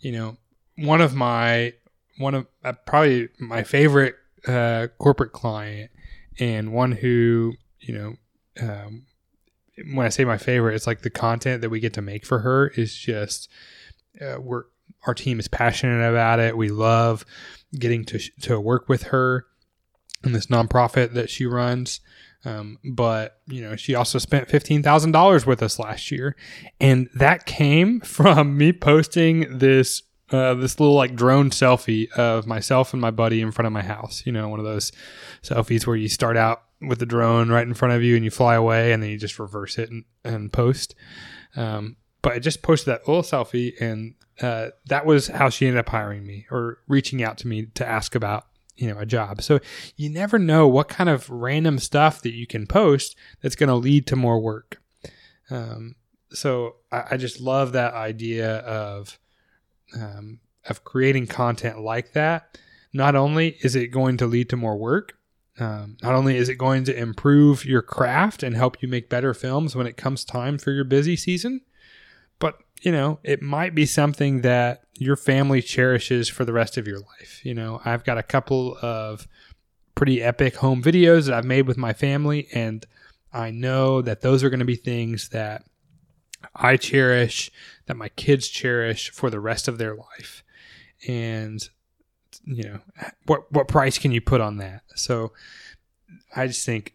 You 0.00 0.12
know, 0.12 0.36
one 0.76 1.00
of 1.00 1.14
my 1.14 1.74
one 2.18 2.34
of 2.34 2.46
uh, 2.64 2.72
probably 2.86 3.28
my 3.38 3.62
favorite 3.62 4.16
uh, 4.46 4.88
corporate 4.98 5.32
client, 5.32 5.90
and 6.38 6.72
one 6.72 6.92
who 6.92 7.54
you 7.80 7.94
know, 7.94 8.16
um, 8.60 9.06
when 9.92 10.06
I 10.06 10.08
say 10.08 10.24
my 10.24 10.38
favorite, 10.38 10.74
it's 10.74 10.86
like 10.86 11.02
the 11.02 11.10
content 11.10 11.62
that 11.62 11.70
we 11.70 11.80
get 11.80 11.94
to 11.94 12.02
make 12.02 12.26
for 12.26 12.40
her 12.40 12.68
is 12.68 12.94
just 12.94 13.48
uh, 14.20 14.40
we're 14.40 14.64
our 15.06 15.14
team 15.14 15.38
is 15.38 15.48
passionate 15.48 16.08
about 16.08 16.40
it. 16.40 16.56
We 16.56 16.70
love 16.70 17.24
getting 17.78 18.04
to 18.06 18.18
to 18.42 18.60
work 18.60 18.88
with 18.88 19.04
her 19.04 19.46
in 20.24 20.32
this 20.32 20.46
nonprofit 20.46 21.14
that 21.14 21.30
she 21.30 21.46
runs. 21.46 22.00
Um, 22.44 22.78
but 22.84 23.40
you 23.46 23.60
know, 23.60 23.76
she 23.76 23.94
also 23.94 24.18
spent 24.18 24.48
fifteen 24.48 24.82
thousand 24.82 25.12
dollars 25.12 25.46
with 25.46 25.62
us 25.62 25.78
last 25.78 26.10
year, 26.10 26.36
and 26.80 27.08
that 27.14 27.46
came 27.46 28.00
from 28.04 28.56
me 28.56 28.72
posting 28.72 29.58
this 29.58 30.02
uh, 30.30 30.54
this 30.54 30.78
little 30.78 30.94
like 30.94 31.14
drone 31.14 31.50
selfie 31.50 32.10
of 32.12 32.46
myself 32.46 32.92
and 32.92 33.00
my 33.00 33.10
buddy 33.10 33.40
in 33.40 33.52
front 33.52 33.66
of 33.66 33.72
my 33.72 33.82
house. 33.82 34.22
You 34.26 34.32
know, 34.32 34.48
one 34.48 34.58
of 34.58 34.66
those 34.66 34.92
selfies 35.42 35.86
where 35.86 35.96
you 35.96 36.08
start 36.08 36.36
out 36.36 36.62
with 36.80 36.98
the 36.98 37.06
drone 37.06 37.48
right 37.48 37.66
in 37.66 37.74
front 37.74 37.94
of 37.94 38.02
you 38.02 38.14
and 38.14 38.24
you 38.24 38.30
fly 38.30 38.54
away, 38.54 38.92
and 38.92 39.02
then 39.02 39.10
you 39.10 39.18
just 39.18 39.38
reverse 39.38 39.78
it 39.78 39.90
and, 39.90 40.04
and 40.24 40.52
post. 40.52 40.94
Um, 41.56 41.96
but 42.22 42.32
I 42.32 42.38
just 42.38 42.62
posted 42.62 42.92
that 42.92 43.08
little 43.08 43.22
selfie, 43.22 43.72
and 43.80 44.14
uh, 44.40 44.68
that 44.86 45.06
was 45.06 45.28
how 45.28 45.48
she 45.48 45.66
ended 45.66 45.80
up 45.80 45.88
hiring 45.88 46.26
me 46.26 46.46
or 46.50 46.78
reaching 46.88 47.22
out 47.22 47.38
to 47.38 47.48
me 47.48 47.66
to 47.74 47.86
ask 47.86 48.14
about 48.14 48.46
you 48.76 48.88
know 48.88 49.00
a 49.00 49.06
job 49.06 49.42
so 49.42 49.58
you 49.96 50.08
never 50.08 50.38
know 50.38 50.68
what 50.68 50.88
kind 50.88 51.10
of 51.10 51.28
random 51.28 51.80
stuff 51.80 52.22
that 52.22 52.32
you 52.32 52.46
can 52.46 52.64
post 52.64 53.16
that's 53.42 53.56
going 53.56 53.68
to 53.68 53.74
lead 53.74 54.06
to 54.06 54.14
more 54.14 54.38
work 54.38 54.80
um, 55.50 55.96
so 56.30 56.76
I, 56.92 57.04
I, 57.12 57.16
just 57.16 57.40
love 57.40 57.72
that 57.72 57.94
idea 57.94 58.58
of 58.58 59.18
um, 59.94 60.40
of 60.68 60.84
creating 60.84 61.26
content 61.26 61.80
like 61.80 62.12
that 62.12 62.58
not 62.92 63.14
only 63.14 63.56
is 63.62 63.76
it 63.76 63.88
going 63.88 64.16
to 64.16 64.26
lead 64.26 64.48
to 64.48 64.56
more 64.56 64.76
work 64.76 65.14
um, 65.60 65.96
not 66.02 66.14
only 66.14 66.36
is 66.36 66.48
it 66.48 66.54
going 66.54 66.84
to 66.84 66.96
improve 66.96 67.64
your 67.64 67.82
craft 67.82 68.42
and 68.42 68.54
help 68.54 68.80
you 68.82 68.88
make 68.88 69.08
better 69.08 69.34
films 69.34 69.74
when 69.74 69.86
it 69.86 69.96
comes 69.96 70.24
time 70.24 70.58
for 70.58 70.70
your 70.70 70.84
busy 70.84 71.16
season 71.16 71.60
but 72.38 72.58
you 72.82 72.92
know, 72.92 73.18
it 73.22 73.42
might 73.42 73.74
be 73.74 73.86
something 73.86 74.42
that 74.42 74.82
your 74.94 75.16
family 75.16 75.62
cherishes 75.62 76.28
for 76.28 76.44
the 76.44 76.52
rest 76.52 76.76
of 76.76 76.86
your 76.86 76.98
life. 76.98 77.44
You 77.44 77.54
know, 77.54 77.80
I've 77.84 78.04
got 78.04 78.18
a 78.18 78.22
couple 78.22 78.76
of 78.80 79.26
pretty 79.94 80.22
epic 80.22 80.56
home 80.56 80.82
videos 80.82 81.26
that 81.26 81.34
I've 81.34 81.44
made 81.44 81.66
with 81.66 81.76
my 81.76 81.92
family, 81.92 82.48
and 82.52 82.86
I 83.32 83.50
know 83.50 84.02
that 84.02 84.20
those 84.20 84.44
are 84.44 84.50
going 84.50 84.60
to 84.60 84.66
be 84.66 84.76
things 84.76 85.30
that 85.30 85.64
I 86.54 86.76
cherish, 86.76 87.50
that 87.88 87.96
my 87.96 88.10
kids 88.10 88.46
cherish 88.46 89.10
for 89.10 89.30
the 89.30 89.40
rest 89.40 89.66
of 89.66 89.78
their 89.78 89.96
life. 89.96 90.44
And 91.08 91.68
you 92.44 92.62
know, 92.62 92.80
what 93.26 93.50
what 93.52 93.66
price 93.66 93.98
can 93.98 94.12
you 94.12 94.20
put 94.20 94.40
on 94.40 94.58
that? 94.58 94.82
So 94.94 95.32
I 96.36 96.46
just 96.46 96.64
think, 96.64 96.94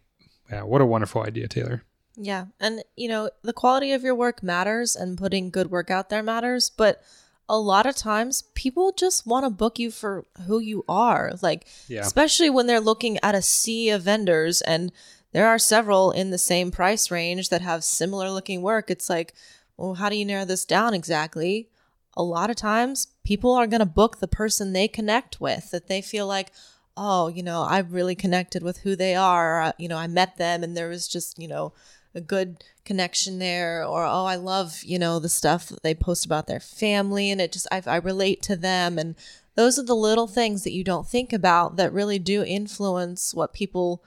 yeah, 0.50 0.62
what 0.62 0.80
a 0.80 0.86
wonderful 0.86 1.22
idea, 1.22 1.48
Taylor. 1.48 1.82
Yeah. 2.16 2.46
And, 2.60 2.82
you 2.96 3.08
know, 3.08 3.30
the 3.42 3.52
quality 3.52 3.92
of 3.92 4.02
your 4.02 4.14
work 4.14 4.42
matters 4.42 4.94
and 4.94 5.18
putting 5.18 5.50
good 5.50 5.70
work 5.70 5.90
out 5.90 6.10
there 6.10 6.22
matters. 6.22 6.70
But 6.70 7.02
a 7.48 7.58
lot 7.58 7.86
of 7.86 7.96
times 7.96 8.44
people 8.54 8.92
just 8.92 9.26
want 9.26 9.44
to 9.44 9.50
book 9.50 9.78
you 9.78 9.90
for 9.90 10.24
who 10.46 10.60
you 10.60 10.84
are. 10.88 11.32
Like, 11.42 11.66
yeah. 11.88 12.02
especially 12.02 12.50
when 12.50 12.66
they're 12.68 12.80
looking 12.80 13.18
at 13.22 13.34
a 13.34 13.42
sea 13.42 13.90
of 13.90 14.02
vendors 14.02 14.62
and 14.62 14.92
there 15.32 15.48
are 15.48 15.58
several 15.58 16.12
in 16.12 16.30
the 16.30 16.38
same 16.38 16.70
price 16.70 17.10
range 17.10 17.48
that 17.48 17.60
have 17.60 17.82
similar 17.82 18.30
looking 18.30 18.62
work. 18.62 18.90
It's 18.90 19.10
like, 19.10 19.34
well, 19.76 19.94
how 19.94 20.08
do 20.08 20.16
you 20.16 20.24
narrow 20.24 20.44
this 20.44 20.64
down 20.64 20.94
exactly? 20.94 21.68
A 22.16 22.22
lot 22.22 22.50
of 22.50 22.56
times 22.56 23.08
people 23.24 23.52
are 23.52 23.66
going 23.66 23.80
to 23.80 23.86
book 23.86 24.18
the 24.18 24.28
person 24.28 24.72
they 24.72 24.88
connect 24.88 25.40
with 25.40 25.70
that 25.70 25.88
they 25.88 26.00
feel 26.00 26.26
like, 26.26 26.52
oh, 26.96 27.28
you 27.28 27.42
know, 27.42 27.62
I've 27.62 27.92
really 27.92 28.14
connected 28.14 28.62
with 28.62 28.78
who 28.78 28.94
they 28.94 29.14
are. 29.14 29.60
Uh, 29.60 29.72
you 29.78 29.88
know, 29.88 29.98
I 29.98 30.06
met 30.06 30.36
them 30.36 30.62
and 30.62 30.76
there 30.76 30.88
was 30.88 31.08
just, 31.08 31.38
you 31.38 31.48
know, 31.48 31.72
a 32.14 32.20
good 32.20 32.62
connection 32.84 33.40
there 33.40 33.84
or 33.84 34.04
oh 34.04 34.24
i 34.24 34.36
love 34.36 34.84
you 34.84 35.00
know 35.00 35.18
the 35.18 35.28
stuff 35.28 35.68
that 35.68 35.82
they 35.82 35.96
post 35.96 36.24
about 36.24 36.46
their 36.46 36.60
family 36.60 37.28
and 37.28 37.40
it 37.40 37.50
just 37.50 37.66
I, 37.72 37.82
I 37.84 37.96
relate 37.96 38.40
to 38.42 38.54
them 38.54 39.00
and 39.00 39.16
those 39.54 39.78
are 39.78 39.84
the 39.84 39.96
little 39.96 40.26
things 40.26 40.64
that 40.64 40.72
you 40.72 40.84
don't 40.84 41.06
think 41.06 41.32
about 41.32 41.76
that 41.76 41.92
really 41.92 42.18
do 42.18 42.42
influence 42.42 43.34
what 43.34 43.52
people, 43.52 44.02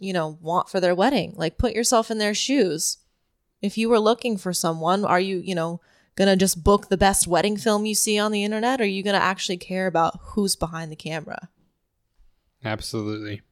you 0.00 0.12
know, 0.12 0.38
want 0.40 0.68
for 0.68 0.80
their 0.80 0.94
wedding. 0.94 1.34
Like 1.36 1.58
put 1.58 1.72
yourself 1.72 2.10
in 2.10 2.18
their 2.18 2.34
shoes. 2.34 2.98
If 3.66 3.76
you 3.76 3.88
were 3.88 4.00
looking 4.00 4.36
for 4.36 4.52
someone, 4.52 5.04
are 5.04 5.20
you, 5.20 5.38
you 5.38 5.54
know, 5.54 5.80
going 6.16 6.28
to 6.28 6.36
just 6.36 6.64
book 6.64 6.88
the 6.88 6.96
best 6.96 7.26
wedding 7.26 7.56
film 7.56 7.84
you 7.84 7.94
see 7.94 8.18
on 8.18 8.32
the 8.32 8.44
internet? 8.44 8.80
Or 8.80 8.84
are 8.84 8.86
you 8.86 9.02
going 9.02 9.18
to 9.18 9.22
actually 9.22 9.58
care 9.58 9.86
about 9.86 10.18
who's 10.20 10.56
behind 10.56 10.90
the 10.90 10.96
camera? 10.96 11.48
Absolutely. 12.64 13.42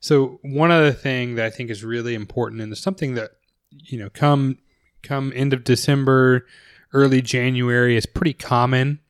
So 0.00 0.38
one 0.42 0.70
other 0.70 0.92
thing 0.92 1.36
that 1.36 1.46
I 1.46 1.50
think 1.50 1.70
is 1.70 1.84
really 1.84 2.14
important 2.14 2.60
and 2.60 2.72
it's 2.72 2.80
something 2.80 3.14
that, 3.14 3.30
you 3.70 3.98
know, 3.98 4.10
come 4.10 4.58
come 5.02 5.32
end 5.34 5.52
of 5.52 5.64
December, 5.64 6.46
early 6.92 7.22
January 7.22 7.96
is 7.96 8.06
pretty 8.06 8.34
common 8.34 9.00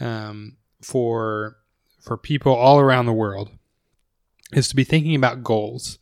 um, 0.00 0.56
for 0.82 1.56
for 2.00 2.16
people 2.16 2.54
all 2.54 2.78
around 2.78 3.06
the 3.06 3.12
world 3.12 3.50
is 4.52 4.68
to 4.68 4.76
be 4.76 4.84
thinking 4.84 5.14
about 5.14 5.42
goals. 5.42 5.98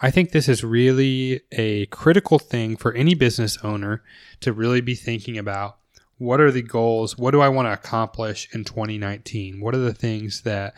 I 0.00 0.10
think 0.10 0.30
this 0.30 0.48
is 0.48 0.64
really 0.64 1.42
a 1.52 1.86
critical 1.86 2.38
thing 2.38 2.76
for 2.76 2.92
any 2.94 3.14
business 3.14 3.58
owner 3.62 4.02
to 4.40 4.52
really 4.52 4.80
be 4.80 4.94
thinking 4.94 5.36
about. 5.36 5.76
What 6.16 6.40
are 6.40 6.50
the 6.50 6.62
goals? 6.62 7.18
What 7.18 7.30
do 7.32 7.40
I 7.40 7.48
want 7.48 7.66
to 7.66 7.72
accomplish 7.72 8.48
in 8.52 8.64
2019? 8.64 9.60
What 9.60 9.74
are 9.74 9.78
the 9.78 9.94
things 9.94 10.42
that, 10.42 10.74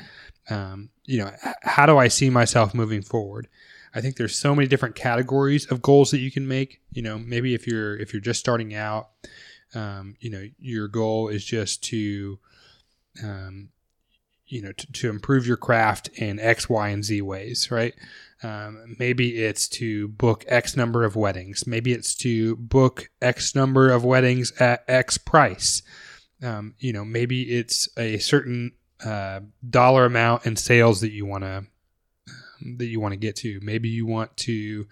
um, 0.50 0.90
you 1.04 1.18
know, 1.18 1.32
how 1.62 1.86
do 1.86 1.98
I 1.98 2.08
see 2.08 2.30
myself 2.30 2.74
moving 2.74 3.02
forward? 3.02 3.48
I 3.94 4.00
think 4.00 4.16
there's 4.16 4.36
so 4.36 4.54
many 4.54 4.68
different 4.68 4.94
categories 4.94 5.66
of 5.66 5.82
goals 5.82 6.10
that 6.12 6.20
you 6.20 6.30
can 6.30 6.48
make. 6.48 6.80
You 6.92 7.02
know, 7.02 7.18
maybe 7.18 7.54
if 7.54 7.66
you're 7.66 7.96
if 7.96 8.12
you're 8.12 8.22
just 8.22 8.40
starting 8.40 8.74
out, 8.74 9.10
um, 9.74 10.16
you 10.20 10.30
know, 10.30 10.48
your 10.58 10.88
goal 10.88 11.28
is 11.28 11.44
just 11.44 11.82
to 11.84 12.38
um, 13.22 13.68
you 14.46 14.60
know, 14.60 14.72
to, 14.72 14.92
to, 14.92 15.08
improve 15.08 15.46
your 15.46 15.56
craft 15.56 16.08
in 16.08 16.38
X, 16.38 16.68
Y, 16.68 16.88
and 16.90 17.02
Z 17.02 17.22
ways, 17.22 17.70
right? 17.70 17.94
Um, 18.42 18.96
maybe 18.98 19.42
it's 19.42 19.68
to 19.68 20.08
book 20.08 20.44
X 20.48 20.76
number 20.76 21.04
of 21.04 21.14
weddings. 21.14 21.66
Maybe 21.66 21.92
it's 21.92 22.14
to 22.16 22.56
book 22.56 23.10
X 23.20 23.54
number 23.54 23.90
of 23.90 24.04
weddings 24.04 24.52
at 24.60 24.84
X 24.88 25.16
price. 25.18 25.82
Um, 26.42 26.74
you 26.78 26.92
know, 26.92 27.04
maybe 27.04 27.42
it's 27.42 27.88
a 27.96 28.18
certain 28.18 28.72
uh, 29.04 29.40
dollar 29.68 30.06
amount 30.06 30.46
in 30.46 30.56
sales 30.56 31.00
that 31.02 31.12
you 31.12 31.24
want 31.24 31.44
to 31.44 31.66
um, 32.28 32.76
that 32.78 32.86
you 32.86 33.00
want 33.00 33.12
to 33.12 33.18
get 33.18 33.36
to. 33.36 33.60
Maybe 33.62 33.88
you 33.88 34.06
want 34.06 34.36
to, 34.38 34.86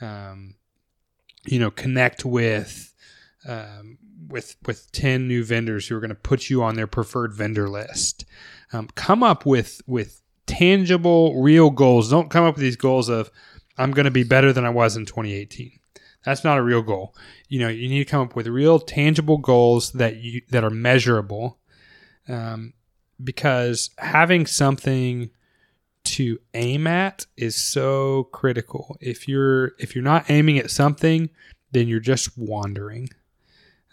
um, 0.00 0.54
you 1.46 1.58
know, 1.58 1.70
connect 1.70 2.24
with 2.24 2.94
um, 3.46 3.98
with 4.28 4.56
with 4.66 4.90
10 4.92 5.26
new 5.26 5.44
vendors 5.44 5.88
who 5.88 5.96
are 5.96 6.00
going 6.00 6.08
to 6.10 6.14
put 6.14 6.48
you 6.48 6.62
on 6.62 6.76
their 6.76 6.86
preferred 6.86 7.34
vendor 7.34 7.68
list 7.68 8.24
um, 8.72 8.88
come 8.94 9.22
up 9.22 9.46
with 9.46 9.80
with 9.86 10.20
tangible 10.46 11.40
real 11.40 11.70
goals. 11.70 12.10
Don't 12.10 12.30
come 12.30 12.44
up 12.44 12.54
with 12.54 12.62
these 12.62 12.76
goals 12.76 13.08
of 13.08 13.30
i'm 13.76 13.90
going 13.90 14.04
to 14.04 14.10
be 14.10 14.22
better 14.22 14.52
than 14.52 14.64
i 14.64 14.70
was 14.70 14.96
in 14.96 15.04
2018 15.04 15.80
that's 16.24 16.42
not 16.42 16.58
a 16.58 16.62
real 16.62 16.82
goal. 16.82 17.14
You 17.48 17.60
know 17.60 17.68
you 17.68 17.88
need 17.88 18.04
to 18.04 18.10
come 18.10 18.22
up 18.22 18.34
with 18.34 18.46
real 18.46 18.78
tangible 18.80 19.38
goals 19.38 19.92
that 19.92 20.16
you 20.16 20.42
that 20.50 20.64
are 20.64 20.70
measurable 20.70 21.58
um, 22.28 22.72
because 23.22 23.90
having 23.98 24.46
something 24.46 25.30
to 26.04 26.38
aim 26.54 26.86
at 26.86 27.26
is 27.36 27.56
so 27.56 28.24
critical. 28.24 28.96
If 29.00 29.28
you're 29.28 29.72
if 29.78 29.94
you're 29.94 30.04
not 30.04 30.30
aiming 30.30 30.58
at 30.58 30.70
something 30.70 31.30
then 31.72 31.88
you're 31.88 32.00
just 32.00 32.38
wandering 32.38 33.08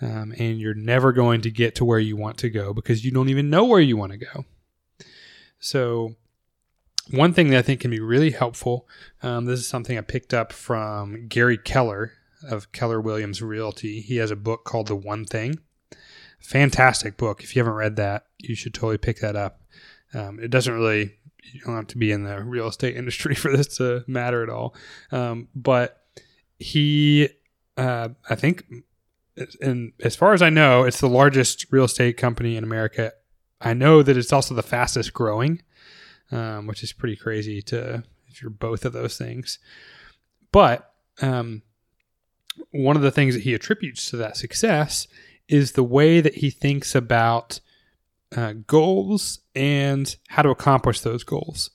um, 0.01 0.33
and 0.37 0.59
you're 0.59 0.73
never 0.73 1.11
going 1.11 1.41
to 1.41 1.51
get 1.51 1.75
to 1.75 1.85
where 1.85 1.99
you 1.99 2.15
want 2.15 2.37
to 2.39 2.49
go 2.49 2.73
because 2.73 3.03
you 3.03 3.11
don't 3.11 3.29
even 3.29 3.49
know 3.49 3.65
where 3.65 3.81
you 3.81 3.97
want 3.97 4.11
to 4.11 4.17
go. 4.17 4.45
So, 5.59 6.15
one 7.09 7.33
thing 7.33 7.49
that 7.49 7.57
I 7.57 7.61
think 7.61 7.81
can 7.81 7.91
be 7.91 7.99
really 7.99 8.31
helpful 8.31 8.87
um, 9.23 9.45
this 9.45 9.59
is 9.59 9.67
something 9.67 9.97
I 9.97 10.01
picked 10.01 10.33
up 10.33 10.51
from 10.53 11.27
Gary 11.27 11.57
Keller 11.57 12.13
of 12.49 12.71
Keller 12.71 12.99
Williams 12.99 13.41
Realty. 13.41 14.01
He 14.01 14.17
has 14.17 14.31
a 14.31 14.35
book 14.35 14.63
called 14.63 14.87
The 14.87 14.95
One 14.95 15.25
Thing. 15.25 15.59
Fantastic 16.39 17.17
book. 17.17 17.43
If 17.43 17.55
you 17.55 17.59
haven't 17.59 17.75
read 17.75 17.95
that, 17.97 18.25
you 18.39 18.55
should 18.55 18.73
totally 18.73 18.97
pick 18.97 19.19
that 19.19 19.35
up. 19.35 19.61
Um, 20.13 20.39
it 20.39 20.49
doesn't 20.49 20.73
really, 20.73 21.15
you 21.53 21.61
don't 21.61 21.75
have 21.75 21.87
to 21.87 21.97
be 21.97 22.11
in 22.11 22.23
the 22.23 22.43
real 22.43 22.67
estate 22.67 22.95
industry 22.97 23.35
for 23.35 23.55
this 23.55 23.77
to 23.77 24.03
matter 24.07 24.41
at 24.43 24.49
all. 24.49 24.75
Um, 25.11 25.49
but 25.55 26.03
he, 26.57 27.29
uh, 27.77 28.09
I 28.29 28.35
think, 28.35 28.65
and 29.61 29.93
as 30.03 30.15
far 30.15 30.33
as 30.33 30.41
I 30.41 30.49
know, 30.49 30.83
it's 30.83 30.99
the 30.99 31.07
largest 31.07 31.67
real 31.71 31.85
estate 31.85 32.17
company 32.17 32.57
in 32.57 32.63
America. 32.63 33.13
I 33.61 33.73
know 33.73 34.01
that 34.01 34.17
it's 34.17 34.33
also 34.33 34.55
the 34.55 34.63
fastest 34.63 35.13
growing, 35.13 35.61
um, 36.31 36.67
which 36.67 36.83
is 36.83 36.93
pretty 36.93 37.15
crazy 37.15 37.61
to 37.63 38.03
if 38.27 38.41
you're 38.41 38.49
both 38.49 38.85
of 38.85 38.93
those 38.93 39.17
things. 39.17 39.59
But 40.51 40.93
um, 41.21 41.61
one 42.71 42.95
of 42.95 43.01
the 43.01 43.11
things 43.11 43.35
that 43.35 43.43
he 43.43 43.53
attributes 43.53 44.09
to 44.09 44.17
that 44.17 44.37
success 44.37 45.07
is 45.47 45.73
the 45.73 45.83
way 45.83 46.21
that 46.21 46.35
he 46.35 46.49
thinks 46.49 46.95
about 46.95 47.59
uh, 48.35 48.53
goals 48.67 49.39
and 49.55 50.15
how 50.29 50.41
to 50.41 50.49
accomplish 50.49 51.01
those 51.01 51.23
goals. 51.23 51.71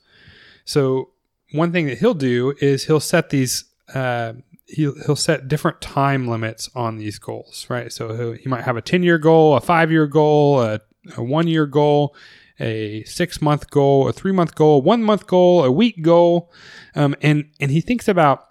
So 0.64 1.10
one 1.52 1.72
thing 1.72 1.86
that 1.86 1.98
he'll 1.98 2.14
do 2.14 2.54
is 2.60 2.84
he'll 2.84 3.00
set 3.00 3.30
these 3.30 3.64
uh, 3.94 4.34
he'll, 4.66 4.94
he'll 5.04 5.16
set 5.16 5.48
different 5.48 5.80
time 5.80 6.26
limits 6.26 6.68
on 6.74 6.96
these 6.96 7.18
goals, 7.18 7.66
right? 7.68 7.92
So 7.92 8.32
he 8.32 8.48
might 8.48 8.64
have 8.64 8.76
a 8.76 8.82
10 8.82 9.02
year 9.02 9.18
goal, 9.18 9.56
a 9.56 9.60
five 9.60 9.90
year 9.90 10.06
goal, 10.06 10.60
a, 10.60 10.80
a 11.16 11.22
one 11.22 11.46
year 11.46 11.66
goal, 11.66 12.16
a 12.58 13.04
six 13.04 13.40
month 13.42 13.70
goal, 13.70 14.08
a 14.08 14.12
three 14.12 14.32
month 14.32 14.54
goal, 14.54 14.82
one 14.82 15.02
month 15.02 15.26
goal, 15.26 15.64
a 15.64 15.70
week 15.70 16.02
goal. 16.02 16.52
Um, 16.94 17.14
and, 17.22 17.50
and 17.60 17.70
he 17.70 17.80
thinks 17.80 18.08
about 18.08 18.48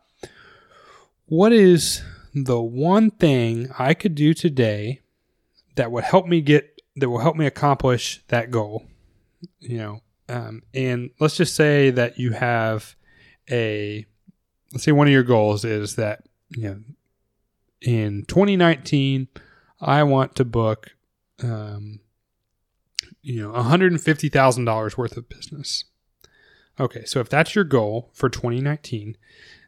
what 1.26 1.52
is 1.52 2.04
the 2.34 2.62
one 2.62 3.12
thing 3.12 3.70
I 3.80 3.94
could 3.94 4.16
do 4.16 4.34
today 4.34 5.02
that 5.76 5.92
would 5.92 6.04
help 6.04 6.28
me 6.28 6.42
get, 6.42 6.82
that 6.96 7.10
will 7.10 7.20
help 7.20 7.36
me 7.36 7.46
accomplish 7.46 8.24
that 8.28 8.52
goal, 8.52 8.86
you 9.60 9.78
know? 9.78 10.02
Um, 10.28 10.64
and 10.74 11.12
let's 11.20 11.38
just 11.38 11.56
say 11.56 11.92
that 11.92 12.18
you 12.18 12.32
have 12.32 12.96
a 13.50 14.06
let's 14.72 14.84
say 14.84 14.92
one 14.92 15.08
of 15.08 15.14
your 15.14 15.24
goals 15.24 15.64
is 15.64 15.96
that 15.96 16.24
you 16.50 16.64
know 16.64 16.80
in 17.82 18.26
2019 18.28 19.28
I 19.80 20.04
want 20.04 20.36
to 20.36 20.46
book 20.46 20.92
um, 21.44 22.00
you 23.26 23.42
know 23.42 23.52
$150,000 23.52 24.98
worth 24.98 25.18
of 25.18 25.28
business. 25.28 25.86
Okay, 26.80 27.06
so 27.06 27.20
if 27.20 27.30
that's 27.30 27.56
your 27.56 27.64
goal 27.64 28.12
for 28.14 28.30
2019, 28.30 29.18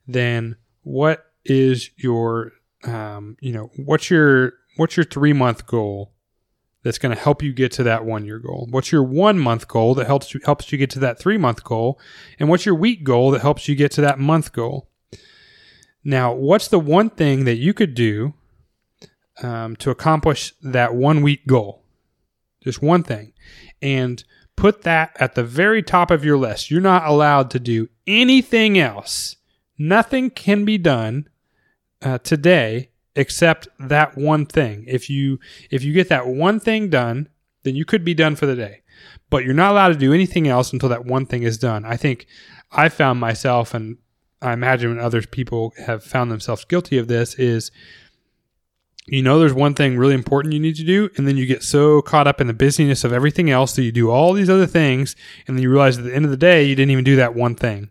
then 0.08 0.58
what 0.84 1.26
is 1.44 1.90
your 1.98 2.52
um, 2.84 3.36
you 3.42 3.52
know 3.52 3.72
what's 3.78 4.10
your 4.10 4.54
what's 4.76 4.96
your 4.96 5.06
three 5.06 5.34
month 5.34 5.66
goal 5.66 6.14
that's 6.84 7.00
going 7.00 7.14
to 7.14 7.22
help 7.22 7.42
you 7.42 7.52
get 7.52 7.72
to 7.74 7.84
that 7.84 8.06
one 8.06 8.26
year 8.26 8.40
goal? 8.40 8.68
What's 8.70 8.92
your 8.92 9.04
one 9.04 9.40
month 9.40 9.68
goal 9.68 9.96
that 9.96 10.06
helps 10.06 10.34
you 10.34 10.42
helps 10.46 10.72
you 10.72 10.78
get 10.78 10.92
to 10.92 11.00
that 11.00 11.18
three 11.18 11.38
month 11.38 11.64
goal? 11.64 12.00
And 12.40 12.50
what's 12.50 12.66
your 12.66 12.76
week 12.76 13.04
goal 13.04 13.32
that 13.32 13.42
helps 13.42 13.68
you 13.68 13.76
get 13.76 13.92
to 13.94 14.02
that 14.02 14.20
month 14.20 14.54
goal? 14.54 14.90
Now, 16.04 16.32
what's 16.32 16.68
the 16.68 16.80
one 16.80 17.10
thing 17.10 17.46
that 17.46 17.58
you 17.58 17.74
could 17.74 17.96
do 17.96 18.34
um, 19.42 19.76
to 19.78 19.90
accomplish 19.90 20.54
that 20.62 20.94
one 20.94 21.22
week 21.22 21.48
goal? 21.48 21.84
Just 22.68 22.82
one 22.82 23.02
thing. 23.02 23.32
And 23.82 24.22
put 24.58 24.82
that 24.82 25.16
at 25.22 25.36
the 25.36 25.44
very 25.44 25.82
top 25.82 26.12
of 26.12 26.26
your 26.26 26.38
list. 26.38 26.70
You're 26.70 26.82
not 26.82 27.06
allowed 27.06 27.50
to 27.52 27.60
do 27.60 27.88
anything 28.06 28.78
else. 28.78 29.38
Nothing 29.78 30.30
can 30.30 30.66
be 30.66 30.78
done 30.78 31.30
uh, 32.02 32.18
today 32.18 32.90
except 33.16 33.70
that 33.80 34.18
one 34.18 34.46
thing. 34.46 34.84
If 34.86 35.10
you 35.10 35.40
if 35.72 35.82
you 35.82 35.94
get 35.94 36.10
that 36.10 36.28
one 36.28 36.60
thing 36.60 36.90
done, 36.90 37.30
then 37.64 37.76
you 37.76 37.86
could 37.86 38.04
be 38.04 38.14
done 38.14 38.36
for 38.36 38.46
the 38.46 38.56
day. 38.56 38.82
But 39.30 39.46
you're 39.46 39.54
not 39.54 39.72
allowed 39.72 39.90
to 39.90 39.96
do 39.96 40.14
anything 40.14 40.50
else 40.50 40.74
until 40.74 40.90
that 40.90 41.06
one 41.06 41.26
thing 41.26 41.44
is 41.44 41.58
done. 41.58 41.86
I 41.86 41.96
think 41.96 42.26
I 42.72 42.90
found 42.90 43.22
myself 43.22 43.74
and 43.74 43.98
I 44.42 44.52
imagine 44.52 45.00
other 45.00 45.22
people 45.22 45.74
have 45.86 46.04
found 46.04 46.32
themselves 46.32 46.66
guilty 46.66 46.98
of 46.98 47.08
this 47.08 47.36
is 47.36 47.72
you 49.08 49.22
know 49.22 49.40
there's 49.40 49.54
one 49.54 49.74
thing 49.74 49.98
really 49.98 50.14
important 50.14 50.54
you 50.54 50.60
need 50.60 50.76
to 50.76 50.84
do 50.84 51.10
and 51.16 51.28
then 51.28 51.38
you 51.38 51.46
get 51.46 51.64
so 51.64 52.02
caught 52.02 52.28
up 52.28 52.42
in 52.42 52.48
the 52.48 52.54
busyness 52.54 53.04
of 53.04 53.14
everything 53.14 53.50
else 53.50 53.74
that 53.74 53.84
you 53.84 53.92
do 53.92 54.12
all 54.12 54.34
these 54.34 54.50
other 54.50 54.68
things 54.68 55.16
and 55.48 55.56
then 55.56 55.64
you 55.64 55.70
realize 55.70 55.98
at 55.98 56.04
the 56.04 56.14
end 56.14 56.26
of 56.26 56.32
the 56.32 56.38
day 56.38 56.64
you 56.64 56.76
didn't 56.76 56.92
even 56.92 57.04
do 57.04 57.16
that 57.16 57.34
one 57.34 57.56
thing. 57.56 57.90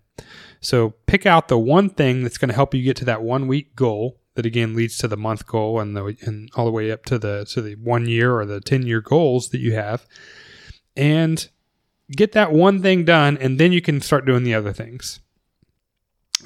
So 0.60 0.94
pick 1.06 1.26
out 1.26 1.48
the 1.48 1.58
one 1.58 1.90
thing 1.90 2.22
that's 2.22 2.38
going 2.38 2.48
to 2.48 2.54
help 2.54 2.74
you 2.74 2.82
get 2.82 2.96
to 2.98 3.04
that 3.06 3.22
one 3.22 3.46
week 3.46 3.74
goal 3.74 4.20
that 4.34 4.46
again 4.46 4.74
leads 4.74 4.98
to 4.98 5.08
the 5.08 5.16
month 5.16 5.46
goal 5.46 5.80
and 5.80 5.96
the 5.96 6.16
and 6.22 6.50
all 6.54 6.66
the 6.66 6.70
way 6.70 6.90
up 6.90 7.04
to 7.06 7.18
the 7.18 7.46
to 7.50 7.62
the 7.62 7.74
one 7.76 8.06
year 8.06 8.38
or 8.38 8.44
the 8.44 8.60
10 8.60 8.86
year 8.86 9.00
goals 9.00 9.48
that 9.50 9.60
you 9.60 9.72
have 9.72 10.06
and 10.96 11.48
get 12.10 12.32
that 12.32 12.52
one 12.52 12.82
thing 12.82 13.04
done 13.04 13.38
and 13.38 13.58
then 13.58 13.72
you 13.72 13.80
can 13.80 14.00
start 14.00 14.26
doing 14.26 14.44
the 14.44 14.54
other 14.54 14.72
things. 14.72 15.20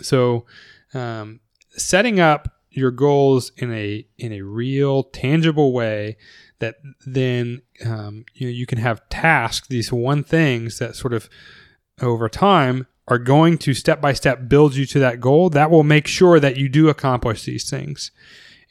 So, 0.01 0.47
um, 0.95 1.41
setting 1.77 2.21
up 2.21 2.60
your 2.71 2.91
goals 2.91 3.53
in 3.57 3.73
a 3.73 4.07
in 4.19 4.33
a 4.33 4.43
real 4.43 5.03
tangible 5.03 5.73
way 5.73 6.17
that 6.61 6.77
then 7.07 7.63
um, 7.85 8.25
you 8.35 8.47
know 8.47 8.53
you 8.53 8.67
can 8.67 8.79
have 8.79 9.07
tasks 9.09 9.67
these 9.69 9.93
one 9.93 10.23
things 10.23 10.79
that 10.79 10.95
sort 10.95 11.13
of 11.13 11.29
over 12.01 12.29
time 12.29 12.87
are 13.09 13.19
going 13.19 13.59
to 13.59 13.75
step 13.75 14.01
by 14.01 14.13
step 14.13 14.49
build 14.49 14.75
you 14.75 14.87
to 14.87 14.99
that 15.01 15.21
goal 15.21 15.51
that 15.51 15.71
will 15.71 15.83
make 15.83 16.07
sure 16.07 16.39
that 16.39 16.57
you 16.57 16.69
do 16.69 16.89
accomplish 16.89 17.45
these 17.45 17.69
things 17.69 18.11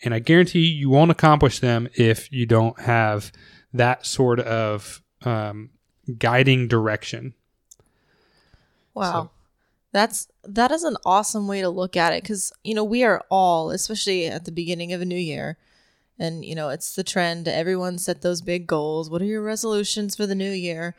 and 0.03 0.13
i 0.13 0.19
guarantee 0.19 0.59
you 0.59 0.75
you 0.79 0.89
won't 0.89 1.11
accomplish 1.11 1.59
them 1.59 1.89
if 1.95 2.31
you 2.31 2.45
don't 2.45 2.79
have 2.81 3.31
that 3.73 4.05
sort 4.05 4.39
of 4.39 5.01
um, 5.23 5.69
guiding 6.17 6.67
direction 6.67 7.33
Wow. 8.93 9.11
So- 9.11 9.31
That's 9.91 10.27
that 10.43 10.71
is 10.71 10.83
an 10.83 10.97
awesome 11.05 11.47
way 11.47 11.61
to 11.61 11.69
look 11.69 11.97
at 11.97 12.13
it 12.13 12.23
cuz 12.23 12.51
you 12.63 12.75
know 12.75 12.83
we 12.83 13.03
are 13.03 13.23
all 13.29 13.71
especially 13.71 14.27
at 14.27 14.45
the 14.45 14.51
beginning 14.51 14.93
of 14.93 15.01
a 15.01 15.05
new 15.05 15.17
year 15.17 15.57
and 16.19 16.45
you 16.45 16.53
know 16.53 16.69
it's 16.69 16.93
the 16.93 17.03
trend 17.03 17.47
everyone 17.47 17.97
set 17.97 18.21
those 18.21 18.41
big 18.41 18.67
goals 18.67 19.09
what 19.09 19.21
are 19.21 19.25
your 19.25 19.41
resolutions 19.41 20.15
for 20.15 20.27
the 20.27 20.35
new 20.35 20.51
year? 20.51 20.95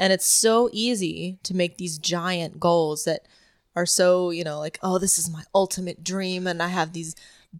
And 0.00 0.12
it's 0.12 0.26
so 0.26 0.68
easy 0.72 1.38
to 1.42 1.56
make 1.56 1.76
these 1.76 1.98
giant 1.98 2.60
goals 2.60 3.04
that 3.04 3.26
are 3.74 3.86
so 3.86 4.30
you 4.30 4.44
know 4.44 4.58
like 4.58 4.78
oh 4.82 4.98
this 4.98 5.18
is 5.18 5.30
my 5.30 5.42
ultimate 5.54 6.04
dream 6.04 6.46
and 6.46 6.62
I 6.62 6.68
have 6.68 6.92
these 6.92 7.14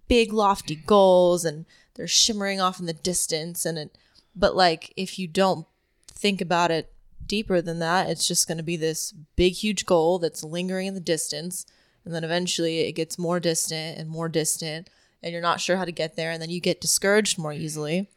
big 0.08 0.32
lofty 0.32 0.74
goals 0.74 1.44
and 1.44 1.64
they're 1.94 2.06
shimmering 2.06 2.60
off 2.60 2.78
in 2.80 2.86
the 2.86 2.92
distance 2.92 3.64
and 3.64 3.78
it 3.78 3.98
but 4.36 4.54
like 4.54 4.92
if 4.96 5.18
you 5.18 5.26
don't 5.26 5.66
think 6.12 6.40
about 6.40 6.70
it 6.70 6.92
deeper 7.28 7.60
than 7.60 7.78
that, 7.78 8.08
it's 8.08 8.26
just 8.26 8.48
going 8.48 8.58
to 8.58 8.64
be 8.64 8.76
this 8.76 9.12
big, 9.36 9.52
huge 9.54 9.86
goal 9.86 10.18
that's 10.18 10.42
lingering 10.42 10.86
in 10.86 10.94
the 10.94 11.00
distance. 11.00 11.66
And 12.04 12.14
then 12.14 12.24
eventually 12.24 12.80
it 12.80 12.92
gets 12.92 13.18
more 13.18 13.38
distant 13.38 13.98
and 13.98 14.08
more 14.08 14.28
distant, 14.28 14.88
and 15.22 15.32
you're 15.32 15.42
not 15.42 15.60
sure 15.60 15.76
how 15.76 15.84
to 15.84 15.92
get 15.92 16.16
there. 16.16 16.30
And 16.30 16.40
then 16.40 16.50
you 16.50 16.60
get 16.60 16.80
discouraged 16.80 17.38
more 17.38 17.52
mm-hmm. 17.52 17.62
easily. 17.62 18.08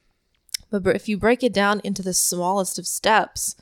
But 0.70 0.96
if 0.96 1.10
you 1.10 1.18
break 1.18 1.44
it 1.44 1.54
down 1.54 1.82
into 1.84 2.02
the 2.02 2.14
smallest 2.14 2.80
of 2.80 2.88
steps, 2.88 3.56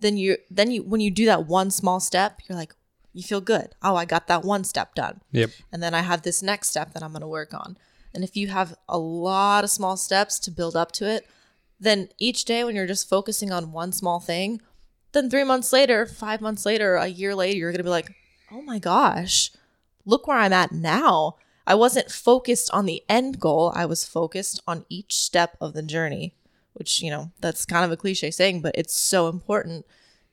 then 0.00 0.16
you 0.16 0.38
then 0.50 0.70
you 0.70 0.82
when 0.82 1.00
you 1.00 1.10
do 1.10 1.26
that 1.26 1.46
one 1.46 1.70
small 1.70 2.00
step, 2.00 2.40
you're 2.48 2.56
like 2.56 2.74
you 3.12 3.22
feel 3.22 3.40
good. 3.40 3.74
Oh, 3.82 3.96
I 3.96 4.04
got 4.04 4.26
that 4.28 4.44
one 4.44 4.64
step 4.64 4.94
done. 4.94 5.20
yep 5.32 5.50
And 5.72 5.82
then 5.82 5.92
I 5.92 6.00
have 6.00 6.22
this 6.22 6.42
next 6.42 6.70
step 6.70 6.94
that 6.94 7.02
I'm 7.02 7.12
going 7.12 7.22
to 7.22 7.28
work 7.28 7.52
on. 7.52 7.76
And 8.14 8.24
if 8.24 8.36
you 8.36 8.48
have 8.48 8.74
a 8.88 8.98
lot 8.98 9.64
of 9.64 9.70
small 9.70 9.96
steps 9.96 10.38
to 10.40 10.50
build 10.50 10.76
up 10.76 10.92
to 10.92 11.08
it, 11.08 11.26
then 11.80 12.08
each 12.18 12.44
day 12.44 12.64
when 12.64 12.74
you're 12.74 12.86
just 12.86 13.08
focusing 13.08 13.52
on 13.52 13.72
one 13.72 13.92
small 13.92 14.20
thing, 14.20 14.60
then 15.18 15.28
three 15.28 15.44
months 15.44 15.72
later, 15.72 16.06
five 16.06 16.40
months 16.40 16.64
later, 16.64 16.94
a 16.94 17.08
year 17.08 17.34
later, 17.34 17.58
you're 17.58 17.72
going 17.72 17.78
to 17.78 17.84
be 17.84 17.90
like, 17.90 18.14
oh 18.52 18.62
my 18.62 18.78
gosh, 18.78 19.50
look 20.04 20.26
where 20.26 20.38
I'm 20.38 20.52
at 20.52 20.72
now. 20.72 21.36
I 21.66 21.74
wasn't 21.74 22.10
focused 22.10 22.70
on 22.72 22.86
the 22.86 23.02
end 23.08 23.40
goal, 23.40 23.72
I 23.74 23.84
was 23.84 24.04
focused 24.04 24.62
on 24.66 24.86
each 24.88 25.16
step 25.16 25.56
of 25.60 25.74
the 25.74 25.82
journey, 25.82 26.34
which, 26.72 27.02
you 27.02 27.10
know, 27.10 27.32
that's 27.40 27.66
kind 27.66 27.84
of 27.84 27.90
a 27.90 27.96
cliche 27.96 28.30
saying, 28.30 28.62
but 28.62 28.74
it's 28.74 28.94
so 28.94 29.28
important 29.28 29.84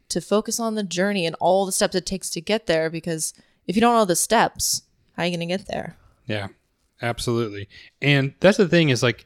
to 0.09 0.21
focus 0.21 0.59
on 0.59 0.75
the 0.75 0.83
journey 0.83 1.25
and 1.25 1.35
all 1.39 1.65
the 1.65 1.71
steps 1.71 1.95
it 1.95 2.05
takes 2.05 2.29
to 2.29 2.41
get 2.41 2.67
there 2.67 2.89
because 2.89 3.33
if 3.67 3.75
you 3.75 3.81
don't 3.81 3.95
know 3.95 4.05
the 4.05 4.15
steps, 4.15 4.83
how 5.17 5.23
are 5.23 5.25
you 5.25 5.35
going 5.35 5.47
to 5.47 5.57
get 5.57 5.67
there? 5.67 5.97
Yeah, 6.27 6.47
absolutely. 7.01 7.67
And 8.01 8.33
that's 8.39 8.57
the 8.57 8.69
thing 8.69 8.89
is 8.89 9.03
like 9.03 9.25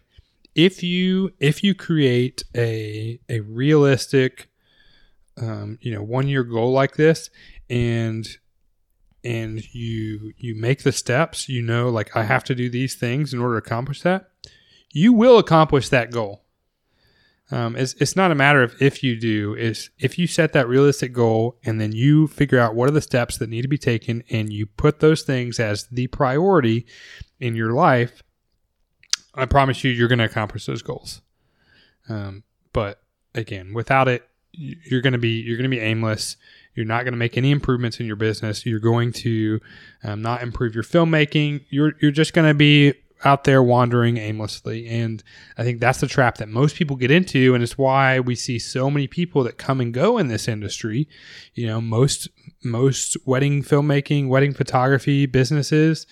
if 0.56 0.82
you 0.82 1.32
if 1.40 1.64
you 1.64 1.76
create 1.76 2.44
a 2.56 3.20
a 3.30 3.42
realistic 3.42 4.49
um, 5.40 5.78
you 5.82 5.94
know 5.94 6.04
one 6.04 6.28
year 6.28 6.44
goal 6.44 6.72
like 6.72 6.96
this 6.96 7.30
and 7.70 8.28
and 9.24 9.74
you 9.74 10.34
you 10.38 10.56
make 10.56 10.84
the 10.84 10.92
steps 10.92 11.50
you 11.50 11.62
know 11.62 11.90
like 11.90 12.16
i 12.16 12.24
have 12.24 12.44
to 12.44 12.56
do 12.56 12.70
these 12.70 12.96
things 12.96 13.34
in 13.34 13.40
order 13.40 13.60
to 13.60 13.66
accomplish 13.66 14.02
that 14.02 14.30
you 14.92 15.14
will 15.14 15.38
accomplish 15.38 15.90
that 15.90 16.12
goal. 16.12 16.44
Um, 17.52 17.76
it's, 17.76 17.94
it's 17.96 18.16
not 18.16 18.32
a 18.32 18.36
matter 18.36 18.62
of 18.62 18.80
if 18.80 19.02
you 19.04 19.20
do 19.20 19.56
is 19.56 19.90
if 19.98 20.20
you 20.20 20.28
set 20.28 20.54
that 20.54 20.68
realistic 20.68 21.14
goal 21.14 21.58
and 21.64 21.82
then 21.82 21.92
you 21.92 22.28
figure 22.28 22.60
out 22.60 22.76
what 22.76 22.88
are 22.88 22.94
the 22.94 23.02
steps 23.02 23.38
that 23.38 23.50
need 23.50 23.64
to 23.64 23.68
be 23.68 23.78
taken 23.78 24.24
and 24.30 24.54
you 24.54 24.68
put 24.68 25.00
those 25.00 25.24
things 25.24 25.60
as 25.60 25.88
the 25.88 26.06
priority 26.08 26.86
in 27.40 27.56
your 27.56 27.74
life 27.74 28.22
i 29.34 29.46
promise 29.46 29.84
you 29.84 29.90
you're 29.90 30.08
going 30.08 30.20
to 30.20 30.26
accomplish 30.26 30.68
those 30.68 30.84
goals. 30.84 31.22
Um, 32.08 32.44
but 32.72 33.02
again 33.34 33.74
without 33.74 34.08
it 34.08 34.29
you're 34.52 35.02
going 35.02 35.14
to 35.14 35.20
be 35.20 35.42
you're 35.42 35.58
going 35.58 35.70
to 35.70 35.76
be 35.76 35.82
aimless. 35.82 36.38
You're 36.76 36.86
not 36.86 37.04
going 37.04 37.14
to 37.14 37.18
make 37.18 37.38
any 37.38 37.52
improvements 37.52 38.00
in 38.00 38.06
your 38.06 38.16
business. 38.16 38.66
You're 38.66 38.80
going 38.80 39.12
to 39.14 39.60
um, 40.04 40.22
not 40.22 40.42
improve 40.42 40.76
your 40.76 40.84
filmmaking. 40.84 41.66
You're 41.70 41.94
you're 42.02 42.12
just 42.12 42.34
going 42.34 42.48
to 42.48 42.54
be 42.54 42.94
out 43.26 43.44
there 43.44 43.62
wandering 43.62 44.16
aimlessly. 44.16 44.88
And 44.88 45.22
i 45.58 45.64
think 45.64 45.82
that's 45.82 46.00
the 46.00 46.08
trap 46.08 46.38
that 46.38 46.48
most 46.48 46.78
people 46.78 46.96
get 46.96 47.12
into 47.12 47.54
and 47.54 47.62
it's 47.62 47.78
why 47.78 48.18
we 48.22 48.34
see 48.34 48.58
so 48.58 48.90
many 48.90 49.08
people 49.08 49.44
that 49.44 49.58
come 49.58 49.82
and 49.82 49.94
go 49.94 50.18
in 50.18 50.30
this 50.30 50.48
industry. 50.48 51.08
You 51.54 51.68
know 51.68 51.82
most 51.82 52.30
most 52.64 53.18
wedding 53.26 53.62
filmmaking 53.62 54.30
wedding 54.30 54.54
photography 54.54 55.26
businesses 55.26 56.08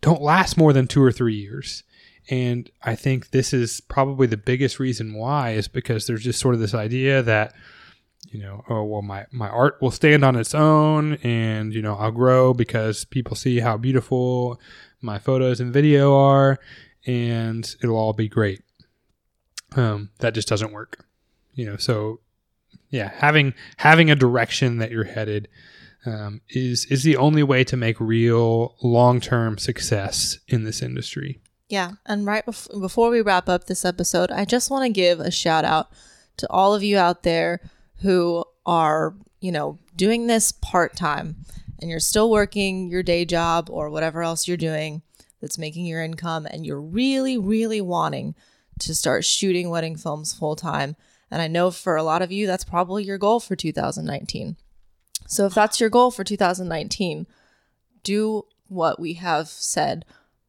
don't 0.00 0.22
last 0.22 0.56
more 0.56 0.72
than 0.72 0.86
two 0.86 1.02
or 1.02 1.12
three 1.12 1.34
years. 1.34 1.82
And 2.28 2.70
I 2.82 2.96
think 2.96 3.30
this 3.30 3.52
is 3.52 3.80
probably 3.80 4.26
the 4.26 4.36
biggest 4.36 4.80
reason 4.80 5.14
why 5.14 5.52
is 5.52 5.68
because 5.68 6.06
there's 6.06 6.24
just 6.24 6.40
sort 6.40 6.54
of 6.54 6.60
this 6.60 6.74
idea 6.74 7.22
that, 7.22 7.54
you 8.30 8.40
know, 8.40 8.64
oh, 8.68 8.84
well, 8.84 9.02
my, 9.02 9.26
my 9.30 9.48
art 9.48 9.76
will 9.80 9.90
stand 9.90 10.24
on 10.24 10.36
its 10.36 10.54
own 10.54 11.14
and, 11.22 11.72
you 11.72 11.82
know, 11.82 11.94
I'll 11.94 12.10
grow 12.10 12.54
because 12.54 13.04
people 13.04 13.36
see 13.36 13.60
how 13.60 13.76
beautiful 13.76 14.60
my 15.00 15.18
photos 15.18 15.60
and 15.60 15.72
video 15.72 16.14
are 16.16 16.58
and 17.06 17.76
it'll 17.82 17.96
all 17.96 18.12
be 18.12 18.28
great. 18.28 18.62
Um, 19.76 20.10
that 20.18 20.34
just 20.34 20.48
doesn't 20.48 20.72
work, 20.72 21.04
you 21.54 21.66
know, 21.66 21.76
so 21.76 22.20
yeah, 22.90 23.10
having, 23.14 23.54
having 23.78 24.10
a 24.10 24.16
direction 24.16 24.78
that 24.78 24.90
you're 24.90 25.04
headed, 25.04 25.48
um, 26.04 26.40
is, 26.48 26.84
is 26.86 27.02
the 27.02 27.16
only 27.16 27.42
way 27.42 27.64
to 27.64 27.76
make 27.76 27.98
real 27.98 28.76
long-term 28.80 29.58
success 29.58 30.38
in 30.46 30.64
this 30.64 30.82
industry. 30.82 31.40
Yeah, 31.68 31.92
and 32.06 32.24
right 32.24 32.46
bef- 32.46 32.80
before 32.80 33.10
we 33.10 33.20
wrap 33.20 33.48
up 33.48 33.64
this 33.64 33.84
episode, 33.84 34.30
I 34.30 34.44
just 34.44 34.70
want 34.70 34.84
to 34.84 34.92
give 34.92 35.18
a 35.18 35.32
shout 35.32 35.64
out 35.64 35.90
to 36.36 36.48
all 36.48 36.74
of 36.74 36.84
you 36.84 36.96
out 36.96 37.24
there 37.24 37.60
who 37.98 38.44
are, 38.64 39.14
you 39.40 39.52
know, 39.52 39.78
doing 39.96 40.26
this 40.26 40.52
part 40.52 40.96
time 40.96 41.36
and 41.80 41.90
you're 41.90 42.00
still 42.00 42.30
working 42.30 42.88
your 42.88 43.02
day 43.02 43.24
job 43.24 43.68
or 43.70 43.90
whatever 43.90 44.22
else 44.22 44.48
you're 44.48 44.56
doing 44.56 45.02
that's 45.40 45.58
making 45.58 45.86
your 45.86 46.02
income 46.02 46.46
and 46.46 46.64
you're 46.64 46.80
really 46.80 47.36
really 47.36 47.80
wanting 47.80 48.34
to 48.78 48.94
start 48.94 49.24
shooting 49.24 49.70
wedding 49.70 49.96
films 49.96 50.32
full 50.34 50.56
time. 50.56 50.96
And 51.30 51.42
I 51.42 51.48
know 51.48 51.70
for 51.70 51.96
a 51.96 52.02
lot 52.02 52.22
of 52.22 52.30
you 52.30 52.46
that's 52.46 52.64
probably 52.64 53.04
your 53.04 53.18
goal 53.18 53.40
for 53.40 53.56
2019. 53.56 54.56
So 55.26 55.46
if 55.46 55.54
that's 55.54 55.80
your 55.80 55.90
goal 55.90 56.10
for 56.10 56.24
2019, 56.24 57.26
do 58.02 58.44
what 58.68 59.00
we 59.00 59.14
have 59.14 59.48
said. 59.48 60.04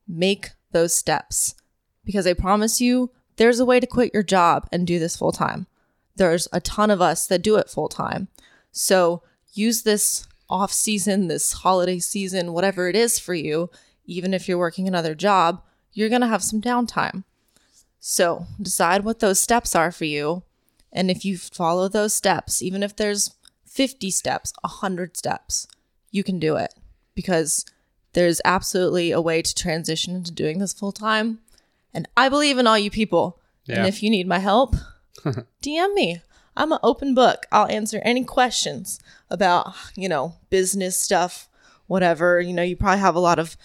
Make 0.07 0.51
those 0.71 0.93
steps 0.93 1.55
because 2.05 2.27
I 2.27 2.33
promise 2.33 2.79
you 2.79 3.11
there's 3.37 3.59
a 3.59 3.65
way 3.65 3.79
to 3.79 3.87
quit 3.87 4.13
your 4.13 4.23
job 4.23 4.67
and 4.71 4.85
do 4.85 4.99
this 4.99 5.15
full 5.15 5.31
time. 5.31 5.67
There's 6.18 6.47
a 6.51 6.59
ton 6.59 6.91
of 6.91 7.01
us 7.01 7.28
that 7.28 7.41
do 7.41 7.55
it 7.55 7.70
full 7.70 7.89
time. 7.89 8.28
So 8.72 9.24
use 9.53 9.84
this 9.84 10.28
off 10.49 10.72
season, 10.72 11.28
this 11.28 11.53
holiday 11.53 11.99
season, 11.99 12.53
whatever 12.53 12.88
it 12.89 12.95
is 12.95 13.20
for 13.20 13.34
you, 13.34 13.70
even 14.05 14.34
if 14.34 14.47
you're 14.47 14.57
working 14.57 14.88
another 14.88 15.15
job, 15.15 15.61
you're 15.93 16.09
going 16.09 16.22
to 16.22 16.28
have 16.28 16.43
some 16.43 16.61
downtime. 16.61 17.24
So 17.99 18.45
decide 18.61 19.03
what 19.03 19.20
those 19.20 19.39
steps 19.39 19.76
are 19.76 19.91
for 19.91 20.05
you. 20.05 20.43
And 20.93 21.11
if 21.11 21.26
you 21.26 21.38
follow 21.38 21.88
those 21.88 22.13
steps, 22.13 22.61
even 22.61 22.84
if 22.84 22.95
there's 22.95 23.36
50 23.65 24.09
steps, 24.11 24.53
100 24.61 25.18
steps, 25.18 25.68
you 26.11 26.24
can 26.24 26.39
do 26.39 26.55
it 26.55 26.74
because 27.15 27.65
there's 28.13 28.41
absolutely 28.45 29.11
a 29.11 29.22
way 29.22 29.41
to 29.41 29.53
transition 29.53 30.15
into 30.15 30.32
doing 30.32 30.59
this 30.59 30.74
full 30.74 30.91
time. 30.91 31.39
And 31.93 32.07
I 32.15 32.30
believe 32.30 32.57
in 32.57 32.68
all 32.68 32.78
you 32.78 32.89
people. 32.89 33.41
Yeah. 33.65 33.80
And 33.80 33.88
if 33.88 34.01
you 34.01 34.09
need 34.09 34.28
my 34.28 34.39
help, 34.39 34.76
DM 35.61 35.93
me. 35.93 36.22
I'm 36.55 36.72
an 36.72 36.80
open 36.82 37.13
book. 37.13 37.45
I'll 37.51 37.70
answer 37.72 38.01
any 38.03 38.24
questions 38.24 38.99
about, 39.30 39.74
you 39.95 40.09
know, 40.09 40.36
business 40.49 40.99
stuff, 40.99 41.47
whatever. 41.86 42.41
You 42.41 42.53
know, 42.53 42.63
you 42.63 42.76
probably 42.76 42.99
have 42.99 43.15
a 43.15 43.20
lot 43.20 43.38
of, 43.38 43.55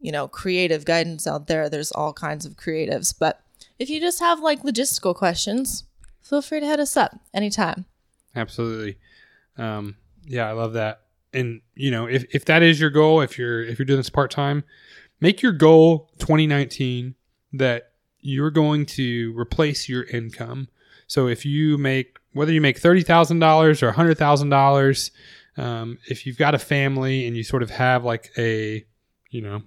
you 0.00 0.10
know, 0.10 0.26
creative 0.26 0.84
guidance 0.84 1.26
out 1.26 1.46
there. 1.46 1.68
There's 1.68 1.92
all 1.92 2.12
kinds 2.12 2.44
of 2.44 2.56
creatives. 2.56 3.14
But 3.16 3.42
if 3.78 3.88
you 3.88 4.00
just 4.00 4.18
have 4.20 4.40
like 4.40 4.62
logistical 4.62 5.14
questions, 5.14 5.84
feel 6.20 6.42
free 6.42 6.60
to 6.60 6.66
hit 6.66 6.80
us 6.80 6.96
up 6.96 7.20
anytime. 7.32 7.84
Absolutely. 8.34 8.98
Um, 9.56 9.96
yeah, 10.24 10.48
I 10.48 10.52
love 10.52 10.72
that. 10.72 11.02
And 11.32 11.60
you 11.74 11.90
know, 11.90 12.06
if, 12.06 12.24
if 12.34 12.44
that 12.46 12.62
is 12.62 12.80
your 12.80 12.90
goal, 12.90 13.20
if 13.20 13.38
you're 13.38 13.62
if 13.62 13.78
you're 13.78 13.86
doing 13.86 13.98
this 13.98 14.10
part 14.10 14.30
time, 14.30 14.64
make 15.20 15.42
your 15.42 15.52
goal 15.52 16.10
2019 16.18 17.14
that 17.54 17.92
you're 18.20 18.50
going 18.50 18.86
to 18.86 19.32
replace 19.36 19.88
your 19.88 20.04
income. 20.04 20.68
So 21.12 21.28
if 21.28 21.44
you 21.44 21.76
make 21.76 22.16
whether 22.32 22.52
you 22.52 22.62
make 22.62 22.78
thirty 22.78 23.02
thousand 23.02 23.40
dollars 23.40 23.82
or 23.82 23.88
a 23.88 23.92
hundred 23.92 24.16
thousand 24.16 24.48
dollars, 24.48 25.10
um, 25.58 25.98
if 26.08 26.24
you've 26.24 26.38
got 26.38 26.54
a 26.54 26.58
family 26.58 27.26
and 27.26 27.36
you 27.36 27.42
sort 27.42 27.62
of 27.62 27.70
have 27.70 28.02
like 28.02 28.30
a 28.38 28.86
you 29.30 29.42
know 29.42 29.62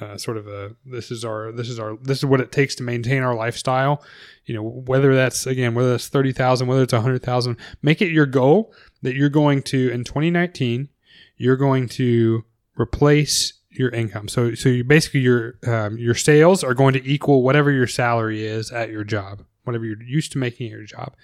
uh, 0.00 0.16
sort 0.16 0.36
of 0.36 0.48
a 0.48 0.74
this 0.84 1.12
is 1.12 1.24
our 1.24 1.52
this 1.52 1.68
is 1.68 1.78
our 1.78 1.96
this 2.02 2.18
is 2.18 2.24
what 2.24 2.40
it 2.40 2.50
takes 2.50 2.74
to 2.74 2.82
maintain 2.82 3.22
our 3.22 3.34
lifestyle. 3.34 4.02
You 4.44 4.54
know, 4.56 4.62
whether 4.62 5.14
that's 5.14 5.46
again 5.46 5.74
whether 5.74 5.92
that's 5.92 6.08
thirty 6.08 6.32
thousand, 6.32 6.66
whether 6.66 6.82
it's 6.82 6.92
a 6.92 7.00
hundred 7.00 7.22
thousand, 7.22 7.58
make 7.80 8.02
it 8.02 8.10
your 8.10 8.26
goal 8.26 8.74
that 9.02 9.14
you're 9.14 9.28
going 9.28 9.62
to 9.62 9.90
in 9.90 10.02
2019 10.02 10.88
you're 11.36 11.56
going 11.56 11.88
to 11.88 12.44
replace 12.78 13.52
your 13.70 13.90
income. 13.90 14.28
So 14.28 14.54
so 14.54 14.68
you 14.68 14.84
basically 14.84 15.20
your 15.20 15.58
um, 15.66 15.98
your 15.98 16.14
sales 16.14 16.64
are 16.64 16.74
going 16.74 16.94
to 16.94 17.08
equal 17.08 17.42
whatever 17.42 17.70
your 17.70 17.86
salary 17.86 18.44
is 18.44 18.72
at 18.72 18.90
your 18.90 19.04
job, 19.04 19.44
whatever 19.66 19.84
you're 19.84 20.02
used 20.02 20.32
to 20.32 20.38
making 20.38 20.66
at 20.66 20.72
your 20.72 20.84
job, 20.84 21.14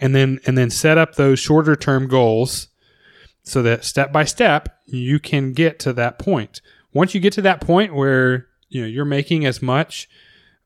and 0.00 0.14
then 0.14 0.40
and 0.46 0.56
then 0.56 0.70
set 0.70 0.98
up 0.98 1.14
those 1.14 1.38
shorter 1.38 1.76
term 1.76 2.08
goals 2.08 2.68
so 3.42 3.62
that 3.62 3.84
step 3.84 4.12
by 4.12 4.24
step 4.24 4.80
you 4.86 5.18
can 5.18 5.52
get 5.52 5.78
to 5.80 5.92
that 5.92 6.18
point. 6.18 6.60
Once 6.92 7.14
you 7.14 7.20
get 7.20 7.32
to 7.32 7.42
that 7.42 7.60
point 7.60 7.94
where 7.94 8.48
you 8.68 8.80
know 8.80 8.86
you're 8.86 9.04
making 9.04 9.44
as 9.44 9.62
much 9.62 10.08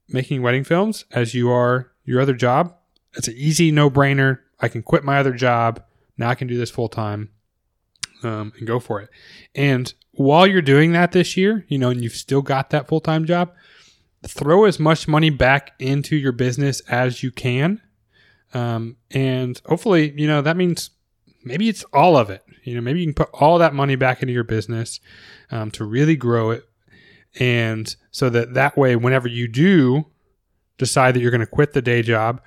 making 0.09 0.41
wedding 0.41 0.64
films 0.64 1.05
as 1.11 1.35
you 1.35 1.51
are 1.51 1.91
your 2.05 2.20
other 2.20 2.35
job, 2.35 2.74
it's 3.14 3.29
an 3.29 3.35
easy 3.37 3.70
no 3.70 3.91
brainer. 3.91 4.41
I 4.61 4.68
can 4.68 4.83
quit 4.83 5.05
my 5.05 5.18
other 5.18 5.33
job. 5.33 5.83
Now 6.16 6.31
I 6.31 6.35
can 6.35 6.49
do 6.49 6.57
this 6.57 6.70
full 6.70 6.89
time 6.89 7.31
um, 8.22 8.53
and 8.59 8.66
go 8.66 8.81
for 8.81 9.01
it. 9.01 9.11
And 9.55 9.93
while 10.12 10.47
you're 10.47 10.62
doing 10.62 10.93
that 10.93 11.12
this 11.12 11.37
year, 11.37 11.64
you 11.68 11.79
know, 11.79 11.91
and 11.91 12.03
you've 12.03 12.14
still 12.14 12.43
got 12.43 12.70
that 12.70 12.89
full 12.89 13.01
time 13.01 13.24
job, 13.24 13.53
throw 14.29 14.64
as 14.64 14.79
much 14.79 15.09
money 15.09 15.31
back 15.31 15.72
into 15.79 16.16
your 16.16 16.33
business 16.33 16.81
as 16.83 17.22
you 17.22 17.31
can. 17.31 17.81
Um, 18.55 18.97
and 19.11 19.61
hopefully, 19.66 20.12
you 20.16 20.27
know, 20.27 20.43
that 20.43 20.57
means 20.57 20.91
maybe 21.45 21.68
it's 21.68 21.85
all 21.93 22.16
of 22.16 22.31
it. 22.31 22.43
You 22.64 22.74
know, 22.74 22.81
maybe 22.81 23.01
you 23.01 23.07
can 23.07 23.14
put 23.14 23.31
all 23.33 23.59
that 23.59 23.74
money 23.74 23.97
back 23.97 24.22
into 24.22 24.33
your 24.33 24.45
business 24.45 25.01
um, 25.51 25.70
to 25.72 25.85
really 25.85 26.16
grow 26.16 26.51
it. 26.51 26.68
And 27.39 27.95
so 28.11 28.31
that 28.31 28.55
that 28.55 28.77
way, 28.77 28.97
whenever 28.97 29.29
you 29.29 29.47
do 29.47 30.07
decide 30.79 31.14
that 31.14 31.20
you're 31.20 31.31
going 31.31 31.41
to 31.41 31.47
quit 31.47 31.72
the 31.72 31.83
day 31.83 32.03
job, 32.03 32.41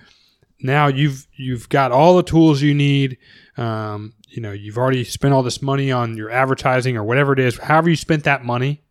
now 0.62 0.88
you've 0.88 1.28
you've 1.36 1.70
got 1.70 1.92
all 1.92 2.18
the 2.18 2.24
tools 2.24 2.62
you 2.62 2.74
need. 2.74 3.18
Um, 3.56 4.14
you 4.28 4.42
know, 4.42 4.52
you've 4.52 4.78
already 4.78 5.04
spent 5.04 5.34
all 5.34 5.44
this 5.44 5.62
money 5.62 5.92
on 5.92 6.18
your 6.18 6.30
advertising 6.30 6.98
or 6.98 7.04
whatever 7.04 7.34
it 7.34 7.40
is. 7.40 7.58
However, 7.58 7.90
you 7.90 7.96
spent 7.96 8.24
that 8.26 8.44
money 8.44 8.84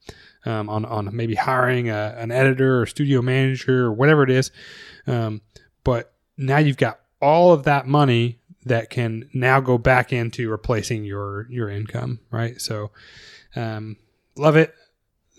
um, 0.49 0.69
on 0.69 0.85
on 0.85 1.15
maybe 1.15 1.35
hiring 1.35 1.91
a, 1.91 2.15
an 2.17 2.31
editor 2.31 2.81
or 2.81 2.87
studio 2.87 3.21
manager 3.21 3.85
or 3.87 3.93
whatever 3.93 4.23
it 4.23 4.31
is. 4.31 4.51
Um, 5.07 5.43
but 5.85 6.13
now 6.37 6.59
you've 6.59 6.79
got 6.79 7.01
all 7.21 7.53
of 7.53 7.65
that 7.65 7.87
money 7.87 8.39
that 8.65 8.91
can 8.91 9.29
now 9.33 9.61
go 9.61 9.79
back 9.79 10.13
into 10.13 10.51
replacing 10.51 11.05
your 11.05 11.47
your 11.51 11.69
income, 11.69 12.21
right? 12.31 12.61
So, 12.61 12.91
um, 13.55 13.97
love 14.37 14.57
it. 14.57 14.75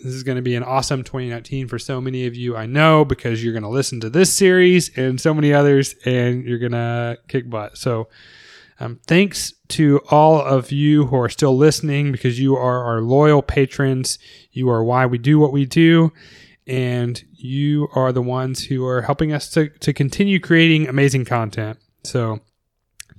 This 0.03 0.13
is 0.13 0.23
going 0.23 0.37
to 0.37 0.41
be 0.41 0.55
an 0.55 0.63
awesome 0.63 1.03
2019 1.03 1.67
for 1.67 1.77
so 1.77 1.99
many 1.99 2.25
of 2.25 2.33
you. 2.33 2.55
I 2.55 2.65
know 2.65 3.03
because 3.03 3.43
you're 3.43 3.51
going 3.51 3.63
to 3.63 3.69
listen 3.69 3.99
to 3.99 4.09
this 4.09 4.33
series 4.33 4.95
and 4.97 5.19
so 5.19 5.33
many 5.33 5.53
others, 5.53 5.95
and 6.05 6.45
you're 6.45 6.59
going 6.59 6.71
to 6.71 7.17
kick 7.27 7.49
butt. 7.49 7.77
So, 7.77 8.07
um, 8.79 8.99
thanks 9.07 9.53
to 9.69 9.99
all 10.09 10.41
of 10.41 10.71
you 10.71 11.07
who 11.07 11.17
are 11.17 11.29
still 11.29 11.55
listening 11.55 12.11
because 12.11 12.39
you 12.39 12.55
are 12.55 12.83
our 12.83 13.01
loyal 13.01 13.41
patrons. 13.41 14.17
You 14.51 14.69
are 14.69 14.83
why 14.83 15.05
we 15.05 15.17
do 15.17 15.37
what 15.37 15.51
we 15.51 15.65
do, 15.65 16.13
and 16.65 17.21
you 17.33 17.89
are 17.93 18.11
the 18.13 18.21
ones 18.21 18.65
who 18.65 18.85
are 18.85 19.01
helping 19.01 19.33
us 19.33 19.49
to, 19.51 19.69
to 19.69 19.93
continue 19.93 20.39
creating 20.39 20.87
amazing 20.87 21.25
content. 21.25 21.77
So, 22.03 22.39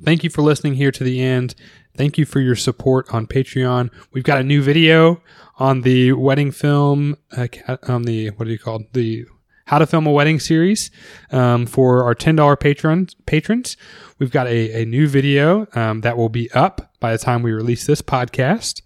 thank 0.02 0.24
you 0.24 0.30
for 0.30 0.42
listening 0.42 0.74
here 0.74 0.90
to 0.92 1.04
the 1.04 1.20
end. 1.20 1.54
Thank 1.94 2.16
you 2.16 2.24
for 2.24 2.40
your 2.40 2.56
support 2.56 3.12
on 3.12 3.26
Patreon. 3.26 3.90
We've 4.12 4.24
got 4.24 4.40
a 4.40 4.44
new 4.44 4.62
video 4.62 5.20
on 5.58 5.82
the 5.82 6.12
wedding 6.12 6.52
film, 6.52 7.16
uh, 7.36 7.48
on 7.86 8.04
the, 8.04 8.30
what 8.30 8.46
do 8.46 8.50
you 8.50 8.58
call 8.58 8.76
it? 8.76 8.92
The 8.94 9.26
how 9.70 9.78
to 9.78 9.86
film 9.86 10.04
a 10.04 10.10
wedding 10.10 10.40
series 10.40 10.90
um, 11.30 11.64
for 11.64 12.02
our 12.02 12.12
$10 12.12 12.58
patrons. 12.58 13.14
patrons. 13.26 13.76
We've 14.18 14.32
got 14.32 14.48
a, 14.48 14.82
a 14.82 14.84
new 14.84 15.06
video 15.06 15.68
um, 15.74 16.00
that 16.00 16.16
will 16.16 16.28
be 16.28 16.50
up 16.50 16.92
by 16.98 17.12
the 17.12 17.18
time 17.18 17.44
we 17.44 17.52
release 17.52 17.86
this 17.86 18.02
podcast. 18.02 18.82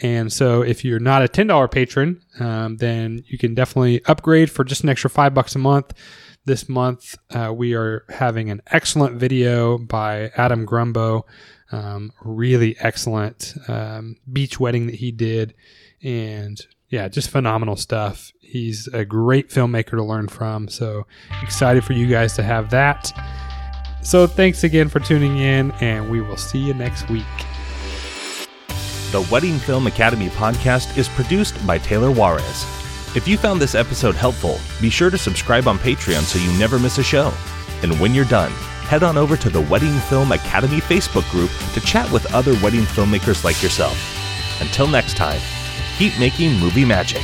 And 0.00 0.32
so 0.32 0.62
if 0.62 0.86
you're 0.86 0.98
not 0.98 1.22
a 1.22 1.28
$10 1.28 1.70
patron, 1.70 2.22
um, 2.40 2.78
then 2.78 3.22
you 3.26 3.36
can 3.36 3.54
definitely 3.54 4.02
upgrade 4.06 4.50
for 4.50 4.64
just 4.64 4.84
an 4.84 4.88
extra 4.88 5.10
five 5.10 5.34
bucks 5.34 5.54
a 5.54 5.58
month. 5.58 5.92
This 6.46 6.66
month, 6.66 7.14
uh, 7.28 7.52
we 7.54 7.74
are 7.74 8.06
having 8.08 8.48
an 8.48 8.62
excellent 8.68 9.16
video 9.16 9.76
by 9.76 10.30
Adam 10.34 10.66
Grumbo. 10.66 11.24
Um, 11.72 12.10
really 12.22 12.74
excellent 12.78 13.52
um, 13.68 14.16
beach 14.32 14.58
wedding 14.58 14.86
that 14.86 14.94
he 14.94 15.12
did. 15.12 15.52
And 16.02 16.58
yeah, 16.92 17.08
just 17.08 17.30
phenomenal 17.30 17.74
stuff. 17.74 18.32
He's 18.40 18.86
a 18.88 19.02
great 19.02 19.48
filmmaker 19.48 19.92
to 19.92 20.04
learn 20.04 20.28
from. 20.28 20.68
So 20.68 21.06
excited 21.42 21.84
for 21.84 21.94
you 21.94 22.06
guys 22.06 22.34
to 22.34 22.42
have 22.42 22.68
that. 22.70 23.10
So 24.02 24.26
thanks 24.26 24.62
again 24.62 24.90
for 24.90 25.00
tuning 25.00 25.38
in, 25.38 25.70
and 25.80 26.10
we 26.10 26.20
will 26.20 26.36
see 26.36 26.58
you 26.58 26.74
next 26.74 27.08
week. 27.08 27.24
The 29.10 29.26
Wedding 29.30 29.58
Film 29.58 29.86
Academy 29.86 30.28
podcast 30.28 30.98
is 30.98 31.08
produced 31.08 31.66
by 31.66 31.78
Taylor 31.78 32.10
Juarez. 32.10 32.66
If 33.16 33.26
you 33.26 33.38
found 33.38 33.60
this 33.60 33.74
episode 33.74 34.14
helpful, 34.14 34.58
be 34.80 34.90
sure 34.90 35.08
to 35.08 35.18
subscribe 35.18 35.66
on 35.66 35.78
Patreon 35.78 36.22
so 36.22 36.38
you 36.38 36.58
never 36.58 36.78
miss 36.78 36.98
a 36.98 37.02
show. 37.02 37.32
And 37.82 37.98
when 38.00 38.12
you're 38.14 38.26
done, 38.26 38.52
head 38.88 39.02
on 39.02 39.16
over 39.16 39.36
to 39.38 39.48
the 39.48 39.62
Wedding 39.62 39.96
Film 40.10 40.30
Academy 40.30 40.80
Facebook 40.80 41.30
group 41.30 41.50
to 41.72 41.80
chat 41.80 42.10
with 42.12 42.30
other 42.34 42.52
wedding 42.62 42.82
filmmakers 42.82 43.44
like 43.44 43.62
yourself. 43.62 43.96
Until 44.60 44.86
next 44.86 45.16
time, 45.16 45.40
keep 45.98 46.18
making 46.18 46.58
movie 46.58 46.84
magic. 46.84 47.22